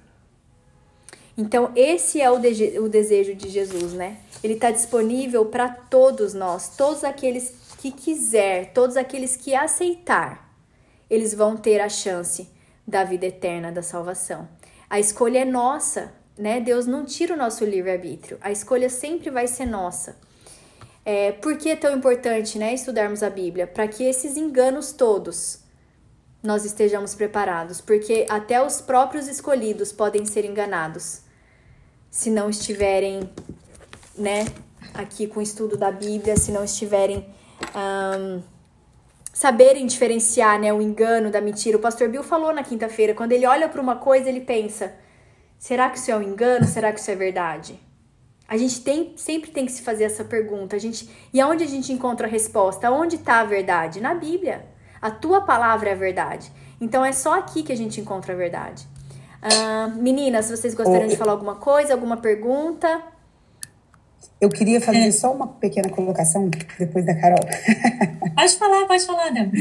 Então, 1.36 1.70
esse 1.76 2.20
é 2.20 2.30
o, 2.30 2.38
de 2.38 2.78
o 2.78 2.88
desejo 2.88 3.34
de 3.34 3.48
Jesus, 3.48 3.92
né? 3.92 4.16
Ele 4.42 4.54
está 4.54 4.70
disponível 4.70 5.44
para 5.44 5.68
todos 5.68 6.34
nós, 6.34 6.76
todos 6.76 7.04
aqueles 7.04 7.54
que 7.78 7.92
quiser, 7.92 8.72
todos 8.72 8.96
aqueles 8.96 9.36
que 9.36 9.54
aceitar, 9.54 10.52
eles 11.08 11.34
vão 11.34 11.56
ter 11.56 11.80
a 11.80 11.88
chance 11.88 12.48
da 12.86 13.04
vida 13.04 13.26
eterna, 13.26 13.70
da 13.70 13.82
salvação. 13.82 14.48
A 14.90 14.98
escolha 14.98 15.40
é 15.40 15.44
nossa, 15.44 16.12
né? 16.38 16.60
Deus 16.60 16.86
não 16.86 17.04
tira 17.04 17.34
o 17.34 17.36
nosso 17.36 17.64
livre-arbítrio. 17.64 18.38
A 18.40 18.52
escolha 18.52 18.88
sempre 18.88 19.30
vai 19.30 19.46
ser 19.46 19.66
nossa. 19.66 20.16
É, 21.04 21.32
por 21.32 21.56
que 21.56 21.70
é 21.70 21.76
tão 21.76 21.96
importante 21.96 22.58
né, 22.58 22.72
estudarmos 22.72 23.22
a 23.22 23.30
Bíblia? 23.30 23.66
Para 23.66 23.88
que 23.88 24.04
esses 24.04 24.36
enganos 24.36 24.92
todos 24.92 25.60
nós 26.42 26.64
estejamos 26.64 27.14
preparados, 27.14 27.80
porque 27.80 28.26
até 28.28 28.62
os 28.62 28.80
próprios 28.80 29.26
escolhidos 29.26 29.92
podem 29.92 30.24
ser 30.24 30.44
enganados 30.44 31.22
se 32.10 32.30
não 32.30 32.48
estiverem, 32.48 33.28
né, 34.16 34.46
aqui 34.94 35.26
com 35.26 35.40
o 35.40 35.42
estudo 35.42 35.76
da 35.76 35.90
Bíblia, 35.90 36.36
se 36.36 36.52
não 36.52 36.64
estiverem 36.64 37.26
um, 37.74 38.42
saberem 39.32 39.86
diferenciar, 39.86 40.60
né, 40.60 40.72
o 40.72 40.80
engano 40.80 41.30
da 41.30 41.40
mentira. 41.40 41.76
O 41.76 41.80
pastor 41.80 42.08
Bill 42.08 42.22
falou 42.22 42.52
na 42.52 42.62
quinta-feira, 42.62 43.14
quando 43.14 43.32
ele 43.32 43.46
olha 43.46 43.68
para 43.68 43.80
uma 43.80 43.96
coisa, 43.96 44.28
ele 44.28 44.40
pensa: 44.40 44.94
Será 45.58 45.90
que 45.90 45.98
isso 45.98 46.10
é 46.10 46.16
um 46.16 46.22
engano? 46.22 46.66
Será 46.66 46.92
que 46.92 47.00
isso 47.00 47.10
é 47.10 47.16
verdade? 47.16 47.78
A 48.46 48.56
gente 48.56 48.80
tem, 48.80 49.12
sempre 49.16 49.50
tem 49.50 49.66
que 49.66 49.72
se 49.72 49.82
fazer 49.82 50.04
essa 50.04 50.24
pergunta. 50.24 50.76
A 50.76 50.78
gente, 50.78 51.08
e 51.34 51.40
aonde 51.40 51.64
a 51.64 51.66
gente 51.66 51.92
encontra 51.92 52.26
a 52.26 52.30
resposta? 52.30 52.90
Onde 52.90 53.16
está 53.16 53.40
a 53.40 53.44
verdade? 53.44 54.00
Na 54.00 54.14
Bíblia. 54.14 54.64
A 55.02 55.10
tua 55.10 55.42
palavra 55.42 55.90
é 55.90 55.92
a 55.92 55.96
verdade. 55.96 56.50
Então 56.80 57.04
é 57.04 57.12
só 57.12 57.38
aqui 57.38 57.62
que 57.62 57.72
a 57.72 57.76
gente 57.76 58.00
encontra 58.00 58.32
a 58.32 58.36
verdade. 58.36 58.86
Uh, 59.42 60.02
meninas, 60.02 60.50
vocês 60.50 60.74
gostariam 60.74 61.08
de 61.08 61.16
falar 61.16 61.32
alguma 61.32 61.56
coisa, 61.56 61.92
alguma 61.92 62.16
pergunta? 62.16 63.02
Eu 64.40 64.48
queria 64.48 64.80
fazer 64.80 65.08
é. 65.08 65.10
só 65.10 65.32
uma 65.32 65.46
pequena 65.46 65.88
colocação 65.90 66.48
depois 66.78 67.04
da 67.04 67.14
Carol. 67.14 67.38
Pode 68.34 68.56
falar, 68.56 68.86
pode 68.86 69.04
falar, 69.04 69.30
Débora. 69.30 69.58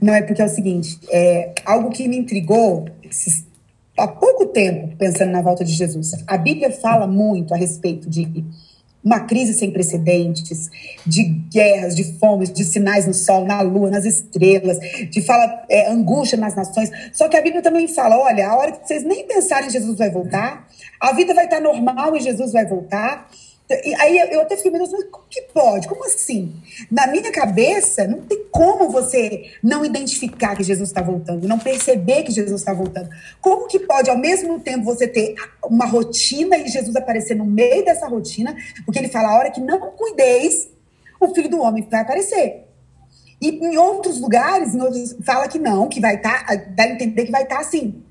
Não, 0.00 0.14
é 0.14 0.22
porque 0.22 0.40
é 0.40 0.44
o 0.44 0.48
seguinte, 0.48 0.98
é, 1.10 1.54
algo 1.64 1.90
que 1.90 2.08
me 2.08 2.16
intrigou 2.16 2.88
esses 3.02 3.46
há 3.98 4.06
pouco 4.06 4.46
tempo 4.46 4.96
pensando 4.96 5.30
na 5.30 5.42
volta 5.42 5.64
de 5.64 5.72
Jesus. 5.72 6.12
A 6.26 6.38
Bíblia 6.38 6.70
fala 6.70 7.06
muito 7.06 7.52
a 7.52 7.56
respeito 7.56 8.08
de 8.08 8.44
uma 9.02 9.20
crise 9.20 9.54
sem 9.54 9.70
precedentes, 9.70 10.70
de 11.06 11.22
guerras, 11.22 11.94
de 11.94 12.04
fomes, 12.18 12.52
de 12.52 12.64
sinais 12.64 13.06
no 13.06 13.14
sol, 13.14 13.44
na 13.44 13.60
lua, 13.60 13.90
nas 13.90 14.04
estrelas, 14.04 14.78
de 15.10 15.22
fala 15.22 15.64
é, 15.68 15.88
angústia 15.90 16.36
nas 16.36 16.54
nações. 16.54 16.90
Só 17.12 17.28
que 17.28 17.36
a 17.36 17.42
Bíblia 17.42 17.62
também 17.62 17.88
fala: 17.88 18.18
olha, 18.18 18.48
a 18.48 18.56
hora 18.56 18.72
que 18.72 18.86
vocês 18.86 19.04
nem 19.04 19.26
pensarem 19.26 19.70
Jesus 19.70 19.96
vai 19.96 20.10
voltar, 20.10 20.66
a 21.00 21.12
vida 21.12 21.34
vai 21.34 21.44
estar 21.44 21.60
normal 21.60 22.16
e 22.16 22.20
Jesus 22.20 22.52
vai 22.52 22.66
voltar. 22.66 23.28
E 23.70 23.94
aí 23.96 24.18
eu 24.30 24.40
até 24.40 24.56
fiquei 24.56 24.72
pensando, 24.72 25.04
como 25.10 25.26
que 25.28 25.42
pode? 25.42 25.88
Como 25.88 26.02
assim? 26.04 26.54
Na 26.90 27.06
minha 27.06 27.30
cabeça, 27.30 28.06
não 28.06 28.22
tem 28.22 28.44
como 28.50 28.88
você 28.88 29.50
não 29.62 29.84
identificar 29.84 30.56
que 30.56 30.62
Jesus 30.62 30.88
está 30.88 31.02
voltando, 31.02 31.46
não 31.46 31.58
perceber 31.58 32.22
que 32.22 32.32
Jesus 32.32 32.62
está 32.62 32.72
voltando. 32.72 33.10
Como 33.42 33.68
que 33.68 33.78
pode, 33.80 34.08
ao 34.08 34.16
mesmo 34.16 34.58
tempo, 34.58 34.84
você 34.84 35.06
ter 35.06 35.34
uma 35.62 35.84
rotina 35.84 36.56
e 36.56 36.66
Jesus 36.66 36.96
aparecer 36.96 37.34
no 37.36 37.44
meio 37.44 37.84
dessa 37.84 38.08
rotina? 38.08 38.56
Porque 38.86 38.98
ele 38.98 39.08
fala, 39.08 39.28
a 39.28 39.36
hora 39.36 39.50
que 39.50 39.60
não 39.60 39.78
cuideis, 39.78 40.70
o 41.20 41.34
filho 41.34 41.50
do 41.50 41.60
homem 41.60 41.86
vai 41.90 42.00
aparecer. 42.00 42.64
E 43.38 43.50
em 43.50 43.76
outros 43.76 44.18
lugares, 44.18 44.74
em 44.74 44.80
outros, 44.80 45.14
fala 45.22 45.46
que 45.46 45.58
não, 45.58 45.88
que 45.88 46.00
vai 46.00 46.16
estar, 46.16 46.46
tá, 46.46 46.54
dá 46.54 46.84
a 46.84 46.90
entender 46.90 47.26
que 47.26 47.32
vai 47.32 47.42
estar 47.42 47.56
tá 47.56 47.60
assim. 47.60 48.02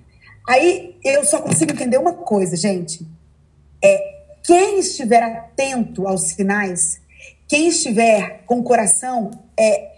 Aí 0.48 0.96
eu 1.04 1.26
só 1.26 1.42
consigo 1.42 1.72
entender 1.72 1.98
uma 1.98 2.14
coisa, 2.14 2.56
gente. 2.56 3.06
É 3.84 4.17
quem 4.44 4.80
estiver 4.80 5.22
atento 5.22 6.08
aos 6.08 6.30
sinais, 6.30 7.02
quem 7.48 7.68
estiver 7.68 8.44
com 8.46 8.60
o 8.60 8.64
coração 8.64 9.32
é, 9.58 9.92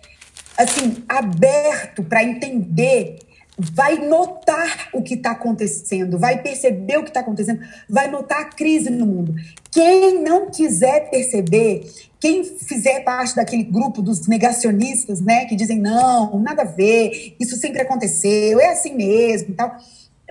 assim 0.58 1.04
aberto 1.08 2.04
para 2.04 2.24
entender, 2.24 3.20
vai 3.58 4.08
notar 4.08 4.90
o 4.94 5.02
que 5.02 5.16
está 5.16 5.32
acontecendo, 5.32 6.18
vai 6.18 6.42
perceber 6.42 6.98
o 6.98 7.04
que 7.04 7.10
está 7.10 7.20
acontecendo, 7.20 7.60
vai 7.90 8.10
notar 8.10 8.42
a 8.42 8.46
crise 8.46 8.90
no 8.90 9.06
mundo. 9.06 9.36
Quem 9.72 10.22
não 10.22 10.50
quiser 10.50 11.10
perceber, 11.10 11.90
quem 12.20 12.44
fizer 12.44 13.02
parte 13.02 13.36
daquele 13.36 13.64
grupo 13.64 14.02
dos 14.02 14.28
negacionistas, 14.28 15.20
né, 15.20 15.46
que 15.46 15.56
dizem 15.56 15.80
não, 15.80 16.40
nada 16.40 16.62
a 16.62 16.66
ver, 16.66 17.36
isso 17.40 17.58
sempre 17.58 17.82
aconteceu, 17.82 18.60
é 18.60 18.68
assim 18.68 18.96
mesmo, 18.96 19.54
tal 19.54 19.76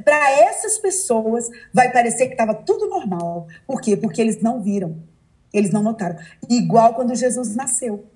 para 0.04 0.30
essas 0.30 0.78
pessoas 0.78 1.48
vai 1.72 1.90
parecer 1.92 2.26
que 2.26 2.32
estava 2.32 2.54
tudo 2.54 2.88
normal. 2.88 3.46
Por 3.66 3.80
quê? 3.80 3.96
Porque 3.96 4.20
eles 4.20 4.40
não 4.40 4.62
viram, 4.62 4.96
eles 5.52 5.70
não 5.70 5.82
notaram. 5.82 6.16
Igual 6.48 6.94
quando 6.94 7.14
Jesus 7.14 7.54
nasceu. 7.54 8.06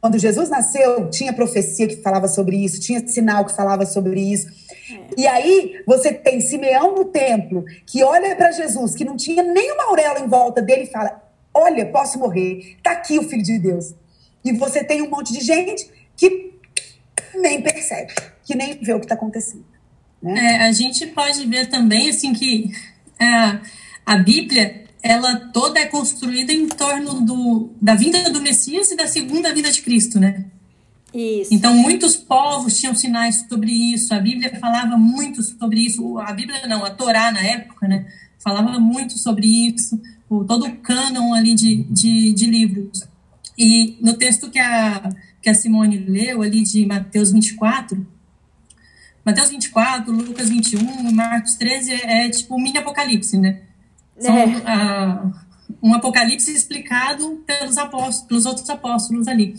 Quando 0.00 0.18
Jesus 0.18 0.48
nasceu, 0.48 1.08
tinha 1.10 1.32
profecia 1.32 1.86
que 1.86 2.02
falava 2.02 2.26
sobre 2.26 2.56
isso, 2.56 2.80
tinha 2.80 3.06
sinal 3.06 3.44
que 3.44 3.54
falava 3.54 3.86
sobre 3.86 4.20
isso. 4.20 4.48
É. 4.90 5.20
E 5.20 5.26
aí 5.28 5.80
você 5.86 6.12
tem 6.12 6.40
Simeão 6.40 6.92
no 6.96 7.04
templo, 7.04 7.64
que 7.86 8.02
olha 8.02 8.34
para 8.34 8.50
Jesus, 8.50 8.96
que 8.96 9.04
não 9.04 9.16
tinha 9.16 9.44
nem 9.44 9.70
uma 9.70 9.84
auréola 9.84 10.18
em 10.18 10.26
volta 10.26 10.60
dele 10.60 10.82
e 10.82 10.86
fala: 10.90 11.22
Olha, 11.54 11.86
posso 11.86 12.18
morrer, 12.18 12.78
tá 12.82 12.90
aqui 12.90 13.16
o 13.16 13.22
Filho 13.22 13.44
de 13.44 13.58
Deus. 13.60 13.94
E 14.44 14.52
você 14.52 14.82
tem 14.82 15.02
um 15.02 15.08
monte 15.08 15.32
de 15.32 15.40
gente 15.40 15.88
que 16.16 16.52
nem 17.36 17.62
percebe, 17.62 18.12
que 18.42 18.56
nem 18.56 18.82
vê 18.82 18.92
o 18.92 18.98
que 18.98 19.04
está 19.04 19.14
acontecendo. 19.14 19.71
Né? 20.22 20.56
É, 20.56 20.62
a 20.62 20.72
gente 20.72 21.06
pode 21.08 21.44
ver 21.46 21.66
também 21.66 22.08
assim 22.08 22.32
que 22.32 22.70
é, 23.18 23.58
a 24.06 24.16
Bíblia 24.16 24.82
ela 25.02 25.34
toda 25.52 25.80
é 25.80 25.86
construída 25.86 26.52
em 26.52 26.68
torno 26.68 27.20
do, 27.20 27.70
da 27.80 27.94
vinda 27.94 28.30
do 28.30 28.40
Messias 28.40 28.90
e 28.90 28.96
da 28.96 29.08
segunda 29.08 29.52
vinda 29.52 29.70
de 29.70 29.82
Cristo, 29.82 30.20
né? 30.20 30.44
Isso. 31.12 31.52
Então 31.52 31.74
muitos 31.74 32.16
povos 32.16 32.78
tinham 32.78 32.94
sinais 32.94 33.44
sobre 33.48 33.70
isso. 33.70 34.14
A 34.14 34.20
Bíblia 34.20 34.56
falava 34.60 34.96
muito 34.96 35.42
sobre 35.42 35.80
isso. 35.80 36.18
A 36.18 36.32
Bíblia 36.32 36.66
não, 36.68 36.84
a 36.84 36.90
Torá 36.90 37.32
na 37.32 37.42
época, 37.42 37.88
né? 37.88 38.06
Falava 38.38 38.78
muito 38.78 39.18
sobre 39.18 39.46
isso. 39.46 40.00
O, 40.30 40.44
todo 40.44 40.66
o 40.66 40.76
cânon 40.76 41.34
ali 41.34 41.54
de, 41.54 41.82
de, 41.84 42.32
de 42.32 42.46
livros. 42.46 43.02
E 43.58 43.98
no 44.00 44.14
texto 44.14 44.50
que 44.50 44.58
a, 44.58 45.10
que 45.42 45.50
a 45.50 45.54
Simone 45.54 45.98
leu 45.98 46.42
ali 46.42 46.62
de 46.62 46.86
Mateus 46.86 47.32
24, 47.32 48.06
Mateus 49.24 49.50
24, 49.50 50.12
Lucas 50.12 50.48
21, 50.48 51.12
Marcos 51.12 51.54
13 51.54 51.92
é, 51.92 52.26
é 52.26 52.30
tipo 52.30 52.56
um 52.56 52.60
mini 52.60 52.78
apocalipse, 52.78 53.38
né? 53.38 53.62
São 54.18 54.36
é. 54.36 54.46
uh, 54.46 55.32
um 55.82 55.94
apocalipse 55.94 56.52
explicado 56.52 57.42
pelos 57.46 57.78
apóstolos, 57.78 58.26
pelos 58.26 58.46
outros 58.46 58.68
apóstolos 58.68 59.28
ali. 59.28 59.54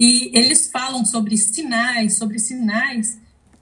E 0.00 0.30
eles 0.36 0.70
falam 0.70 1.04
sobre 1.04 1.36
sinais, 1.36 2.16
sobre 2.16 2.38
sinais, 2.38 3.18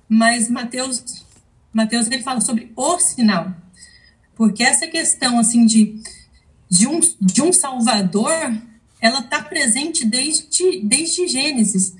mas 0.09 0.49
Mateus, 0.49 1.25
Mateus 1.73 2.07
ele 2.07 2.23
fala 2.23 2.41
sobre 2.41 2.73
o 2.77 2.99
sinal. 2.99 3.53
Porque 4.37 4.63
essa 4.63 4.87
questão 4.87 5.39
assim 5.39 5.67
de, 5.67 6.01
de, 6.71 6.87
um, 6.87 7.01
de 7.21 7.43
um 7.43 7.53
salvador, 7.53 8.33
ela 9.01 9.21
está 9.21 9.43
presente 9.43 10.05
desde, 10.05 10.81
desde 10.83 11.27
Gênesis 11.27 11.95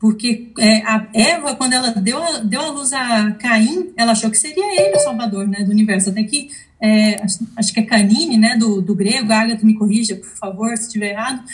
porque 0.00 0.50
é, 0.58 0.78
a 0.78 1.06
Eva, 1.12 1.54
quando 1.56 1.74
ela 1.74 1.90
deu 1.90 2.22
a, 2.22 2.38
deu 2.38 2.62
a 2.62 2.70
luz 2.70 2.90
a 2.94 3.32
Caim, 3.32 3.92
ela 3.94 4.12
achou 4.12 4.30
que 4.30 4.38
seria 4.38 4.80
ele 4.80 4.96
o 4.96 5.00
salvador 5.00 5.46
né, 5.46 5.62
do 5.62 5.70
universo. 5.70 6.08
Até 6.08 6.24
que, 6.24 6.48
é, 6.80 7.22
acho, 7.22 7.46
acho, 7.54 7.74
que 7.74 7.80
é 7.80 7.82
Canine, 7.82 8.38
né, 8.38 8.56
do, 8.56 8.80
do 8.80 8.94
grego, 8.94 9.30
Agatha 9.30 9.64
me 9.64 9.74
corrija, 9.74 10.16
por 10.16 10.30
favor, 10.30 10.74
se 10.78 10.86
estiver 10.86 11.10
errado. 11.10 11.44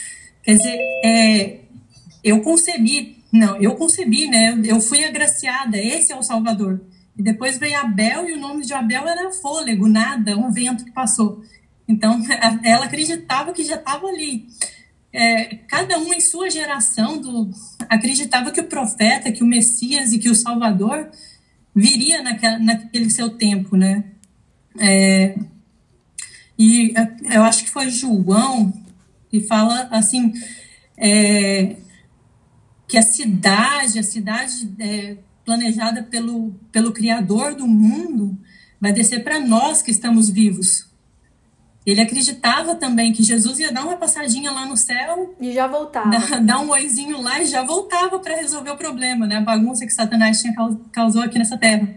Quer 0.45 0.59
dizer, 0.59 0.79
é, 1.05 1.59
eu 2.23 2.41
concebi, 2.41 3.17
não, 3.33 3.61
eu 3.61 3.75
concebi, 3.75 4.29
né, 4.29 4.57
eu 4.65 4.81
fui 4.81 5.05
agraciada, 5.05 5.77
esse 5.77 6.13
é 6.13 6.17
o 6.17 6.23
salvador. 6.23 6.81
E 7.19 7.23
depois 7.23 7.59
veio 7.59 7.81
Abel, 7.81 8.29
e 8.29 8.35
o 8.35 8.41
nome 8.41 8.65
de 8.65 8.73
Abel 8.73 9.09
era 9.09 9.33
fôlego, 9.33 9.89
nada, 9.89 10.37
um 10.37 10.53
vento 10.53 10.85
que 10.85 10.93
passou. 10.93 11.43
Então, 11.89 12.23
ela 12.63 12.85
acreditava 12.85 13.53
que 13.53 13.65
já 13.65 13.75
estava 13.75 14.07
ali 14.07 14.47
é, 15.17 15.57
cada 15.67 15.99
um 15.99 16.13
em 16.13 16.21
sua 16.21 16.51
geração 16.51 17.19
do, 17.19 17.51
acreditava 17.89 18.51
que 18.51 18.61
o 18.61 18.69
profeta, 18.69 19.33
que 19.33 19.43
o 19.43 19.47
Messias 19.47 20.13
e 20.13 20.19
que 20.19 20.29
o 20.29 20.35
Salvador 20.35 21.11
viria 21.75 22.23
naquela, 22.23 22.59
naquele 22.59 23.09
seu 23.09 23.31
tempo, 23.31 23.79
né? 23.79 24.05
É, 24.79 25.39
e 26.59 26.93
eu 27.31 27.43
acho 27.45 27.65
que 27.65 27.71
foi 27.71 27.89
João 27.89 28.73
que 29.31 29.41
fala 29.41 29.89
assim 29.91 30.35
é, 30.99 31.77
que 32.87 32.99
a 32.99 33.03
cidade, 33.03 33.99
a 33.99 34.03
cidade 34.03 34.71
é, 34.79 35.17
planejada 35.47 36.03
pelo, 36.03 36.53
pelo 36.71 36.93
Criador 36.93 37.55
do 37.55 37.67
mundo, 37.67 38.39
vai 38.79 38.93
descer 38.93 39.25
para 39.25 39.41
nós 39.41 39.81
que 39.81 39.91
estamos 39.91 40.29
vivos. 40.29 40.87
Ele 41.87 42.01
acreditava 42.01 42.75
também 42.75 43.13
que 43.13 43.23
Jesus 43.23 43.61
ia 43.61 43.71
dar 43.71 43.85
uma 43.85 43.97
passadinha 43.97 44.51
lá 44.51 44.67
no 44.67 44.77
céu. 44.77 45.37
E 45.41 45.53
já 45.53 45.69
voltava. 45.69 46.11
Dar, 46.11 46.41
dar 46.43 46.59
um 46.59 46.71
oizinho 46.71 47.23
lá 47.23 47.41
e 47.41 47.47
já 47.47 47.63
voltava 47.63 48.19
para 48.19 48.35
resolver 48.35 48.71
o 48.71 48.77
problema, 48.77 49.25
né? 49.25 49.37
A 49.37 49.41
bagunça 49.41 49.87
que 49.87 49.93
Satanás 49.93 50.43
tinha 50.43 50.53
causou 50.91 51.23
aqui 51.23 51.39
nessa 51.39 51.57
terra. 51.57 51.89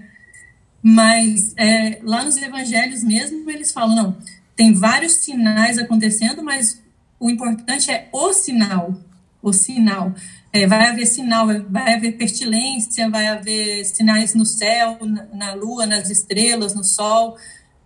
Mas 0.82 1.56
é, 1.58 2.00
lá 2.04 2.24
nos 2.24 2.38
evangelhos 2.38 3.04
mesmo, 3.04 3.50
eles 3.50 3.72
falam: 3.72 3.96
não, 3.96 4.18
tem 4.56 4.74
vários 4.74 5.14
sinais 5.14 5.80
acontecendo, 5.80 6.44
mas 6.44 6.80
o 7.20 7.28
importante 7.28 7.90
é 7.90 8.08
o 8.14 8.32
sinal. 8.32 8.94
O 9.42 9.52
sinal. 9.52 10.14
É, 10.54 10.68
vai 10.68 10.88
haver 10.88 11.08
sinal, 11.08 11.48
vai 11.68 11.96
haver 11.96 12.12
pestilência, 12.12 13.10
vai 13.10 13.28
haver 13.28 13.86
sinais 13.86 14.36
no 14.36 14.46
céu, 14.46 14.98
na, 15.02 15.26
na 15.34 15.54
lua, 15.54 15.86
nas 15.88 16.12
estrelas, 16.12 16.76
no 16.76 16.84
sol 16.84 17.38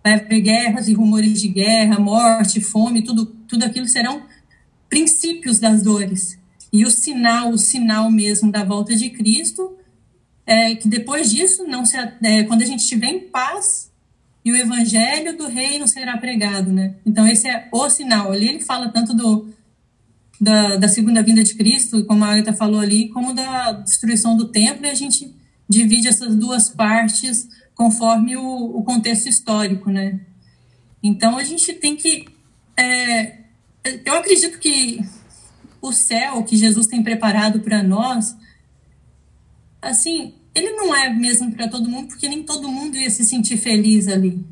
vai 0.04 0.14
haver 0.14 0.40
guerras 0.42 0.86
e 0.86 0.92
rumores 0.92 1.40
de 1.40 1.48
guerra, 1.48 1.98
morte, 1.98 2.60
fome, 2.60 3.02
tudo, 3.02 3.24
tudo 3.48 3.64
aquilo 3.64 3.88
serão 3.88 4.22
princípios 4.88 5.58
das 5.58 5.82
dores. 5.82 6.38
E 6.70 6.84
o 6.84 6.90
sinal, 6.90 7.50
o 7.50 7.58
sinal 7.58 8.10
mesmo 8.10 8.52
da 8.52 8.62
volta 8.62 8.94
de 8.94 9.08
Cristo, 9.08 9.78
é 10.46 10.74
que 10.74 10.86
depois 10.86 11.30
disso, 11.30 11.64
não 11.66 11.86
se, 11.86 11.96
é, 11.96 12.44
quando 12.44 12.60
a 12.60 12.66
gente 12.66 12.80
estiver 12.80 13.08
em 13.08 13.20
paz, 13.20 13.90
e 14.44 14.52
o 14.52 14.56
evangelho 14.56 15.38
do 15.38 15.48
reino 15.48 15.88
será 15.88 16.18
pregado, 16.18 16.70
né? 16.70 16.96
Então 17.06 17.26
esse 17.26 17.48
é 17.48 17.66
o 17.72 17.88
sinal. 17.88 18.30
Ali 18.30 18.46
ele 18.46 18.60
fala 18.60 18.90
tanto 18.90 19.14
do 19.14 19.48
da, 20.38 20.76
da 20.76 20.88
segunda 20.88 21.22
vinda 21.22 21.42
de 21.42 21.54
Cristo, 21.54 22.04
como 22.04 22.24
a 22.24 22.32
Agatha 22.32 22.52
falou 22.52 22.80
ali, 22.80 23.08
como 23.08 23.32
da 23.32 23.72
destruição 23.72 24.36
do 24.36 24.48
templo, 24.48 24.84
e 24.84 24.90
a 24.90 24.94
gente 24.94 25.34
divide 25.66 26.08
essas 26.08 26.34
duas 26.36 26.68
partes 26.68 27.48
conforme 27.74 28.36
o, 28.36 28.78
o 28.78 28.82
contexto 28.82 29.28
histórico, 29.28 29.90
né? 29.90 30.20
Então 31.02 31.36
a 31.36 31.44
gente 31.44 31.72
tem 31.74 31.96
que, 31.96 32.26
é, 32.76 33.38
eu 34.04 34.14
acredito 34.14 34.58
que 34.58 35.00
o 35.82 35.92
céu 35.92 36.42
que 36.44 36.56
Jesus 36.56 36.86
tem 36.86 37.02
preparado 37.02 37.60
para 37.60 37.82
nós, 37.82 38.34
assim, 39.82 40.34
ele 40.54 40.70
não 40.70 40.94
é 40.94 41.12
mesmo 41.12 41.52
para 41.52 41.68
todo 41.68 41.90
mundo, 41.90 42.08
porque 42.08 42.28
nem 42.28 42.42
todo 42.42 42.70
mundo 42.70 42.96
ia 42.96 43.10
se 43.10 43.24
sentir 43.24 43.58
feliz 43.58 44.08
ali. 44.08 44.42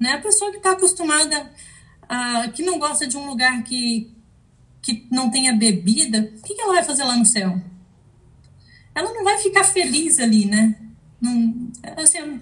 Né? 0.00 0.14
A 0.14 0.20
pessoa 0.20 0.50
que 0.50 0.56
está 0.56 0.72
acostumada, 0.72 1.52
a, 2.08 2.48
que 2.48 2.62
não 2.62 2.78
gosta 2.78 3.06
de 3.06 3.16
um 3.16 3.26
lugar 3.26 3.62
que, 3.62 4.10
que 4.82 5.06
não 5.10 5.30
tenha 5.30 5.54
bebida, 5.54 6.32
o 6.36 6.42
que, 6.42 6.54
que 6.54 6.60
ela 6.60 6.74
vai 6.74 6.84
fazer 6.84 7.04
lá 7.04 7.16
no 7.16 7.26
céu? 7.26 7.60
Ela 8.94 9.12
não 9.12 9.22
vai 9.22 9.38
ficar 9.38 9.62
feliz 9.62 10.18
ali, 10.18 10.46
né? 10.46 10.74
Não, 11.20 11.70
assim, 11.96 12.40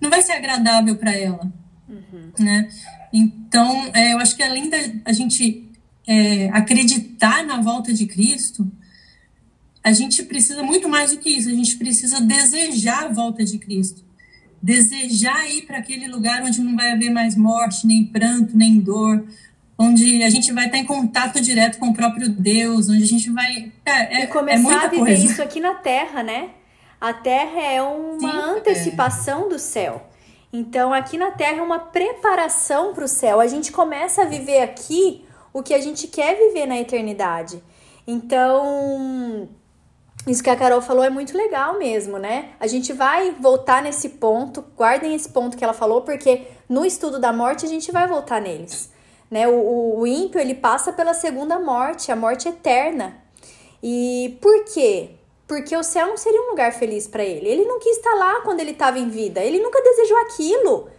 não 0.00 0.10
vai 0.10 0.22
ser 0.22 0.32
agradável 0.32 0.96
para 0.96 1.14
ela. 1.16 1.52
Uhum. 1.88 2.32
Né? 2.38 2.68
Então, 3.12 3.90
é, 3.94 4.12
eu 4.12 4.18
acho 4.18 4.36
que 4.36 4.42
além 4.42 4.68
da 4.68 4.76
a 5.04 5.12
gente 5.12 5.68
é, 6.06 6.48
acreditar 6.50 7.44
na 7.44 7.60
volta 7.60 7.92
de 7.92 8.06
Cristo, 8.06 8.70
a 9.82 9.92
gente 9.92 10.22
precisa 10.22 10.62
muito 10.62 10.88
mais 10.88 11.12
do 11.12 11.18
que 11.18 11.30
isso, 11.30 11.48
a 11.48 11.52
gente 11.52 11.76
precisa 11.76 12.20
desejar 12.20 13.04
a 13.04 13.12
volta 13.12 13.44
de 13.44 13.58
Cristo. 13.58 14.04
Desejar 14.60 15.48
ir 15.48 15.62
para 15.62 15.78
aquele 15.78 16.08
lugar 16.08 16.42
onde 16.42 16.60
não 16.60 16.76
vai 16.76 16.92
haver 16.92 17.10
mais 17.10 17.36
morte, 17.36 17.86
nem 17.86 18.04
pranto, 18.04 18.56
nem 18.56 18.80
dor, 18.80 19.24
onde 19.78 20.22
a 20.24 20.30
gente 20.30 20.52
vai 20.52 20.66
estar 20.66 20.78
em 20.78 20.84
contato 20.84 21.40
direto 21.40 21.78
com 21.78 21.88
o 21.88 21.94
próprio 21.94 22.28
Deus, 22.28 22.88
onde 22.88 23.04
a 23.04 23.06
gente 23.06 23.30
vai. 23.30 23.72
É, 23.84 24.24
e 24.24 24.26
começar 24.26 24.72
é 24.72 24.86
a 24.86 24.88
viver 24.88 25.04
coisa. 25.04 25.24
isso 25.24 25.40
aqui 25.40 25.60
na 25.60 25.74
Terra, 25.74 26.22
né? 26.24 26.50
A 27.00 27.12
Terra 27.12 27.60
é 27.60 27.82
uma 27.82 28.18
Sim, 28.18 28.38
é. 28.38 28.42
antecipação 28.58 29.46
é. 29.46 29.48
do 29.48 29.58
céu. 29.58 30.02
Então, 30.52 30.92
aqui 30.92 31.18
na 31.18 31.30
Terra 31.30 31.58
é 31.58 31.62
uma 31.62 31.78
preparação 31.78 32.94
para 32.94 33.04
o 33.04 33.08
céu. 33.08 33.38
A 33.40 33.46
gente 33.46 33.70
começa 33.70 34.22
a 34.22 34.24
viver 34.24 34.60
aqui 34.60 35.24
o 35.52 35.62
que 35.62 35.74
a 35.74 35.80
gente 35.80 36.08
quer 36.08 36.36
viver 36.36 36.66
na 36.66 36.78
eternidade. 36.78 37.62
Então, 38.06 39.48
isso 40.26 40.42
que 40.42 40.50
a 40.50 40.56
Carol 40.56 40.80
falou 40.80 41.04
é 41.04 41.10
muito 41.10 41.36
legal 41.36 41.78
mesmo, 41.78 42.18
né? 42.18 42.50
A 42.58 42.66
gente 42.66 42.92
vai 42.92 43.32
voltar 43.32 43.82
nesse 43.82 44.10
ponto, 44.10 44.64
guardem 44.76 45.14
esse 45.14 45.28
ponto 45.28 45.56
que 45.56 45.62
ela 45.62 45.74
falou, 45.74 46.02
porque 46.02 46.46
no 46.68 46.84
estudo 46.84 47.18
da 47.18 47.32
morte 47.32 47.66
a 47.66 47.68
gente 47.68 47.92
vai 47.92 48.08
voltar 48.08 48.40
neles. 48.40 48.90
Né? 49.30 49.46
O, 49.46 49.52
o, 49.52 50.00
o 50.00 50.06
ímpio 50.06 50.40
ele 50.40 50.54
passa 50.54 50.92
pela 50.92 51.12
segunda 51.12 51.58
morte, 51.58 52.10
a 52.10 52.16
morte 52.16 52.48
eterna. 52.48 53.16
E 53.82 54.38
por 54.40 54.64
quê? 54.64 55.17
Porque 55.48 55.74
o 55.74 55.82
céu 55.82 56.06
não 56.06 56.16
seria 56.18 56.42
um 56.42 56.50
lugar 56.50 56.72
feliz 56.74 57.08
para 57.08 57.24
ele. 57.24 57.48
Ele 57.48 57.64
não 57.64 57.80
quis 57.80 57.96
estar 57.96 58.14
lá 58.14 58.42
quando 58.42 58.60
ele 58.60 58.72
estava 58.72 58.98
em 58.98 59.08
vida. 59.08 59.40
Ele 59.40 59.58
nunca 59.58 59.82
desejou 59.82 60.18
aquilo. 60.18 60.90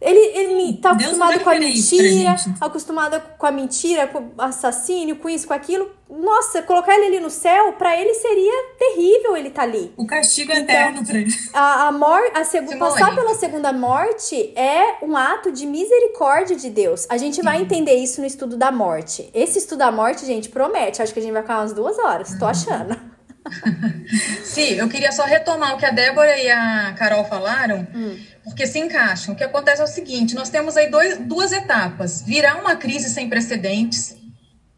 Ele, 0.00 0.18
ele 0.18 0.72
tá 0.78 0.92
acostumado 0.92 1.40
com 1.40 1.50
a 1.50 1.58
mentira, 1.58 2.36
acostumado 2.58 3.22
com 3.36 3.46
a 3.46 3.50
mentira, 3.52 4.06
com 4.06 4.18
o 4.18 4.32
assassínio, 4.38 5.16
com 5.16 5.28
isso, 5.28 5.46
com 5.46 5.52
aquilo. 5.52 5.90
Nossa, 6.08 6.62
colocar 6.62 6.94
ele 6.94 7.08
ali 7.08 7.20
no 7.20 7.28
céu, 7.28 7.74
para 7.74 8.00
ele 8.00 8.14
seria 8.14 8.64
terrível 8.78 9.36
ele 9.36 9.50
tá 9.50 9.62
ali. 9.62 9.92
O 9.98 10.06
castigo 10.06 10.52
então, 10.52 10.64
eterno 10.64 11.04
pra 11.04 11.18
ele. 11.18 11.30
A, 11.52 11.88
a, 11.88 11.92
mor 11.92 12.18
a 12.34 12.78
passar 12.78 13.14
pela 13.14 13.34
segunda 13.34 13.74
morte 13.74 14.54
é 14.56 15.04
um 15.04 15.14
ato 15.14 15.52
de 15.52 15.66
misericórdia 15.66 16.56
de 16.56 16.70
Deus. 16.70 17.06
A 17.10 17.18
gente 17.18 17.42
vai 17.42 17.60
entender 17.60 17.94
isso 17.96 18.22
no 18.22 18.26
estudo 18.26 18.56
da 18.56 18.72
morte. 18.72 19.28
Esse 19.34 19.58
estudo 19.58 19.80
da 19.80 19.92
morte, 19.92 20.24
gente, 20.24 20.48
promete. 20.48 21.02
Acho 21.02 21.12
que 21.12 21.20
a 21.20 21.22
gente 21.22 21.32
vai 21.32 21.42
ficar 21.42 21.58
umas 21.58 21.74
duas 21.74 21.98
horas, 21.98 22.30
tô 22.38 22.46
uhum. 22.46 22.50
achando. 22.50 23.19
Sim, 24.44 24.74
eu 24.74 24.88
queria 24.88 25.12
só 25.12 25.24
retomar 25.24 25.74
o 25.74 25.78
que 25.78 25.86
a 25.86 25.90
Débora 25.90 26.36
e 26.38 26.50
a 26.50 26.94
Carol 26.96 27.24
falaram. 27.24 27.86
Hum 27.94 28.30
porque 28.44 28.66
se 28.66 28.78
encaixam. 28.78 29.34
O 29.34 29.36
que 29.36 29.44
acontece 29.44 29.80
é 29.80 29.84
o 29.84 29.88
seguinte: 29.88 30.34
nós 30.34 30.50
temos 30.50 30.76
aí 30.76 30.90
dois, 30.90 31.18
duas 31.18 31.52
etapas. 31.52 32.22
Virar 32.22 32.60
uma 32.60 32.76
crise 32.76 33.08
sem 33.08 33.28
precedentes, 33.28 34.16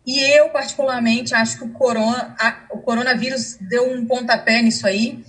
e 0.06 0.20
eu, 0.20 0.48
particularmente, 0.50 1.34
acho 1.34 1.58
que 1.58 1.64
o, 1.64 1.70
corona, 1.70 2.34
a, 2.38 2.66
o 2.70 2.78
coronavírus 2.78 3.56
deu 3.60 3.90
um 3.90 4.06
pontapé 4.06 4.60
nisso 4.62 4.86
aí. 4.86 5.24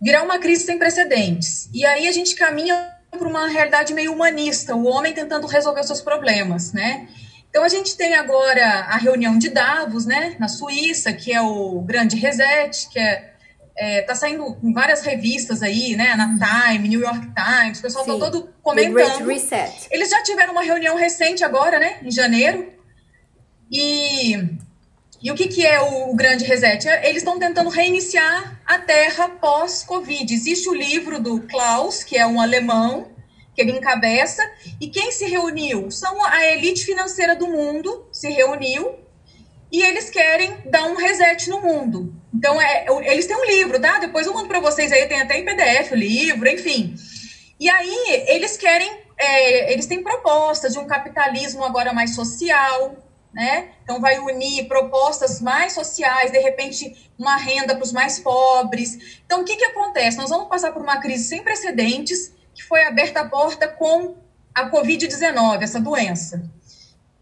Virar 0.00 0.22
uma 0.22 0.38
crise 0.38 0.64
sem 0.64 0.78
precedentes. 0.78 1.68
E 1.72 1.84
aí 1.84 2.06
a 2.06 2.12
gente 2.12 2.34
caminha 2.34 2.92
para 3.10 3.28
uma 3.28 3.46
realidade 3.46 3.94
meio 3.94 4.12
humanista, 4.12 4.74
o 4.74 4.84
homem 4.86 5.12
tentando 5.12 5.46
resolver 5.46 5.80
os 5.80 5.86
seus 5.86 6.00
problemas, 6.00 6.72
né? 6.72 7.08
Então 7.54 7.62
a 7.62 7.68
gente 7.68 7.96
tem 7.96 8.14
agora 8.14 8.80
a 8.80 8.96
reunião 8.96 9.38
de 9.38 9.48
Davos, 9.48 10.04
né, 10.04 10.34
na 10.40 10.48
Suíça, 10.48 11.12
que 11.12 11.32
é 11.32 11.40
o 11.40 11.80
grande 11.82 12.16
reset, 12.16 12.88
que 12.88 12.98
é 12.98 13.30
é, 13.76 14.02
tá 14.02 14.14
saindo 14.14 14.56
em 14.62 14.72
várias 14.72 15.02
revistas 15.02 15.62
aí, 15.62 15.96
né? 15.96 16.14
Na 16.14 16.28
Time, 16.38 16.88
New 16.88 17.00
York 17.00 17.28
Times, 17.32 17.78
o 17.78 17.82
pessoal 17.82 18.04
tá 18.04 18.12
Sim. 18.12 18.18
tá 18.20 18.24
todo 18.26 18.48
comentando. 18.62 19.26
Reset. 19.26 19.88
Eles 19.90 20.10
já 20.10 20.22
tiveram 20.22 20.52
uma 20.52 20.62
reunião 20.62 20.96
recente 20.96 21.42
agora, 21.42 21.78
né? 21.78 21.98
Em 22.02 22.10
janeiro. 22.10 22.72
E, 23.70 24.36
e 25.20 25.32
o 25.32 25.34
que, 25.34 25.48
que 25.48 25.66
é 25.66 25.80
o, 25.80 26.10
o 26.10 26.14
grande 26.14 26.44
reset? 26.44 26.86
Eles 27.02 27.18
estão 27.18 27.36
tentando 27.36 27.68
reiniciar 27.68 28.60
a 28.64 28.78
Terra 28.78 29.28
pós-Covid. 29.28 30.32
Existe 30.32 30.68
o 30.68 30.74
livro 30.74 31.20
do 31.20 31.40
Klaus, 31.40 32.04
que 32.04 32.16
é 32.16 32.24
um 32.24 32.40
alemão, 32.40 33.08
que 33.54 33.62
ele 33.62 33.72
encabeça, 33.72 34.42
e 34.80 34.88
quem 34.88 35.12
se 35.12 35.26
reuniu? 35.26 35.90
São 35.90 36.24
a 36.24 36.44
elite 36.46 36.84
financeira 36.84 37.36
do 37.36 37.46
mundo, 37.46 38.06
se 38.10 38.28
reuniu, 38.28 38.98
e 39.70 39.82
eles 39.82 40.10
querem 40.10 40.56
dar 40.66 40.86
um 40.86 40.96
reset 40.96 41.48
no 41.48 41.60
mundo. 41.60 42.14
Então, 42.32 42.60
é, 42.60 42.86
eles 43.04 43.26
têm 43.26 43.36
um 43.36 43.44
livro, 43.44 43.80
tá? 43.80 43.98
Depois 43.98 44.26
eu 44.26 44.34
mando 44.34 44.48
para 44.48 44.60
vocês 44.60 44.90
aí, 44.92 45.06
tem 45.06 45.20
até 45.20 45.38
em 45.38 45.44
PDF 45.44 45.92
o 45.92 45.96
livro, 45.96 46.48
enfim. 46.48 46.94
E 47.60 47.70
aí, 47.70 48.24
eles 48.28 48.56
querem, 48.56 48.90
é, 49.16 49.72
eles 49.72 49.86
têm 49.86 50.02
propostas 50.02 50.72
de 50.72 50.78
um 50.78 50.86
capitalismo 50.86 51.64
agora 51.64 51.92
mais 51.92 52.14
social, 52.14 52.96
né? 53.32 53.70
Então, 53.82 54.00
vai 54.00 54.18
unir 54.18 54.66
propostas 54.66 55.40
mais 55.40 55.72
sociais, 55.72 56.32
de 56.32 56.38
repente, 56.38 57.10
uma 57.16 57.36
renda 57.36 57.74
para 57.74 57.84
os 57.84 57.92
mais 57.92 58.18
pobres. 58.18 59.20
Então, 59.24 59.42
o 59.42 59.44
que, 59.44 59.56
que 59.56 59.64
acontece? 59.64 60.16
Nós 60.16 60.30
vamos 60.30 60.48
passar 60.48 60.72
por 60.72 60.82
uma 60.82 61.00
crise 61.00 61.24
sem 61.24 61.42
precedentes, 61.42 62.33
que 62.54 62.62
foi 62.62 62.84
aberta 62.84 63.20
a 63.20 63.28
porta 63.28 63.66
com 63.66 64.16
a 64.54 64.70
Covid-19, 64.70 65.62
essa 65.62 65.80
doença. 65.80 66.50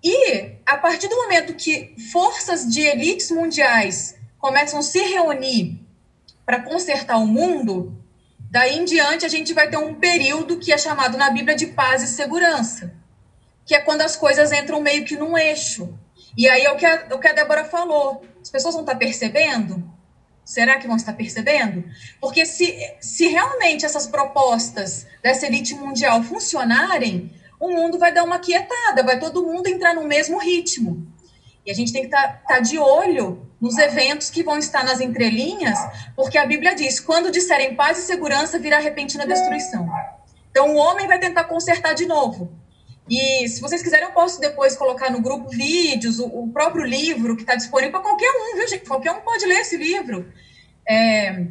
E, 0.04 0.56
a 0.66 0.76
partir 0.76 1.08
do 1.08 1.16
momento 1.16 1.54
que 1.54 1.94
forças 2.12 2.68
de 2.68 2.80
elites 2.80 3.30
mundiais 3.30 4.16
começam 4.38 4.80
a 4.80 4.82
se 4.82 4.98
reunir 4.98 5.80
para 6.44 6.60
consertar 6.60 7.16
o 7.18 7.26
mundo, 7.26 7.96
daí 8.50 8.76
em 8.76 8.84
diante 8.84 9.24
a 9.24 9.28
gente 9.28 9.54
vai 9.54 9.70
ter 9.70 9.76
um 9.76 9.94
período 9.94 10.58
que 10.58 10.72
é 10.72 10.78
chamado 10.78 11.16
na 11.16 11.30
Bíblia 11.30 11.56
de 11.56 11.68
paz 11.68 12.02
e 12.02 12.08
segurança, 12.08 12.92
que 13.64 13.74
é 13.74 13.80
quando 13.80 14.02
as 14.02 14.16
coisas 14.16 14.50
entram 14.50 14.80
meio 14.80 15.04
que 15.04 15.16
num 15.16 15.38
eixo. 15.38 15.96
E 16.36 16.48
aí 16.48 16.64
é 16.64 16.72
o 16.72 16.76
que 16.76 16.84
a, 16.84 17.06
o 17.12 17.18
que 17.18 17.28
a 17.28 17.32
Débora 17.32 17.64
falou. 17.64 18.24
As 18.42 18.50
pessoas 18.50 18.74
vão 18.74 18.82
estar 18.82 18.96
percebendo? 18.96 19.91
Será 20.44 20.78
que 20.78 20.86
vão 20.86 20.96
estar 20.96 21.12
percebendo? 21.12 21.84
Porque 22.20 22.44
se, 22.44 22.76
se 23.00 23.28
realmente 23.28 23.86
essas 23.86 24.06
propostas 24.06 25.06
dessa 25.22 25.46
elite 25.46 25.74
mundial 25.74 26.22
funcionarem, 26.22 27.32
o 27.60 27.70
mundo 27.70 27.98
vai 27.98 28.12
dar 28.12 28.24
uma 28.24 28.38
quietada, 28.38 29.04
vai 29.04 29.20
todo 29.20 29.44
mundo 29.44 29.68
entrar 29.68 29.94
no 29.94 30.04
mesmo 30.04 30.38
ritmo. 30.38 31.06
E 31.64 31.70
a 31.70 31.74
gente 31.74 31.92
tem 31.92 32.02
que 32.02 32.08
estar 32.08 32.28
tá, 32.28 32.54
tá 32.54 32.60
de 32.60 32.76
olho 32.76 33.46
nos 33.60 33.78
eventos 33.78 34.28
que 34.28 34.42
vão 34.42 34.58
estar 34.58 34.84
nas 34.84 35.00
entrelinhas, 35.00 35.78
porque 36.16 36.36
a 36.36 36.44
Bíblia 36.44 36.74
diz: 36.74 36.98
quando 36.98 37.30
disserem 37.30 37.76
paz 37.76 37.98
e 37.98 38.02
segurança, 38.02 38.58
virá 38.58 38.78
repentina 38.80 39.24
destruição. 39.24 39.88
Então 40.50 40.74
o 40.74 40.76
homem 40.76 41.06
vai 41.06 41.20
tentar 41.20 41.44
consertar 41.44 41.94
de 41.94 42.04
novo. 42.04 42.52
E 43.08 43.48
se 43.48 43.60
vocês 43.60 43.82
quiserem, 43.82 44.06
eu 44.06 44.12
posso 44.12 44.40
depois 44.40 44.76
colocar 44.76 45.10
no 45.10 45.20
grupo 45.20 45.48
vídeos, 45.48 46.18
o, 46.18 46.26
o 46.26 46.48
próprio 46.52 46.84
livro 46.84 47.36
que 47.36 47.42
está 47.42 47.54
disponível 47.54 47.92
para 47.92 48.00
qualquer 48.00 48.30
um, 48.30 48.56
viu, 48.56 48.68
gente? 48.68 48.86
Qualquer 48.86 49.10
um 49.12 49.20
pode 49.20 49.44
ler 49.44 49.60
esse 49.60 49.76
livro. 49.76 50.32
É, 50.88 51.46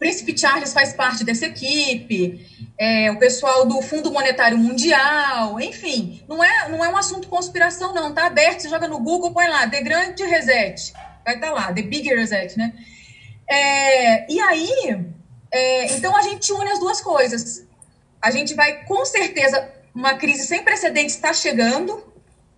Príncipe 0.00 0.36
Charles 0.36 0.72
faz 0.72 0.94
parte 0.94 1.22
dessa 1.22 1.44
equipe, 1.44 2.46
é, 2.78 3.10
o 3.10 3.18
pessoal 3.18 3.66
do 3.66 3.82
Fundo 3.82 4.10
Monetário 4.10 4.56
Mundial, 4.56 5.60
enfim, 5.60 6.24
não 6.26 6.42
é, 6.42 6.70
não 6.70 6.82
é 6.82 6.88
um 6.88 6.96
assunto 6.96 7.28
conspiração, 7.28 7.92
não, 7.92 8.14
tá 8.14 8.24
aberto, 8.24 8.62
você 8.62 8.70
joga 8.70 8.88
no 8.88 8.98
Google, 8.98 9.32
põe 9.32 9.46
lá, 9.46 9.68
The 9.68 9.82
Grand 9.82 10.14
Reset, 10.18 10.94
vai 11.22 11.34
estar 11.34 11.48
tá 11.48 11.52
lá, 11.52 11.72
The 11.72 11.82
Big 11.82 12.08
Reset, 12.08 12.56
né? 12.56 12.72
É, 13.46 14.32
e 14.32 14.40
aí, 14.40 15.04
é, 15.52 15.92
então 15.92 16.16
a 16.16 16.22
gente 16.22 16.50
une 16.50 16.70
as 16.70 16.78
duas 16.78 17.02
coisas. 17.02 17.66
A 18.22 18.30
gente 18.30 18.54
vai, 18.54 18.84
com 18.84 19.04
certeza, 19.04 19.68
uma 19.94 20.14
crise 20.14 20.46
sem 20.46 20.62
precedentes 20.62 21.14
está 21.14 21.32
chegando, 21.32 22.04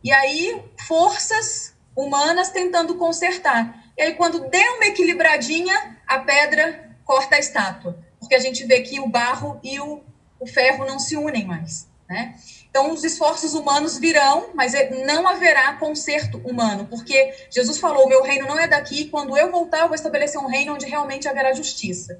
e 0.02 0.12
aí 0.12 0.62
forças 0.86 1.74
humanas 1.96 2.50
tentando 2.50 2.96
consertar. 2.96 3.82
E 3.96 4.02
aí, 4.02 4.14
quando 4.14 4.48
der 4.48 4.68
uma 4.72 4.86
equilibradinha, 4.86 5.98
a 6.06 6.18
pedra 6.18 6.96
corta 7.04 7.36
a 7.36 7.38
estátua, 7.38 7.98
porque 8.18 8.34
a 8.34 8.38
gente 8.38 8.64
vê 8.64 8.80
que 8.80 9.00
o 9.00 9.08
barro 9.08 9.60
e 9.62 9.78
o, 9.80 10.02
o 10.40 10.46
ferro 10.46 10.86
não 10.86 10.98
se 10.98 11.16
unem 11.16 11.44
mais. 11.44 11.88
Né? 12.08 12.34
Então, 12.68 12.90
os 12.90 13.04
esforços 13.04 13.54
humanos 13.54 13.98
virão, 13.98 14.50
mas 14.54 14.74
é, 14.74 15.04
não 15.04 15.28
haverá 15.28 15.74
conserto 15.74 16.38
humano, 16.38 16.86
porque 16.86 17.34
Jesus 17.50 17.78
falou: 17.78 18.08
meu 18.08 18.22
reino 18.22 18.46
não 18.46 18.58
é 18.58 18.66
daqui, 18.66 19.06
quando 19.06 19.36
eu 19.36 19.50
voltar, 19.50 19.80
eu 19.80 19.88
vou 19.88 19.94
estabelecer 19.94 20.40
um 20.40 20.46
reino 20.46 20.74
onde 20.74 20.86
realmente 20.86 21.28
haverá 21.28 21.52
justiça. 21.52 22.18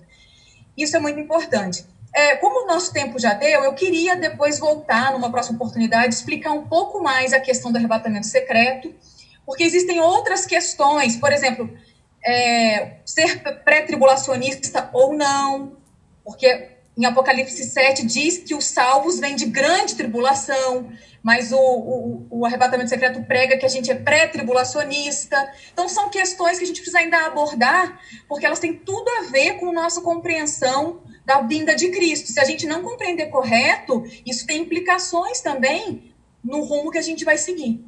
Isso 0.76 0.96
é 0.96 1.00
muito 1.00 1.18
importante. 1.18 1.84
É, 2.14 2.36
como 2.36 2.64
o 2.64 2.66
nosso 2.66 2.92
tempo 2.92 3.18
já 3.18 3.32
deu, 3.32 3.64
eu 3.64 3.72
queria 3.74 4.14
depois 4.14 4.58
voltar, 4.58 5.12
numa 5.12 5.30
próxima 5.30 5.56
oportunidade, 5.56 6.14
explicar 6.14 6.52
um 6.52 6.66
pouco 6.66 7.02
mais 7.02 7.32
a 7.32 7.40
questão 7.40 7.72
do 7.72 7.78
arrebatamento 7.78 8.26
secreto, 8.26 8.94
porque 9.46 9.64
existem 9.64 9.98
outras 10.00 10.44
questões, 10.44 11.16
por 11.16 11.32
exemplo, 11.32 11.70
é, 12.24 12.98
ser 13.04 13.42
pré-tribulacionista 13.64 14.90
ou 14.92 15.14
não, 15.14 15.76
porque 16.22 16.68
em 16.96 17.06
Apocalipse 17.06 17.64
7 17.64 18.06
diz 18.06 18.38
que 18.38 18.54
os 18.54 18.66
salvos 18.66 19.18
vêm 19.18 19.34
de 19.34 19.46
grande 19.46 19.94
tribulação, 19.94 20.92
mas 21.22 21.50
o, 21.50 21.58
o, 21.58 22.26
o 22.30 22.46
arrebatamento 22.46 22.90
secreto 22.90 23.22
prega 23.24 23.56
que 23.56 23.64
a 23.64 23.68
gente 23.68 23.90
é 23.90 23.94
pré-tribulacionista. 23.94 25.36
Então, 25.72 25.88
são 25.88 26.10
questões 26.10 26.58
que 26.58 26.64
a 26.64 26.66
gente 26.66 26.80
precisa 26.80 26.98
ainda 26.98 27.26
abordar, 27.26 27.98
porque 28.28 28.44
elas 28.44 28.58
têm 28.58 28.74
tudo 28.74 29.08
a 29.08 29.30
ver 29.30 29.54
com 29.54 29.72
nossa 29.72 30.02
compreensão 30.02 31.00
da 31.24 31.40
vinda 31.40 31.74
de 31.74 31.90
Cristo. 31.90 32.32
Se 32.32 32.40
a 32.40 32.44
gente 32.44 32.66
não 32.66 32.82
compreender 32.82 33.26
correto, 33.26 34.04
isso 34.26 34.46
tem 34.46 34.62
implicações 34.62 35.40
também 35.40 36.12
no 36.42 36.62
rumo 36.62 36.90
que 36.90 36.98
a 36.98 37.02
gente 37.02 37.24
vai 37.24 37.38
seguir. 37.38 37.84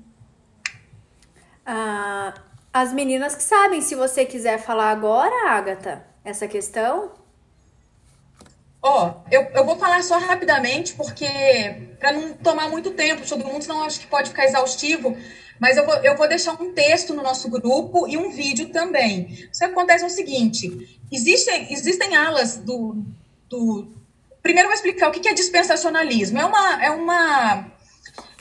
Ah, 1.66 2.34
as 2.72 2.92
meninas 2.92 3.34
que 3.34 3.42
sabem, 3.42 3.80
se 3.80 3.94
você 3.94 4.24
quiser 4.24 4.58
falar 4.58 4.90
agora, 4.90 5.50
Agatha, 5.50 6.04
essa 6.24 6.46
questão. 6.46 7.12
Ó, 8.82 9.22
eu, 9.30 9.42
eu 9.54 9.64
vou 9.64 9.76
falar 9.78 10.02
só 10.02 10.18
rapidamente, 10.18 10.92
porque 10.94 11.26
para 11.98 12.12
não 12.12 12.34
tomar 12.34 12.68
muito 12.68 12.90
tempo 12.90 13.26
todo 13.26 13.44
mundo, 13.44 13.62
senão 13.62 13.82
acho 13.84 14.00
que 14.00 14.06
pode 14.06 14.28
ficar 14.28 14.44
exaustivo. 14.44 15.16
Mas 15.58 15.76
eu 15.76 15.86
vou, 15.86 15.94
eu 15.96 16.16
vou 16.16 16.28
deixar 16.28 16.60
um 16.60 16.72
texto 16.74 17.14
no 17.14 17.22
nosso 17.22 17.48
grupo 17.48 18.06
e 18.08 18.16
um 18.18 18.30
vídeo 18.30 18.68
também. 18.70 19.48
O 19.54 19.58
que 19.58 19.64
acontece 19.64 20.04
é 20.04 20.06
o 20.06 20.10
seguinte: 20.10 21.00
existem, 21.10 21.72
existem 21.72 22.14
alas 22.14 22.56
do, 22.56 23.02
do. 23.48 23.92
Primeiro, 24.42 24.68
vou 24.68 24.74
explicar 24.74 25.08
o 25.08 25.12
que 25.12 25.28
é 25.28 25.32
dispensacionalismo. 25.32 26.38
É 26.38 26.44
uma, 26.44 26.84
é 26.84 26.90
uma, 26.90 27.66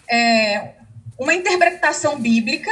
é 0.09 0.73
uma 1.17 1.33
interpretação 1.33 2.19
bíblica 2.19 2.71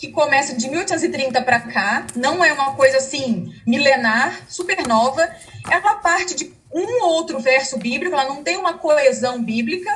que 0.00 0.08
começa 0.08 0.56
de 0.56 0.68
1830 0.70 1.42
para 1.42 1.60
cá, 1.60 2.06
não 2.16 2.42
é 2.42 2.50
uma 2.54 2.74
coisa 2.74 2.96
assim 2.96 3.54
milenar, 3.66 4.46
super 4.48 4.86
nova. 4.86 5.28
Ela 5.70 5.96
parte 5.96 6.34
de 6.34 6.54
um 6.72 7.02
ou 7.04 7.10
outro 7.10 7.38
verso 7.38 7.76
bíblico, 7.76 8.14
ela 8.14 8.24
não 8.24 8.42
tem 8.42 8.56
uma 8.56 8.78
coesão 8.78 9.42
bíblica. 9.42 9.90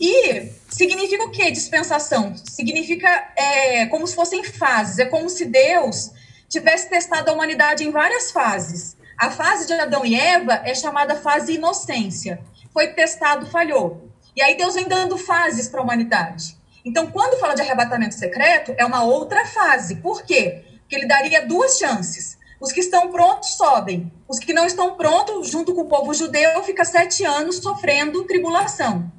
E 0.00 0.50
significa 0.70 1.24
o 1.24 1.30
que 1.30 1.50
dispensação? 1.50 2.34
Significa 2.36 3.08
é, 3.36 3.86
como 3.86 4.06
se 4.06 4.14
fossem 4.14 4.42
fases. 4.42 4.98
É 4.98 5.04
como 5.04 5.28
se 5.28 5.44
Deus 5.44 6.10
tivesse 6.48 6.88
testado 6.88 7.30
a 7.30 7.34
humanidade 7.34 7.84
em 7.84 7.90
várias 7.90 8.30
fases. 8.30 8.96
A 9.18 9.30
fase 9.30 9.66
de 9.66 9.72
Adão 9.72 10.06
e 10.06 10.14
Eva 10.14 10.62
é 10.64 10.74
chamada 10.74 11.16
fase 11.16 11.54
inocência. 11.54 12.40
Foi 12.72 12.88
testado, 12.88 13.46
falhou. 13.46 14.08
E 14.36 14.40
aí 14.40 14.56
Deus 14.56 14.74
vem 14.74 14.86
dando 14.86 15.18
fases 15.18 15.68
para 15.68 15.80
a 15.80 15.82
humanidade. 15.82 16.56
Então, 16.84 17.08
quando 17.10 17.40
fala 17.40 17.54
de 17.54 17.62
arrebatamento 17.62 18.14
secreto, 18.14 18.72
é 18.78 18.86
uma 18.86 19.02
outra 19.02 19.44
fase. 19.44 19.96
Por 19.96 20.22
quê? 20.22 20.62
Porque 20.80 20.94
ele 20.94 21.08
daria 21.08 21.44
duas 21.44 21.76
chances. 21.78 22.38
Os 22.60 22.70
que 22.70 22.78
estão 22.78 23.10
prontos 23.10 23.56
sobem. 23.56 24.12
Os 24.28 24.38
que 24.38 24.52
não 24.52 24.64
estão 24.64 24.94
prontos, 24.94 25.50
junto 25.50 25.74
com 25.74 25.80
o 25.80 25.88
povo 25.88 26.14
judeu, 26.14 26.62
fica 26.62 26.84
sete 26.84 27.24
anos 27.24 27.56
sofrendo 27.56 28.24
tribulação. 28.24 29.10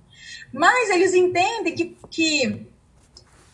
Mas 0.54 0.90
eles 0.90 1.14
entendem 1.14 1.76
que, 1.76 1.98
que 2.10 2.66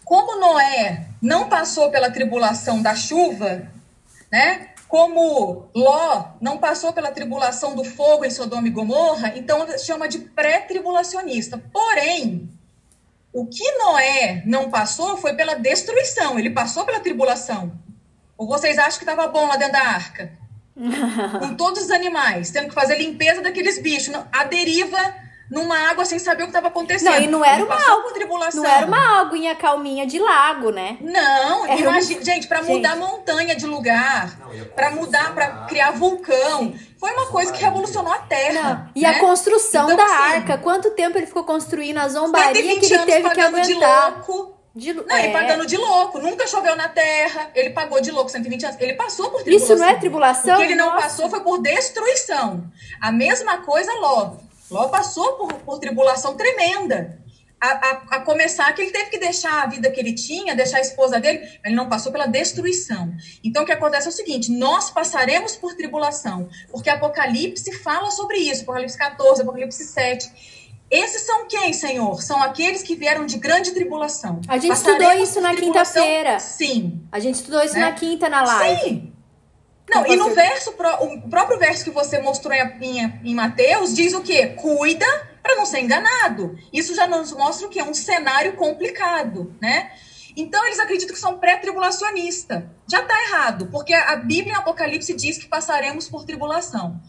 como 0.04 0.40
Noé 0.40 1.08
não 1.20 1.50
passou 1.50 1.90
pela 1.90 2.12
tribulação 2.12 2.82
da 2.82 2.96
chuva, 2.96 3.68
né? 4.32 4.75
Como 4.96 5.68
Ló 5.76 6.36
não 6.40 6.58
passou 6.58 6.94
pela 6.94 7.12
tribulação 7.12 7.76
do 7.76 7.84
fogo 7.84 8.24
em 8.24 8.30
Sodoma 8.30 8.66
e 8.66 8.72
Gomorra, 8.72 9.34
então 9.36 9.68
chama 9.78 10.08
de 10.08 10.20
pré-tribulacionista. 10.20 11.62
Porém, 11.74 12.50
o 13.34 13.46
que 13.46 13.70
Noé 13.74 14.42
não 14.46 14.70
passou 14.70 15.18
foi 15.18 15.34
pela 15.34 15.56
destruição, 15.56 16.40
ele 16.40 16.50
passou 16.52 16.86
pela 16.86 17.02
tribulação. 17.02 17.74
Ou 18.38 18.48
vocês 18.48 18.78
acham 18.78 18.98
que 18.98 19.04
estava 19.04 19.28
bom 19.28 19.46
lá 19.46 19.58
dentro 19.58 19.74
da 19.74 19.82
arca? 19.82 20.32
Com 21.42 21.56
todos 21.56 21.84
os 21.84 21.92
animais, 21.92 22.50
tendo 22.52 22.70
que 22.70 22.74
fazer 22.74 22.98
limpeza 22.98 23.42
daqueles 23.42 23.78
bichos, 23.82 24.16
a 24.32 24.46
deriva 24.46 25.14
numa 25.50 25.78
água 25.90 26.06
sem 26.06 26.18
saber 26.18 26.44
o 26.44 26.46
que 26.46 26.52
estava 26.52 26.68
acontecendo. 26.68 27.12
Não, 27.12 27.22
e 27.22 27.28
não 27.28 27.46
era 27.46 27.64
uma 27.64 27.76
água, 27.76 28.14
não 28.54 28.66
era 28.66 28.86
uma 28.86 29.20
aguinha 29.22 29.56
calminha 29.56 30.06
de 30.06 30.20
lago, 30.20 30.72
né? 30.72 30.98
Não, 31.02 31.66
era 31.66 31.82
imagina, 31.82 32.22
um... 32.22 32.26
gente, 32.26 32.48
para 32.48 32.64
mudar 32.64 32.96
montanha 32.96 33.56
de 33.56 33.66
lugar, 33.66 34.38
para 34.76 34.92
mudar, 34.92 35.34
para 35.34 35.66
criar 35.66 35.92
vulcão, 35.92 36.60
Sim. 36.60 36.80
foi 37.00 37.12
uma 37.12 37.28
coisa 37.28 37.52
que 37.52 37.62
revolucionou 37.62 38.12
a 38.12 38.20
Terra. 38.20 38.62
Não. 38.64 38.90
E 38.96 39.02
né? 39.02 39.10
a 39.10 39.20
construção 39.20 39.86
então, 39.86 39.98
da 39.98 40.04
assim, 40.04 40.36
arca, 40.36 40.58
quanto 40.58 40.92
tempo 40.92 41.18
ele 41.18 41.28
ficou 41.28 41.44
construindo 41.44 41.98
a 41.98 42.08
zombaria 42.08 42.80
que 42.80 42.86
ele 42.86 43.00
teve 43.06 43.30
que 43.30 43.42
aguentar? 43.42 43.66
De 43.66 43.74
louco, 43.74 44.56
de, 44.76 44.94
não, 44.94 45.16
é. 45.16 45.26
ele 45.26 45.34
pagando 45.34 45.66
de 45.66 45.78
louco. 45.78 46.20
Nunca 46.20 46.46
choveu 46.48 46.76
na 46.76 46.90
terra. 46.90 47.50
Ele 47.56 47.70
pagou 47.70 48.02
de 48.02 48.12
louco 48.12 48.30
120 48.30 48.66
anos. 48.66 48.82
Ele 48.82 48.94
passou 48.94 49.30
por 49.32 49.42
tribulação. 49.42 49.76
Isso 49.76 49.82
não 49.82 49.90
é 49.90 49.96
tribulação? 49.96 50.56
O 50.56 50.58
que 50.58 50.64
ele 50.64 50.76
não 50.76 50.88
Nossa. 50.88 51.02
passou 51.02 51.30
foi 51.30 51.40
por 51.40 51.62
destruição. 51.62 52.70
A 53.00 53.10
mesma 53.10 53.60
coisa 53.60 53.94
Ló. 53.94 54.34
Ló 54.70 54.88
passou 54.90 55.34
por, 55.34 55.54
por 55.54 55.80
tribulação 55.80 56.36
tremenda. 56.36 57.20
A, 57.60 57.68
a, 57.68 57.92
a, 58.18 58.20
começar 58.20 58.72
que 58.74 58.82
ele 58.82 58.92
teve 58.92 59.10
que 59.10 59.18
deixar 59.18 59.64
a 59.64 59.66
vida 59.66 59.90
que 59.90 60.00
ele 60.00 60.14
tinha, 60.14 60.56
deixar 60.56 60.78
a 60.78 60.82
esposa 60.82 61.20
dele, 61.20 61.48
ele 61.64 61.74
não 61.74 61.88
passou 61.88 62.12
pela 62.12 62.28
destruição. 62.28 63.14
Então 63.44 63.64
o 63.64 63.66
que 63.66 63.72
acontece 63.72 64.08
é 64.08 64.10
o 64.10 64.14
seguinte: 64.14 64.52
nós 64.52 64.92
passaremos 64.92 65.56
por 65.56 65.74
tribulação, 65.74 66.50
porque 66.70 66.90
Apocalipse 66.90 67.72
fala 67.80 68.12
sobre 68.12 68.38
isso, 68.38 68.64
Apocalipse 68.64 68.98
14, 68.98 69.42
Apocalipse 69.42 69.84
7. 69.84 70.66
Esses 70.92 71.24
são 71.24 71.48
quem, 71.48 71.74
Senhor? 71.74 72.22
São 72.22 72.42
aqueles 72.44 72.84
que 72.84 72.96
vieram 72.96 73.26
de 73.26 73.38
grande 73.38 73.72
tribulação. 73.72 74.40
A 74.48 74.58
gente 74.58 74.68
Passaremos 74.70 75.02
estudou 75.02 75.24
isso 75.24 75.42
na 75.42 75.56
quinta-feira. 75.56 76.40
Sim. 76.40 77.02
A 77.12 77.20
gente 77.20 77.36
estudou 77.36 77.64
isso 77.64 77.74
né? 77.74 77.82
na 77.82 77.92
quinta 77.94 78.30
na 78.30 78.44
live. 78.44 78.82
Sim. 78.82 79.15
Não, 79.90 80.06
e 80.08 80.16
no 80.16 80.34
verso, 80.34 80.72
o 80.72 81.30
próprio 81.30 81.60
verso 81.60 81.84
que 81.84 81.92
você 81.92 82.20
mostrou 82.20 82.54
em, 82.54 83.20
em 83.24 83.36
Mateus 83.36 83.94
diz 83.94 84.14
o 84.14 84.22
quê? 84.22 84.48
Cuida 84.48 85.06
para 85.44 85.56
não 85.56 85.66
ser 85.66 85.80
enganado. 85.80 86.58
Isso 86.74 86.96
já 86.96 87.06
nos 87.06 87.32
mostra 87.32 87.68
o 87.68 87.70
quê? 87.70 87.82
Um 87.84 87.94
cenário 87.94 88.54
complicado, 88.54 89.56
né? 89.62 89.92
Então, 90.36 90.66
eles 90.66 90.80
acreditam 90.80 91.14
que 91.14 91.22
são 91.22 91.38
pré-tribulacionistas. 91.38 92.64
Já 92.90 93.02
está 93.02 93.14
errado, 93.24 93.68
porque 93.72 93.94
a 93.94 94.16
Bíblia 94.18 94.54
em 94.54 94.58
Apocalipse 94.58 95.14
diz 95.14 95.38
que 95.38 95.48
passaremos 95.48 96.10
por 96.10 96.26
tribulação. 96.26 97.00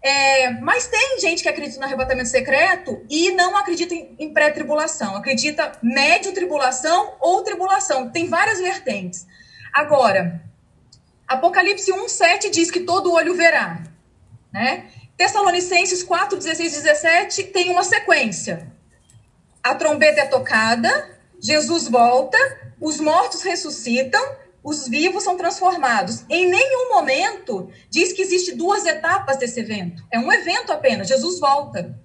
É, 0.00 0.50
mas 0.60 0.86
tem 0.86 1.20
gente 1.20 1.42
que 1.42 1.48
acredita 1.48 1.78
no 1.78 1.86
arrebatamento 1.86 2.28
secreto 2.28 3.04
e 3.08 3.30
não 3.32 3.56
acredita 3.56 3.94
em, 3.94 4.14
em 4.18 4.32
pré-tribulação. 4.32 5.16
Acredita 5.16 5.72
médio 5.82 6.32
tribulação 6.32 7.14
ou 7.20 7.42
tribulação. 7.42 8.10
Tem 8.10 8.28
várias 8.28 8.58
vertentes. 8.58 9.26
Agora, 9.72 10.42
Apocalipse 11.26 11.92
1,7 11.92 12.50
diz 12.50 12.70
que 12.70 12.80
todo 12.80 13.12
olho 13.12 13.34
verá. 13.34 13.82
Né? 14.52 14.90
Tessalonicenses 15.16 16.02
4, 16.02 16.36
16 16.36 16.72
17 16.72 17.44
tem 17.44 17.70
uma 17.70 17.84
sequência. 17.84 18.70
A 19.62 19.74
trombeta 19.74 20.22
é 20.22 20.26
tocada, 20.26 21.18
Jesus 21.40 21.88
volta, 21.88 22.36
os 22.80 22.98
mortos 22.98 23.42
ressuscitam, 23.42 24.20
os 24.62 24.88
vivos 24.88 25.24
são 25.24 25.36
transformados. 25.36 26.24
Em 26.28 26.48
nenhum 26.48 26.90
momento 26.90 27.70
diz 27.88 28.12
que 28.12 28.22
existe 28.22 28.54
duas 28.54 28.84
etapas 28.86 29.36
desse 29.36 29.60
evento. 29.60 30.04
É 30.12 30.18
um 30.18 30.32
evento 30.32 30.72
apenas, 30.72 31.08
Jesus 31.08 31.40
volta. 31.40 31.96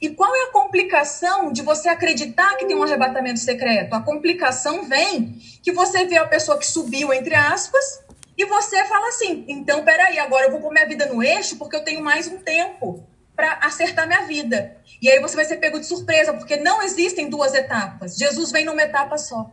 E 0.00 0.10
qual 0.10 0.34
é 0.34 0.42
a 0.44 0.52
complicação 0.52 1.52
de 1.52 1.62
você 1.62 1.88
acreditar 1.88 2.56
que 2.56 2.66
tem 2.66 2.76
um 2.76 2.82
arrebatamento 2.82 3.40
secreto? 3.40 3.94
A 3.94 4.02
complicação 4.02 4.84
vem 4.84 5.38
que 5.62 5.72
você 5.72 6.04
vê 6.04 6.18
a 6.18 6.26
pessoa 6.26 6.58
que 6.58 6.66
subiu, 6.66 7.12
entre 7.12 7.34
aspas, 7.34 8.03
e 8.36 8.44
você 8.46 8.84
fala 8.84 9.08
assim: 9.08 9.44
então, 9.48 9.84
peraí, 9.84 10.18
agora 10.18 10.46
eu 10.46 10.50
vou 10.50 10.60
pôr 10.60 10.72
minha 10.72 10.86
vida 10.86 11.06
no 11.06 11.22
eixo 11.22 11.56
porque 11.56 11.76
eu 11.76 11.84
tenho 11.84 12.02
mais 12.02 12.26
um 12.26 12.38
tempo 12.38 13.06
para 13.34 13.58
acertar 13.62 14.06
minha 14.06 14.22
vida. 14.22 14.76
E 15.00 15.10
aí 15.10 15.20
você 15.20 15.36
vai 15.36 15.44
ser 15.44 15.56
pego 15.56 15.78
de 15.78 15.86
surpresa, 15.86 16.32
porque 16.32 16.56
não 16.56 16.82
existem 16.82 17.28
duas 17.28 17.54
etapas. 17.54 18.16
Jesus 18.16 18.50
vem 18.52 18.64
numa 18.64 18.82
etapa 18.82 19.18
só. 19.18 19.52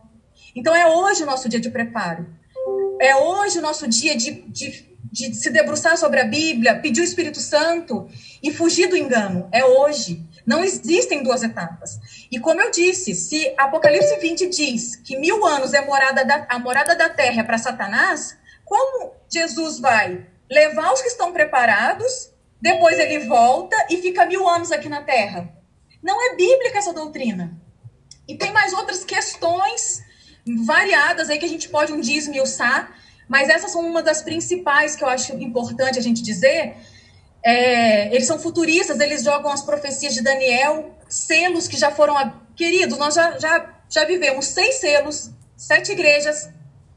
Então 0.54 0.74
é 0.74 0.86
hoje 0.86 1.22
o 1.22 1.26
nosso 1.26 1.48
dia 1.48 1.60
de 1.60 1.70
preparo. 1.70 2.26
É 3.00 3.16
hoje 3.16 3.58
o 3.58 3.62
nosso 3.62 3.88
dia 3.88 4.16
de, 4.16 4.42
de, 4.42 4.96
de 5.10 5.34
se 5.34 5.50
debruçar 5.50 5.96
sobre 5.96 6.20
a 6.20 6.24
Bíblia, 6.24 6.78
pedir 6.78 7.00
o 7.00 7.04
Espírito 7.04 7.40
Santo 7.40 8.08
e 8.42 8.52
fugir 8.52 8.88
do 8.88 8.96
engano. 8.96 9.48
É 9.52 9.64
hoje. 9.64 10.24
Não 10.46 10.64
existem 10.64 11.22
duas 11.22 11.42
etapas. 11.42 12.00
E 12.30 12.38
como 12.38 12.60
eu 12.60 12.70
disse, 12.70 13.14
se 13.14 13.52
Apocalipse 13.56 14.16
20 14.18 14.48
diz 14.48 14.96
que 14.96 15.16
mil 15.16 15.44
anos 15.46 15.72
é 15.72 15.84
morada 15.84 16.24
da, 16.24 16.46
a 16.48 16.58
morada 16.58 16.96
da 16.96 17.08
terra 17.08 17.44
para 17.44 17.58
Satanás, 17.58 18.36
como 18.64 19.14
Jesus 19.28 19.78
vai 19.80 20.26
levar 20.50 20.92
os 20.92 21.00
que 21.00 21.08
estão 21.08 21.32
preparados, 21.32 22.30
depois 22.60 22.98
ele 22.98 23.20
volta 23.20 23.76
e 23.90 23.96
fica 24.00 24.26
mil 24.26 24.48
anos 24.48 24.70
aqui 24.70 24.88
na 24.88 25.02
Terra? 25.02 25.52
Não 26.02 26.20
é 26.20 26.36
bíblica 26.36 26.78
essa 26.78 26.92
doutrina. 26.92 27.56
E 28.26 28.36
tem 28.36 28.52
mais 28.52 28.72
outras 28.72 29.04
questões 29.04 30.02
variadas 30.64 31.30
aí 31.30 31.38
que 31.38 31.44
a 31.44 31.48
gente 31.48 31.68
pode 31.68 31.92
um 31.92 32.00
dia 32.00 32.18
esmiuçar, 32.18 32.96
mas 33.28 33.48
essas 33.48 33.70
são 33.70 33.80
uma 33.80 34.02
das 34.02 34.22
principais 34.22 34.96
que 34.96 35.04
eu 35.04 35.08
acho 35.08 35.32
importante 35.34 35.98
a 35.98 36.02
gente 36.02 36.22
dizer. 36.22 36.76
É, 37.44 38.14
eles 38.14 38.26
são 38.26 38.38
futuristas, 38.38 39.00
eles 39.00 39.24
jogam 39.24 39.50
as 39.50 39.62
profecias 39.62 40.14
de 40.14 40.22
Daniel, 40.22 40.94
selos 41.08 41.66
que 41.66 41.76
já 41.76 41.90
foram. 41.90 42.40
Queridos, 42.54 42.98
nós 42.98 43.14
já, 43.14 43.38
já, 43.38 43.82
já 43.88 44.04
vivemos 44.04 44.46
seis 44.46 44.76
selos, 44.76 45.30
sete 45.56 45.92
igrejas, 45.92 46.50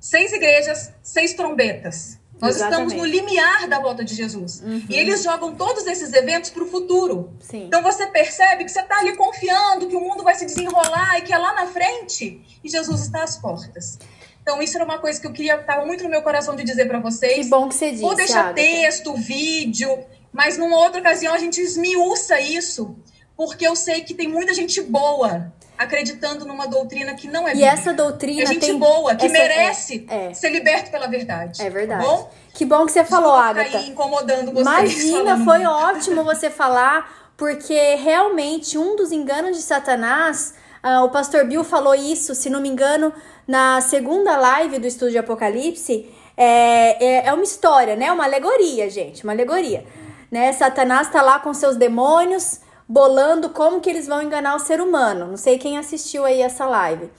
seis 0.05 0.31
igrejas, 0.31 0.91
seis 1.01 1.33
trombetas. 1.33 2.19
Nós 2.39 2.57
Exatamente. 2.57 2.89
estamos 2.89 2.93
no 2.93 3.05
limiar 3.05 3.67
da 3.67 3.79
volta 3.79 4.03
de 4.03 4.13
Jesus. 4.13 4.61
Uhum. 4.61 4.85
E 4.87 4.95
eles 4.95 5.23
jogam 5.23 5.55
todos 5.55 5.87
esses 5.87 6.13
eventos 6.13 6.51
para 6.51 6.63
o 6.63 6.67
futuro. 6.67 7.33
Sim. 7.39 7.65
Então 7.65 7.81
você 7.81 8.05
percebe 8.07 8.65
que 8.65 8.71
você 8.71 8.81
está 8.81 8.99
ali 8.99 9.15
confiando 9.15 9.87
que 9.87 9.95
o 9.95 10.01
mundo 10.01 10.23
vai 10.23 10.35
se 10.35 10.45
desenrolar 10.45 11.17
e 11.17 11.21
que 11.23 11.33
é 11.33 11.37
lá 11.37 11.53
na 11.53 11.65
frente 11.67 12.39
e 12.63 12.69
Jesus 12.69 13.01
está 13.01 13.23
às 13.23 13.37
portas. 13.37 13.97
Então, 14.43 14.61
isso 14.61 14.77
era 14.77 14.85
uma 14.85 14.99
coisa 14.99 15.19
que 15.19 15.25
eu 15.25 15.33
queria, 15.33 15.55
estava 15.55 15.83
muito 15.87 16.03
no 16.03 16.09
meu 16.09 16.21
coração 16.21 16.55
de 16.55 16.63
dizer 16.63 16.85
para 16.87 16.99
vocês. 16.99 17.45
Que 17.45 17.49
bom 17.49 17.67
que 17.67 17.73
você 17.73 17.89
disse. 17.89 18.03
Vou 18.03 18.13
deixar 18.13 18.53
texto, 18.53 19.15
vídeo, 19.15 20.05
mas 20.31 20.55
numa 20.55 20.77
outra 20.77 20.99
ocasião 20.99 21.33
a 21.33 21.39
gente 21.39 21.59
esmiuça 21.59 22.39
isso, 22.39 22.95
porque 23.35 23.67
eu 23.67 23.75
sei 23.75 24.01
que 24.01 24.13
tem 24.13 24.27
muita 24.27 24.53
gente 24.53 24.79
boa 24.81 25.51
acreditando 25.77 26.45
numa 26.45 26.67
doutrina 26.67 27.13
que 27.15 27.27
não 27.27 27.47
é 27.47 27.51
E 27.51 27.53
bíblica. 27.55 27.73
essa 27.73 27.93
doutrina 27.93 28.43
É 28.43 28.45
gente 28.45 28.59
tem 28.61 28.77
boa, 28.77 29.15
que 29.15 29.25
essa- 29.25 29.33
merece 29.33 30.05
é, 30.09 30.27
é. 30.27 30.33
ser 30.33 30.49
liberto 30.49 30.91
pela 30.91 31.07
verdade. 31.07 31.61
É 31.61 31.69
verdade. 31.69 32.03
Tá 32.03 32.09
bom? 32.11 32.31
Que 32.53 32.65
bom 32.65 32.85
que 32.85 32.91
você 32.91 33.03
falou, 33.03 33.33
Desculpa 33.33 33.59
Agatha. 33.61 33.77
aí 33.79 33.89
incomodando 33.89 34.51
vocês. 34.53 34.65
Imagina, 34.67 35.43
foi 35.43 35.59
muito. 35.59 35.69
ótimo 35.71 36.23
você 36.23 36.49
falar, 36.49 37.31
porque 37.35 37.95
realmente 37.95 38.77
um 38.77 38.95
dos 38.95 39.11
enganos 39.11 39.57
de 39.57 39.61
Satanás, 39.63 40.53
ah, 40.81 41.03
o 41.03 41.09
pastor 41.09 41.45
Bill 41.45 41.63
falou 41.63 41.93
isso, 41.93 42.33
se 42.33 42.49
não 42.49 42.61
me 42.61 42.69
engano, 42.69 43.11
na 43.47 43.81
segunda 43.81 44.37
live 44.37 44.79
do 44.79 44.87
estudo 44.87 45.11
de 45.11 45.17
Apocalipse. 45.17 46.09
É, 46.37 47.03
é, 47.03 47.27
é 47.27 47.33
uma 47.33 47.43
história, 47.43 47.95
né? 47.95 48.11
Uma 48.11 48.25
alegoria, 48.25 48.89
gente, 48.89 49.23
uma 49.23 49.31
alegoria. 49.33 49.85
Né? 50.31 50.51
Satanás 50.51 51.09
tá 51.09 51.21
lá 51.21 51.39
com 51.39 51.53
seus 51.53 51.77
demônios, 51.77 52.59
bolando 52.87 53.49
como 53.49 53.81
que 53.81 53.89
eles 53.89 54.07
vão 54.07 54.21
enganar 54.21 54.55
o 54.55 54.59
ser 54.59 54.79
humano. 54.79 55.27
Não 55.27 55.37
sei 55.37 55.57
quem 55.57 55.77
assistiu 55.77 56.23
aí 56.25 56.41
essa 56.41 56.65
live. 56.65 57.09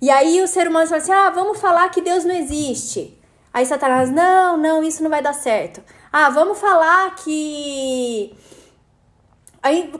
E 0.00 0.10
aí 0.10 0.42
o 0.42 0.48
ser 0.48 0.68
humano 0.68 0.86
fala 0.86 1.00
assim: 1.00 1.12
ah, 1.12 1.30
vamos 1.30 1.58
falar 1.58 1.88
que 1.90 2.00
Deus 2.00 2.24
não 2.24 2.34
existe. 2.34 3.18
Aí 3.52 3.64
Satanás, 3.64 4.10
não, 4.10 4.56
não, 4.56 4.82
isso 4.82 5.02
não 5.02 5.10
vai 5.10 5.22
dar 5.22 5.32
certo. 5.32 5.82
Ah, 6.12 6.28
vamos 6.30 6.58
falar 6.58 7.14
que. 7.16 8.34
Aí 9.62 9.90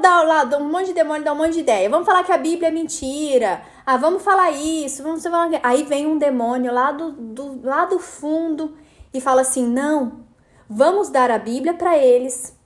dá, 0.00 0.22
lá, 0.22 0.44
dá 0.44 0.58
um 0.58 0.68
monte 0.68 0.86
de 0.86 0.94
demônio, 0.94 1.22
dá 1.22 1.32
um 1.32 1.36
monte 1.36 1.52
de 1.52 1.60
ideia. 1.60 1.88
Vamos 1.88 2.06
falar 2.06 2.24
que 2.24 2.32
a 2.32 2.38
Bíblia 2.38 2.68
é 2.68 2.72
mentira. 2.72 3.62
Ah, 3.86 3.96
vamos 3.96 4.22
falar 4.22 4.50
isso, 4.50 5.02
vamos 5.02 5.22
falar. 5.22 5.48
Aí 5.62 5.84
vem 5.84 6.06
um 6.06 6.18
demônio 6.18 6.72
lá 6.72 6.90
do, 6.90 7.12
do, 7.12 7.60
lá 7.62 7.84
do 7.84 7.98
fundo 7.98 8.76
e 9.14 9.20
fala 9.20 9.42
assim: 9.42 9.66
não, 9.66 10.24
vamos 10.68 11.08
dar 11.08 11.30
a 11.30 11.38
Bíblia 11.38 11.74
para 11.74 11.96
eles. 11.96 12.56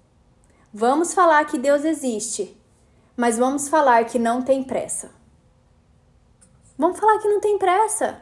Vamos 0.78 1.14
falar 1.14 1.42
que 1.46 1.56
Deus 1.58 1.86
existe. 1.86 2.54
Mas 3.16 3.38
vamos 3.38 3.66
falar 3.66 4.04
que 4.04 4.18
não 4.18 4.42
tem 4.42 4.62
pressa. 4.62 5.10
Vamos 6.76 6.98
falar 7.00 7.18
que 7.18 7.26
não 7.28 7.40
tem 7.40 7.56
pressa. 7.56 8.18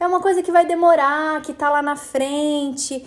É 0.00 0.04
uma 0.04 0.20
coisa 0.20 0.42
que 0.42 0.50
vai 0.50 0.66
demorar, 0.66 1.40
que 1.42 1.52
tá 1.52 1.70
lá 1.70 1.80
na 1.80 1.94
frente. 1.94 3.06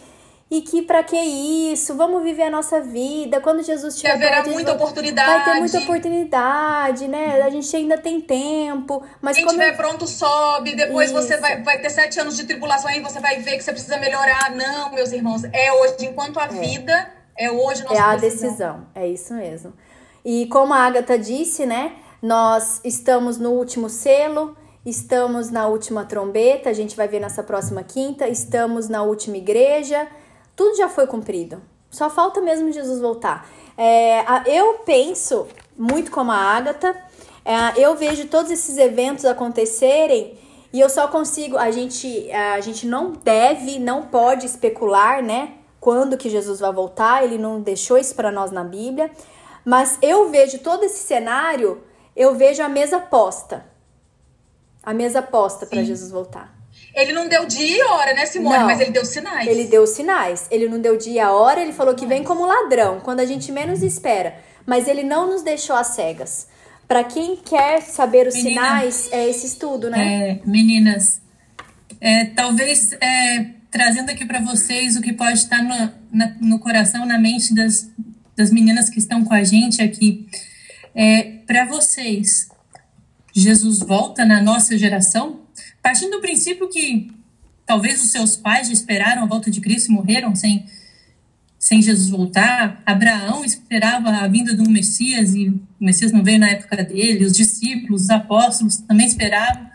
E 0.50 0.62
que 0.62 0.82
pra 0.82 1.04
que 1.04 1.18
isso? 1.18 1.94
Vamos 1.96 2.24
viver 2.24 2.44
a 2.44 2.50
nossa 2.50 2.80
vida. 2.80 3.42
Quando 3.42 3.62
Jesus 3.62 3.96
Que 3.96 4.08
estiver 4.08 4.14
haverá 4.34 4.50
muita 4.50 4.72
vai- 4.74 4.82
oportunidade. 4.82 5.30
Vai 5.30 5.44
ter 5.54 5.60
muita 5.60 5.80
oportunidade, 5.80 7.08
né? 7.10 7.42
A 7.42 7.50
gente 7.50 7.76
ainda 7.76 7.98
tem 7.98 8.22
tempo. 8.22 9.04
Mas 9.22 9.36
Quem 9.36 9.46
estiver 9.46 9.76
pronto 9.76 10.08
sobe, 10.08 10.74
depois 10.74 11.12
você 11.12 11.34
Isso. 11.34 11.42
vai, 11.42 11.62
vai 11.62 11.80
ter 11.82 11.90
sete 11.90 12.18
anos 12.18 12.38
de 12.38 12.46
tribulação 12.46 12.90
aí, 12.90 13.02
você 13.02 13.20
vai 13.20 13.42
ver 13.42 13.58
que 13.58 13.62
você 13.64 13.74
precisa 13.74 13.98
melhorar. 13.98 14.52
Não, 14.56 14.90
meus 14.92 15.12
irmãos, 15.12 15.44
é 15.52 15.74
hoje, 15.74 15.96
enquanto 16.06 16.40
a 16.40 16.48
vida 16.48 17.19
é 17.40 17.50
hoje 17.52 17.84
nossa 17.84 17.96
É 17.96 18.00
a 18.00 18.16
decisão. 18.16 18.50
decisão, 18.50 18.88
é 18.94 19.08
isso 19.08 19.34
mesmo. 19.34 19.74
E 20.24 20.46
como 20.48 20.74
a 20.74 20.78
Agatha 20.80 21.18
disse, 21.18 21.66
né? 21.66 21.94
Nós 22.22 22.82
estamos 22.84 23.38
no 23.38 23.52
último 23.52 23.90
selo, 23.90 24.56
estamos 24.86 25.50
na 25.50 25.68
última 25.68 26.04
trombeta, 26.04 26.70
a 26.70 26.74
gente 26.74 26.96
vai 26.96 27.08
ver 27.08 27.22
nessa 27.22 27.42
próxima 27.42 27.82
quinta, 27.82 28.28
estamos 28.28 28.90
na 28.90 29.02
última 29.04 29.38
igreja, 29.38 30.06
tudo 30.56 30.76
já 30.76 30.90
foi 30.90 31.08
cumprido. 31.08 31.62
Só 31.90 32.10
falta 32.10 32.42
mesmo 32.42 32.72
Jesus 32.72 33.00
voltar. 33.00 33.50
É, 33.78 34.24
eu 34.46 34.80
penso 34.86 35.48
muito 35.78 36.12
como 36.12 36.32
a 36.32 36.36
Agatha, 36.36 36.96
é, 37.46 37.82
eu 37.82 37.96
vejo 37.96 38.28
todos 38.28 38.52
esses 38.52 38.78
eventos 38.78 39.24
acontecerem 39.24 40.38
e 40.74 40.80
eu 40.80 40.90
só 40.90 41.08
consigo. 41.08 41.58
A 41.58 41.72
gente, 41.72 42.30
a 42.32 42.60
gente 42.60 42.86
não 42.86 43.14
deve, 43.14 43.80
não 43.80 44.04
pode 44.04 44.46
especular, 44.46 45.24
né? 45.24 45.54
Quando 45.80 46.18
que 46.18 46.30
Jesus 46.30 46.60
vai 46.60 46.72
voltar? 46.72 47.24
Ele 47.24 47.38
não 47.38 47.62
deixou 47.62 47.98
isso 47.98 48.14
para 48.16 48.32
nós 48.32 48.52
na 48.52 48.64
Bíblia. 48.64 49.10
Mas 49.64 49.98
eu 50.02 50.30
vejo 50.30 50.60
todo 50.60 50.84
esse 50.84 51.00
cenário, 51.00 51.84
eu 52.16 52.36
vejo 52.36 52.62
a 52.64 52.70
mesa 52.70 53.00
posta. 53.00 53.66
A 54.82 54.94
mesa 54.94 55.22
posta 55.22 55.66
para. 55.66 55.84
Jesus 55.84 56.12
voltar. 56.12 56.58
Ele 56.96 57.14
não 57.14 57.28
deu 57.28 57.46
dia 57.46 57.78
e 57.78 57.84
hora, 57.84 58.14
né, 58.14 58.26
Simone? 58.26 58.58
Não. 58.58 58.66
Mas 58.66 58.80
ele 58.80 58.92
deu 58.92 59.06
sinais. 59.06 59.48
Ele 59.48 59.66
deu 59.66 59.86
sinais. 59.86 60.48
Ele 60.50 60.68
não 60.68 60.80
deu 60.80 60.98
dia 60.98 61.14
e 61.14 61.20
a 61.20 61.32
hora, 61.32 61.62
ele 61.62 61.74
falou 61.74 61.94
que 61.94 62.06
vem 62.06 62.24
como 62.24 62.46
ladrão, 62.46 63.00
quando 63.00 63.20
a 63.20 63.26
gente 63.26 63.52
menos 63.52 63.84
espera. 63.84 64.36
Mas 64.66 64.88
ele 64.88 65.04
não 65.04 65.28
nos 65.28 65.42
deixou 65.42 65.76
às 65.76 65.88
cegas. 65.88 66.48
Para 66.88 67.04
quem 67.04 67.36
quer 67.36 67.82
saber 67.82 68.28
os 68.28 68.36
Menina. 68.36 68.62
sinais, 68.62 69.10
é 69.12 69.30
esse 69.30 69.46
estudo, 69.46 69.90
né? 69.90 70.40
É, 70.44 70.50
meninas, 70.50 71.22
é, 72.02 72.26
talvez 72.26 72.94
é, 72.94 73.46
trazendo 73.72 74.10
aqui 74.10 74.26
para 74.26 74.40
vocês 74.42 74.96
o 74.96 75.02
que 75.02 75.14
pode 75.14 75.40
estar 75.40 75.62
no, 75.62 75.92
na- 76.12 76.36
no 76.42 76.60
coração, 76.60 77.06
na 77.06 77.18
mente 77.20 77.54
das, 77.54 77.90
das 78.36 78.52
meninas 78.52 78.90
que 78.90 79.00
estão 79.00 79.24
com 79.24 79.34
a 79.34 79.44
gente 79.44 79.82
aqui. 79.82 80.28
É, 80.96 81.24
para 81.46 81.66
vocês, 81.66 82.50
Jesus 83.36 83.80
volta 83.80 84.26
na 84.26 84.42
nossa 84.42 84.78
geração? 84.78 85.42
Partindo 85.82 86.12
do 86.12 86.22
princípio 86.22 86.68
que 86.70 87.12
talvez 87.66 88.04
os 88.04 88.10
seus 88.10 88.36
pais 88.36 88.70
esperaram 88.70 89.24
a 89.24 89.26
volta 89.28 89.52
de 89.52 89.62
Cristo 89.62 89.92
e 89.92 89.94
morreram 89.94 90.36
sem, 90.36 90.66
sem 91.60 91.82
Jesus 91.82 92.10
voltar. 92.10 92.82
Abraão 92.86 93.46
esperava 93.46 94.10
a 94.10 94.28
vinda 94.28 94.56
do 94.56 94.68
Messias 94.70 95.36
e 95.36 95.50
o 95.50 95.62
Messias 95.80 96.12
não 96.12 96.24
veio 96.24 96.40
na 96.40 96.50
época 96.50 96.84
dele. 96.84 97.26
Os 97.26 97.34
discípulos, 97.34 98.04
os 98.04 98.10
apóstolos 98.10 98.78
também 98.78 99.06
esperavam 99.06 99.70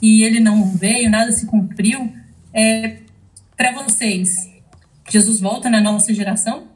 e 0.00 0.22
ele 0.22 0.40
não 0.40 0.74
veio, 0.76 1.10
nada 1.10 1.30
se 1.30 1.44
cumpriu. 1.46 2.10
É, 2.52 2.98
Para 3.56 3.72
vocês, 3.72 4.50
Jesus 5.08 5.40
volta 5.40 5.70
na 5.70 5.80
nossa 5.80 6.12
geração? 6.12 6.68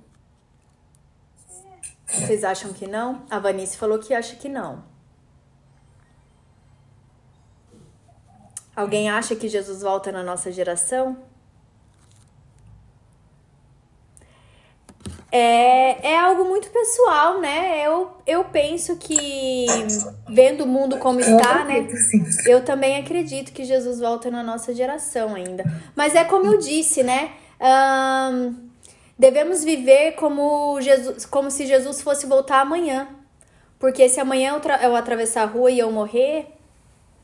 Vocês 2.07 2.45
acham 2.45 2.72
que 2.72 2.87
não? 2.87 3.26
A 3.29 3.39
Vanice 3.41 3.76
falou 3.76 3.99
que 3.99 4.14
acha 4.14 4.37
que 4.37 4.49
não. 4.49 4.85
Alguém 8.76 9.11
acha 9.11 9.35
que 9.35 9.49
Jesus 9.49 9.83
volta 9.83 10.12
na 10.12 10.22
nossa 10.22 10.53
geração? 10.53 11.28
É, 15.31 16.12
é 16.12 16.18
algo 16.18 16.45
muito 16.45 16.70
pessoal, 16.70 17.39
né? 17.41 17.87
Eu, 17.87 18.11
eu 18.26 18.45
penso 18.45 18.97
que, 18.97 19.66
vendo 20.29 20.64
o 20.64 20.66
mundo 20.66 20.97
como 20.99 21.20
está, 21.20 21.64
né? 21.64 21.87
Eu 22.47 22.64
também 22.64 22.97
acredito 22.97 23.53
que 23.53 23.64
Jesus 23.64 24.01
volta 24.01 24.31
na 24.31 24.43
nossa 24.43 24.74
geração 24.74 25.35
ainda. 25.35 25.64
Mas 25.95 26.14
é 26.14 26.24
como 26.24 26.47
eu 26.47 26.59
disse, 26.59 27.03
né? 27.03 27.33
Ahn, 27.61 28.55
devemos 29.18 29.62
viver 29.62 30.12
como, 30.12 30.81
Jesus, 30.81 31.26
como 31.26 31.51
se 31.51 31.66
Jesus 31.66 32.01
fosse 32.01 32.26
voltar 32.26 32.61
amanhã. 32.61 33.09
Porque 33.79 34.09
se 34.09 34.18
amanhã 34.20 34.55
eu, 34.55 34.72
eu 34.83 34.97
atravessar 34.97 35.43
a 35.43 35.47
rua 35.47 35.70
e 35.70 35.79
eu 35.79 35.91
morrer, 35.93 36.47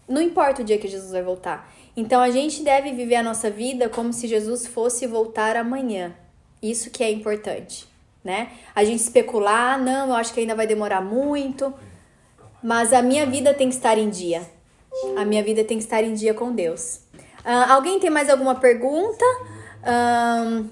não 0.09 0.21
importa 0.21 0.63
o 0.63 0.65
dia 0.65 0.79
que 0.79 0.89
Jesus 0.89 1.11
vai 1.11 1.23
voltar. 1.23 1.73
Então 1.97 2.21
a 2.21 2.31
gente 2.31 2.63
deve 2.63 2.93
viver 2.93 3.17
a 3.17 3.23
nossa 3.23 3.51
vida 3.51 3.89
como 3.89 4.13
se 4.13 4.27
Jesus 4.27 4.67
fosse 4.67 5.07
voltar 5.07 5.57
amanhã. 5.57 6.15
Isso 6.63 6.91
que 6.91 7.03
é 7.03 7.11
importante, 7.11 7.87
né? 8.25 8.49
A 8.75 8.83
gente 8.83 9.01
especular, 9.01 9.75
"Ah, 9.75 9.79
não, 9.79 10.09
eu 10.09 10.15
acho 10.15 10.33
que 10.33 10.41
ainda 10.41 10.55
vai 10.55 10.67
demorar 10.67 11.01
muito. 11.03 11.73
Mas 12.63 12.93
a 12.95 13.03
minha 13.03 13.27
vida 13.27 13.53
tem 13.53 13.69
que 13.69 13.75
estar 13.75 13.99
em 13.99 14.09
dia. 14.09 14.41
A 15.17 15.25
minha 15.25 15.43
vida 15.43 15.63
tem 15.63 15.77
que 15.77 15.85
estar 15.85 16.03
em 16.03 16.15
dia 16.15 16.33
com 16.33 16.51
Deus. 16.53 17.01
Ah, 17.45 17.75
alguém 17.75 18.01
tem 18.01 18.09
mais 18.09 18.31
alguma 18.31 18.55
pergunta? 18.55 19.23
Ahn, 19.87 20.65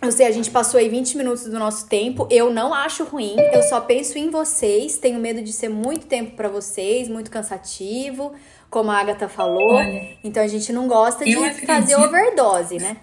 eu 0.00 0.10
sei, 0.10 0.24
a 0.26 0.30
gente 0.30 0.50
passou 0.50 0.80
aí 0.80 0.88
20 0.88 1.14
minutos 1.18 1.44
do 1.44 1.58
nosso 1.58 1.86
tempo. 1.88 2.26
Eu 2.30 2.50
não 2.50 2.72
acho 2.72 3.04
ruim. 3.04 3.36
Eu 3.52 3.62
só 3.64 3.82
penso 3.82 4.16
em 4.16 4.30
vocês. 4.30 4.96
Tenho 4.96 5.18
medo 5.20 5.42
de 5.42 5.52
ser 5.52 5.68
muito 5.68 6.06
tempo 6.06 6.34
pra 6.36 6.48
vocês, 6.48 7.06
muito 7.06 7.30
cansativo, 7.30 8.32
como 8.70 8.90
a 8.90 8.96
Agatha 8.98 9.28
falou. 9.28 9.74
Olha, 9.74 10.16
então 10.24 10.42
a 10.42 10.46
gente 10.46 10.72
não 10.72 10.88
gosta 10.88 11.22
de 11.22 11.36
fazer 11.66 11.96
overdose, 11.96 12.78
né? 12.78 12.96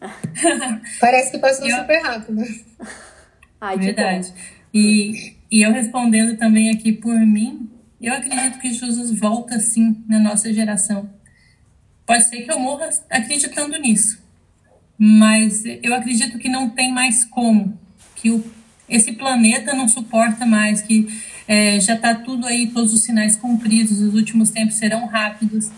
Parece 1.00 1.32
que 1.32 1.38
passou 1.38 1.66
Eu- 1.68 1.76
super 1.76 1.98
rápido. 2.02 2.42
Ai, 3.64 3.78
Verdade. 3.78 4.32
E, 4.74 5.34
e 5.50 5.62
eu 5.62 5.72
respondendo 5.72 6.36
também 6.36 6.68
aqui 6.68 6.92
por 6.92 7.18
mim, 7.18 7.70
eu 8.00 8.12
acredito 8.12 8.58
que 8.58 8.72
Jesus 8.72 9.10
volta 9.10 9.58
sim 9.58 10.04
na 10.06 10.18
nossa 10.18 10.52
geração. 10.52 11.08
Pode 12.06 12.24
ser 12.24 12.42
que 12.42 12.52
eu 12.52 12.58
morra 12.58 12.90
acreditando 13.08 13.78
nisso, 13.78 14.22
mas 14.98 15.64
eu 15.82 15.94
acredito 15.94 16.38
que 16.38 16.48
não 16.48 16.68
tem 16.68 16.92
mais 16.92 17.24
como, 17.24 17.78
que 18.16 18.30
o, 18.30 18.44
esse 18.86 19.12
planeta 19.12 19.72
não 19.72 19.88
suporta 19.88 20.44
mais, 20.44 20.82
que 20.82 21.08
é, 21.48 21.80
já 21.80 21.94
está 21.94 22.14
tudo 22.14 22.46
aí, 22.46 22.66
todos 22.66 22.92
os 22.92 23.02
sinais 23.02 23.34
cumpridos, 23.34 24.02
os 24.02 24.14
últimos 24.14 24.50
tempos 24.50 24.74
serão 24.74 25.06
rápidos 25.06 25.70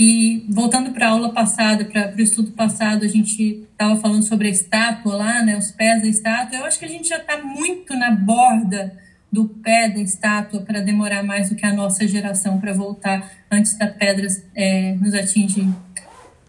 que 0.00 0.46
voltando 0.48 0.92
para 0.92 1.08
a 1.08 1.10
aula 1.10 1.30
passada, 1.30 1.84
para 1.84 2.14
o 2.16 2.20
estudo 2.22 2.52
passado, 2.52 3.04
a 3.04 3.08
gente 3.08 3.66
estava 3.70 3.98
falando 3.98 4.22
sobre 4.22 4.48
a 4.48 4.50
estátua 4.50 5.14
lá, 5.14 5.42
né, 5.42 5.58
os 5.58 5.70
pés 5.72 6.00
da 6.00 6.08
estátua. 6.08 6.56
Eu 6.58 6.64
acho 6.64 6.78
que 6.78 6.86
a 6.86 6.88
gente 6.88 7.06
já 7.06 7.18
está 7.18 7.36
muito 7.42 7.94
na 7.94 8.10
borda 8.10 8.96
do 9.30 9.46
pé 9.46 9.90
da 9.90 10.00
estátua 10.00 10.62
para 10.62 10.80
demorar 10.80 11.22
mais 11.22 11.50
do 11.50 11.54
que 11.54 11.66
a 11.66 11.72
nossa 11.74 12.08
geração 12.08 12.58
para 12.58 12.72
voltar 12.72 13.30
antes 13.50 13.76
da 13.76 13.88
pedra 13.88 14.26
é, 14.54 14.94
nos 14.94 15.12
atingir. 15.12 15.68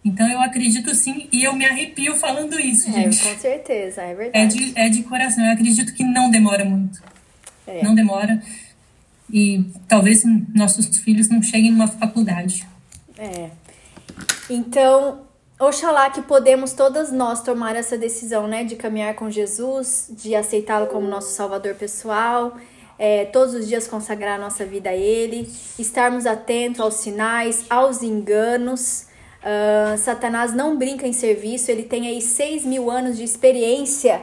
Então 0.05 0.25
eu 0.31 0.39
acredito 0.39 0.95
sim 0.95 1.27
e 1.29 1.43
eu 1.43 1.53
me 1.53 1.65
arrepio 1.65 2.15
falando 2.15 2.57
isso, 2.57 2.89
É, 2.89 2.93
gente. 2.93 3.21
com 3.21 3.37
certeza, 3.37 4.01
é 4.01 4.11
É 4.11 4.15
verdade. 4.15 4.55
de, 4.57 4.79
é 4.79 4.87
de 4.87 5.03
coração. 5.03 5.43
Eu 5.45 5.51
acredito 5.51 5.93
que 5.93 6.05
não 6.05 6.31
demora 6.31 6.63
muito. 6.63 7.03
É. 7.67 7.83
Não 7.83 7.93
demora. 7.93 8.41
e 9.29 9.65
talvez 9.89 10.23
nossos 10.53 10.97
filhos 10.99 11.27
não 11.27 11.41
cheguem 11.43 11.69
numa 11.71 11.87
faculdade. 11.87 12.65
É. 13.21 13.51
Então, 14.49 15.21
Oxalá 15.59 16.09
que 16.09 16.23
podemos 16.23 16.73
todas 16.73 17.11
nós 17.11 17.43
tomar 17.43 17.75
essa 17.75 17.95
decisão, 17.95 18.47
né, 18.47 18.63
de 18.63 18.75
caminhar 18.75 19.13
com 19.13 19.29
Jesus, 19.29 20.07
de 20.09 20.33
aceitá-lo 20.33 20.87
como 20.87 21.07
nosso 21.07 21.29
Salvador 21.35 21.75
pessoal, 21.75 22.57
é, 22.97 23.25
todos 23.25 23.53
os 23.53 23.67
dias 23.67 23.87
consagrar 23.87 24.39
a 24.39 24.41
nossa 24.41 24.65
vida 24.65 24.89
a 24.89 24.95
Ele, 24.95 25.47
estarmos 25.77 26.25
atentos 26.25 26.81
aos 26.81 26.95
sinais, 26.95 27.63
aos 27.69 28.01
enganos. 28.01 29.05
Uh, 29.41 29.97
Satanás 29.99 30.51
não 30.53 30.75
brinca 30.75 31.07
em 31.07 31.13
serviço, 31.13 31.71
ele 31.71 31.83
tem 31.83 32.07
aí 32.07 32.21
seis 32.21 32.63
mil 32.63 32.91
anos 32.91 33.17
de 33.17 33.23
experiência 33.23 34.21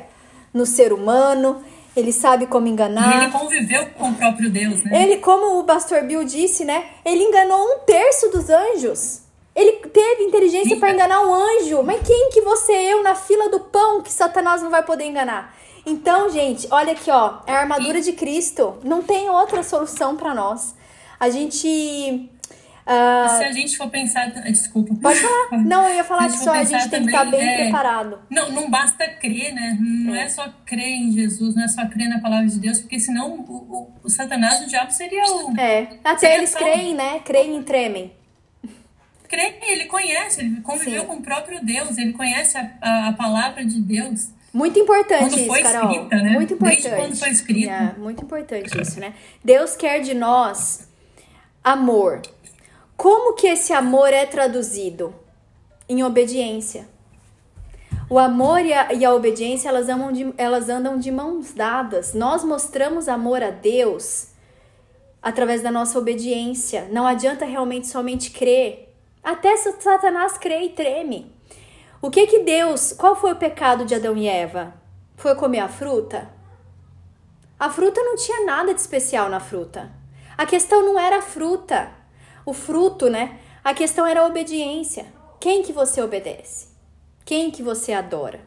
no 0.54 0.64
ser 0.64 0.92
humano, 0.92 1.62
ele 1.98 2.12
sabe 2.12 2.46
como 2.46 2.66
enganar. 2.66 3.20
E 3.20 3.24
ele 3.24 3.32
conviveu 3.32 3.86
com 3.90 4.10
o 4.10 4.14
próprio 4.14 4.50
Deus, 4.50 4.82
né? 4.84 5.02
Ele, 5.02 5.16
como 5.18 5.58
o 5.58 5.64
pastor 5.64 6.02
Bill 6.02 6.24
disse, 6.24 6.64
né, 6.64 6.86
ele 7.04 7.24
enganou 7.24 7.60
um 7.60 7.78
terço 7.80 8.30
dos 8.30 8.48
anjos. 8.48 9.22
Ele 9.54 9.72
teve 9.88 10.22
inteligência 10.22 10.76
para 10.76 10.92
enganar 10.92 11.20
um 11.20 11.34
anjo. 11.34 11.82
Mas 11.82 12.06
quem 12.06 12.30
que 12.30 12.40
você 12.42 12.72
eu 12.72 13.02
na 13.02 13.16
fila 13.16 13.48
do 13.48 13.60
pão 13.60 14.02
que 14.02 14.12
Satanás 14.12 14.62
não 14.62 14.70
vai 14.70 14.84
poder 14.84 15.04
enganar? 15.04 15.56
Então, 15.84 16.30
gente, 16.30 16.68
olha 16.70 16.92
aqui, 16.92 17.10
ó, 17.10 17.38
é 17.46 17.52
a 17.52 17.60
armadura 17.60 18.00
de 18.00 18.12
Cristo. 18.12 18.76
Não 18.84 19.02
tem 19.02 19.28
outra 19.28 19.62
solução 19.62 20.16
para 20.16 20.34
nós. 20.34 20.74
A 21.18 21.28
gente 21.28 22.30
Uh, 22.88 23.36
se 23.36 23.44
a 23.44 23.52
gente 23.52 23.76
for 23.76 23.90
pensar. 23.90 24.30
Desculpa. 24.30 24.94
Pode 24.94 25.20
falar. 25.20 25.60
Não, 25.62 25.86
eu 25.86 25.96
ia 25.96 26.04
falar 26.04 26.26
que 26.28 26.38
só 26.38 26.52
a 26.52 26.64
gente 26.64 26.88
tem 26.88 27.02
que 27.02 27.08
estar 27.08 27.26
bem 27.26 27.46
é, 27.46 27.62
preparado. 27.64 28.18
Não, 28.30 28.50
não 28.50 28.70
basta 28.70 29.06
crer, 29.06 29.52
né? 29.52 29.76
Não 29.78 30.14
é. 30.14 30.24
é. 30.24 30.28
só 30.28 30.48
crer 30.64 30.88
em 30.88 31.12
Jesus, 31.12 31.54
não 31.54 31.64
é 31.64 31.68
só 31.68 31.86
crer 31.86 32.08
na 32.08 32.18
palavra 32.18 32.46
de 32.46 32.58
Deus, 32.58 32.78
porque 32.78 32.98
senão 32.98 33.32
o, 33.32 33.52
o, 33.52 33.92
o 34.04 34.08
Satanás, 34.08 34.62
o 34.62 34.66
diabo 34.66 34.90
seria 34.90 35.22
o. 35.22 35.60
É. 35.60 35.98
Até 36.02 36.36
eles 36.36 36.54
creem, 36.54 36.94
né? 36.94 37.20
Creem 37.24 37.58
e 37.58 37.62
tremem 37.62 38.12
crê, 39.28 39.56
ele 39.62 39.84
conhece, 39.84 40.40
ele 40.40 40.60
conviveu 40.62 41.02
Sim. 41.02 41.06
com 41.06 41.14
o 41.16 41.22
próprio 41.22 41.62
Deus, 41.62 41.98
ele 41.98 42.14
conhece 42.14 42.56
a, 42.56 42.70
a, 42.80 43.08
a 43.08 43.12
palavra 43.12 43.64
de 43.64 43.78
Deus. 43.80 44.28
Muito 44.52 44.78
importante 44.78 45.46
quando 45.46 45.58
isso, 45.58 45.62
Carol. 45.62 45.90
Escrita, 45.92 46.16
né? 46.16 46.30
Muito 46.30 46.54
importante. 46.54 46.82
Desde 46.82 47.00
quando 47.00 47.18
foi 47.18 47.28
escrito. 47.28 47.70
É, 47.70 47.94
muito 47.98 48.24
importante 48.24 48.80
isso, 48.80 48.98
né? 48.98 49.12
Deus 49.44 49.76
quer 49.76 50.00
de 50.00 50.14
nós 50.14 50.88
amor. 51.62 52.22
Como 52.98 53.34
que 53.34 53.46
esse 53.46 53.72
amor 53.72 54.12
é 54.12 54.26
traduzido? 54.26 55.14
Em 55.88 56.02
obediência. 56.02 56.88
O 58.10 58.18
amor 58.18 58.58
e 58.58 58.72
a, 58.72 58.92
e 58.92 59.04
a 59.04 59.14
obediência, 59.14 59.68
elas, 59.68 59.86
de, 59.86 60.34
elas 60.36 60.68
andam 60.68 60.98
de 60.98 61.08
mãos 61.12 61.52
dadas. 61.52 62.12
Nós 62.12 62.42
mostramos 62.42 63.08
amor 63.08 63.40
a 63.40 63.50
Deus 63.50 64.30
através 65.22 65.62
da 65.62 65.70
nossa 65.70 65.96
obediência. 65.96 66.88
Não 66.90 67.06
adianta 67.06 67.44
realmente 67.44 67.86
somente 67.86 68.32
crer. 68.32 68.92
Até 69.22 69.56
Satanás 69.56 70.36
crê 70.36 70.62
e 70.62 70.70
treme. 70.70 71.32
O 72.02 72.10
que 72.10 72.26
que 72.26 72.40
Deus, 72.40 72.92
qual 72.92 73.14
foi 73.14 73.30
o 73.30 73.36
pecado 73.36 73.84
de 73.84 73.94
Adão 73.94 74.16
e 74.16 74.26
Eva? 74.26 74.74
Foi 75.14 75.36
comer 75.36 75.60
a 75.60 75.68
fruta? 75.68 76.28
A 77.60 77.70
fruta 77.70 78.02
não 78.02 78.16
tinha 78.16 78.44
nada 78.44 78.74
de 78.74 78.80
especial 78.80 79.28
na 79.28 79.38
fruta. 79.38 79.88
A 80.36 80.44
questão 80.44 80.82
não 80.82 80.98
era 80.98 81.18
a 81.18 81.22
fruta, 81.22 81.96
o 82.50 82.52
fruto, 82.52 83.08
né? 83.08 83.38
A 83.62 83.74
questão 83.74 84.06
era 84.06 84.20
a 84.20 84.26
obediência. 84.26 85.06
Quem 85.40 85.62
que 85.62 85.72
você 85.72 86.00
obedece? 86.00 86.68
Quem 87.24 87.50
que 87.50 87.62
você 87.62 87.92
adora? 87.92 88.40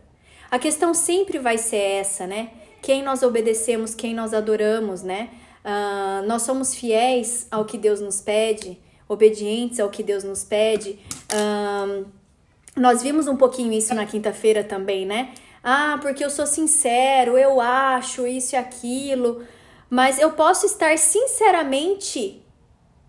A 0.50 0.58
questão 0.60 0.94
sempre 0.94 1.40
vai 1.40 1.58
ser 1.58 1.78
essa, 1.78 2.28
né? 2.28 2.50
Quem 2.82 3.04
nós 3.04 3.22
obedecemos, 3.24 3.94
quem 3.94 4.14
nós 4.14 4.34
adoramos, 4.34 5.04
né? 5.04 5.30
Uh, 5.64 6.26
nós 6.28 6.42
somos 6.42 6.74
fiéis 6.74 7.48
ao 7.52 7.66
que 7.66 7.78
Deus 7.78 8.02
nos 8.02 8.20
pede 8.20 8.80
obedientes 9.12 9.80
ao 9.80 9.90
que 9.90 10.02
Deus 10.02 10.24
nos 10.24 10.44
pede. 10.44 10.98
Um, 11.36 12.06
nós 12.78 13.04
vimos 13.04 13.28
um 13.28 13.36
pouquinho 13.36 13.74
isso 13.74 13.94
na 13.94 14.06
quinta-feira 14.06 14.64
também, 14.64 15.06
né? 15.06 15.34
Ah, 15.62 16.00
porque 16.02 16.24
eu 16.24 16.30
sou 16.30 16.48
sincero, 16.48 17.38
eu 17.38 17.60
acho 17.60 18.26
isso 18.26 18.56
e 18.56 18.58
aquilo, 18.58 19.44
mas 19.90 20.18
eu 20.18 20.32
posso 20.32 20.66
estar 20.66 20.98
sinceramente 20.98 22.42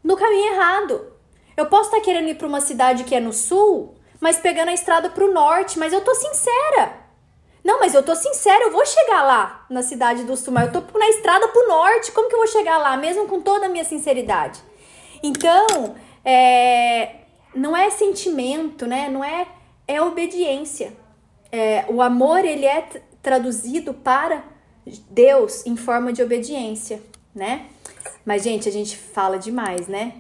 no 0.03 0.17
caminho 0.17 0.55
errado. 0.55 1.13
Eu 1.57 1.67
posso 1.67 1.91
estar 1.91 2.01
querendo 2.01 2.29
ir 2.29 2.35
para 2.35 2.49
uma 2.49 2.61
cidade 2.61 3.05
que 3.05 3.15
é 3.15 3.21
no 3.21 3.33
sul, 3.33 3.95
mas 4.21 4.39
pegando 4.39 4.69
a 4.69 4.75
estrada 4.75 5.11
para 5.11 5.25
o 5.25 5.33
norte, 5.33 5.79
mas 5.79 5.93
eu 5.93 6.01
tô 6.01 6.15
sincera. 6.15 7.03
Não, 7.65 7.79
mas 7.79 7.95
eu 7.95 8.03
tô 8.03 8.15
sincera, 8.17 8.65
eu 8.65 8.73
vou 8.73 8.85
chegar 8.85 9.23
lá 9.23 9.67
na 9.71 9.83
cidade 9.83 10.25
do 10.25 10.37
sul, 10.37 10.53
mas 10.53 10.73
eu 10.75 10.83
tô 10.83 10.99
na 10.99 11.09
estrada 11.09 11.47
para 11.49 11.65
o 11.65 11.69
norte, 11.69 12.11
como 12.11 12.29
que 12.29 12.35
eu 12.35 12.39
vou 12.39 12.49
chegar 12.49 12.79
lá, 12.79 12.97
mesmo 12.97 13.27
com 13.29 13.41
toda 13.41 13.67
a 13.67 13.69
minha 13.69 13.85
sinceridade? 13.85 14.61
Então, 15.23 15.95
é, 16.25 17.17
não 17.55 17.77
é 17.77 17.89
sentimento, 17.91 18.87
né? 18.87 19.09
Não 19.09 19.23
é, 19.23 19.47
é 19.87 20.03
obediência. 20.03 20.93
É, 21.53 21.85
o 21.89 22.03
amor, 22.03 22.45
ele 22.45 22.67
é 22.67 22.89
traduzido 23.23 23.95
para 23.95 24.43
Deus 25.11 25.65
em 25.65 25.77
forma 25.77 26.13
de 26.13 26.23
obediência, 26.23 27.01
né? 27.33 27.67
Mas, 28.25 28.43
gente, 28.43 28.69
a 28.69 28.73
gente 28.73 28.97
fala 28.97 29.39
demais, 29.39 29.89
né? 29.89 30.15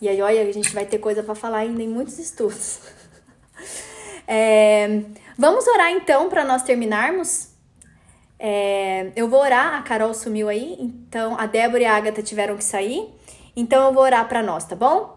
E 0.00 0.08
aí, 0.08 0.20
olha, 0.20 0.42
a 0.42 0.52
gente 0.52 0.72
vai 0.74 0.84
ter 0.84 0.98
coisa 0.98 1.22
para 1.22 1.34
falar 1.34 1.58
ainda 1.58 1.82
em 1.82 1.88
muitos 1.88 2.18
estudos. 2.18 2.80
é, 4.28 5.02
vamos 5.38 5.66
orar 5.66 5.90
então 5.90 6.28
para 6.28 6.44
nós 6.44 6.62
terminarmos? 6.62 7.48
É, 8.38 9.12
eu 9.16 9.28
vou 9.28 9.40
orar, 9.40 9.74
a 9.74 9.82
Carol 9.82 10.12
sumiu 10.12 10.48
aí, 10.48 10.76
então 10.78 11.38
a 11.38 11.46
Débora 11.46 11.82
e 11.82 11.86
a 11.86 11.96
Agatha 11.96 12.22
tiveram 12.22 12.56
que 12.56 12.64
sair. 12.64 13.08
Então 13.56 13.86
eu 13.86 13.92
vou 13.92 14.02
orar 14.02 14.28
para 14.28 14.42
nós, 14.42 14.64
tá 14.64 14.76
bom? 14.76 15.16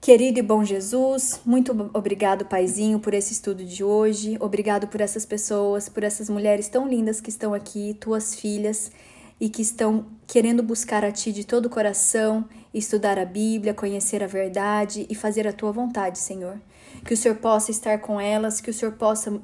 Querido 0.00 0.38
e 0.38 0.42
bom 0.42 0.62
Jesus, 0.62 1.40
muito 1.44 1.90
obrigado, 1.92 2.44
Paizinho, 2.44 3.00
por 3.00 3.12
esse 3.12 3.32
estudo 3.32 3.64
de 3.64 3.82
hoje. 3.82 4.36
Obrigado 4.38 4.86
por 4.86 5.00
essas 5.00 5.26
pessoas, 5.26 5.88
por 5.88 6.04
essas 6.04 6.30
mulheres 6.30 6.68
tão 6.68 6.86
lindas 6.86 7.20
que 7.20 7.28
estão 7.28 7.52
aqui, 7.52 7.96
tuas 7.98 8.32
filhas, 8.32 8.92
e 9.40 9.48
que 9.48 9.62
estão 9.62 10.06
querendo 10.26 10.62
buscar 10.62 11.04
a 11.04 11.12
Ti 11.12 11.32
de 11.32 11.44
todo 11.44 11.66
o 11.66 11.70
coração, 11.70 12.44
estudar 12.72 13.18
a 13.18 13.24
Bíblia, 13.24 13.74
conhecer 13.74 14.22
a 14.22 14.26
verdade 14.26 15.06
e 15.08 15.14
fazer 15.14 15.46
a 15.46 15.52
Tua 15.52 15.72
vontade, 15.72 16.18
Senhor. 16.18 16.58
Que 17.04 17.14
o 17.14 17.16
Senhor 17.16 17.36
possa 17.36 17.70
estar 17.70 17.98
com 18.00 18.20
elas, 18.20 18.60
que 18.60 18.70
o 18.70 18.74
Senhor 18.74 18.92
possa 18.92 19.30
uh, 19.30 19.42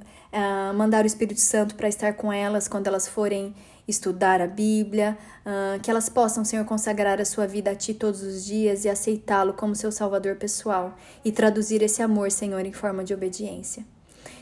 mandar 0.74 1.04
o 1.04 1.06
Espírito 1.06 1.40
Santo 1.40 1.74
para 1.74 1.88
estar 1.88 2.14
com 2.14 2.32
elas 2.32 2.66
quando 2.66 2.86
elas 2.86 3.06
forem 3.06 3.54
estudar 3.86 4.40
a 4.40 4.46
Bíblia, 4.46 5.18
uh, 5.44 5.80
que 5.80 5.90
elas 5.90 6.08
possam, 6.08 6.44
Senhor, 6.44 6.64
consagrar 6.64 7.20
a 7.20 7.24
sua 7.24 7.46
vida 7.46 7.70
a 7.70 7.74
Ti 7.74 7.94
todos 7.94 8.22
os 8.22 8.44
dias 8.44 8.84
e 8.84 8.88
aceitá-lo 8.88 9.52
como 9.52 9.74
seu 9.74 9.92
Salvador 9.92 10.36
pessoal 10.36 10.96
e 11.24 11.30
traduzir 11.30 11.82
esse 11.82 12.02
amor, 12.02 12.30
Senhor, 12.30 12.64
em 12.64 12.72
forma 12.72 13.04
de 13.04 13.12
obediência. 13.12 13.84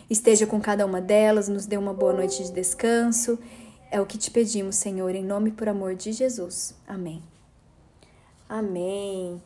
Esteja 0.09 0.47
com 0.47 0.61
cada 0.61 0.85
uma 0.85 1.01
delas, 1.01 1.49
nos 1.49 1.67
dê 1.67 1.77
uma 1.77 1.95
boa 1.95 2.13
noite 2.13 2.43
de 2.43 2.53
descanso. 2.53 3.39
É 3.91 4.01
o 4.01 4.07
que 4.07 4.17
te 4.17 4.31
pedimos, 4.31 4.77
Senhor, 4.77 5.15
em 5.15 5.25
nome 5.25 5.51
e 5.51 5.53
por 5.53 5.69
amor 5.69 5.97
de 5.97 6.13
Jesus. 6.13 6.75
Amém. 6.87 7.21
Amém. 8.49 9.43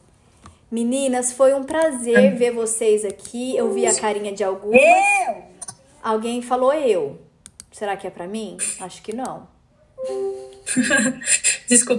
Meninas, 0.71 1.33
foi 1.33 1.55
um 1.55 1.63
prazer 1.63 2.37
ver 2.37 2.51
vocês 2.51 3.05
aqui. 3.05 3.57
Eu 3.57 3.73
vi 3.73 3.87
a 3.87 3.95
carinha 3.95 4.33
de 4.33 4.45
algumas. 4.45 4.79
Eu! 4.79 5.45
Alguém 6.03 6.43
falou 6.43 6.73
eu. 6.75 7.19
Será 7.73 7.97
que 7.97 8.07
é 8.07 8.11
para 8.11 8.27
mim? 8.27 8.59
Acho 8.81 9.03
que 9.03 9.15
não. 9.15 9.49
Desculpa, 11.67 11.95
eu 11.95 11.99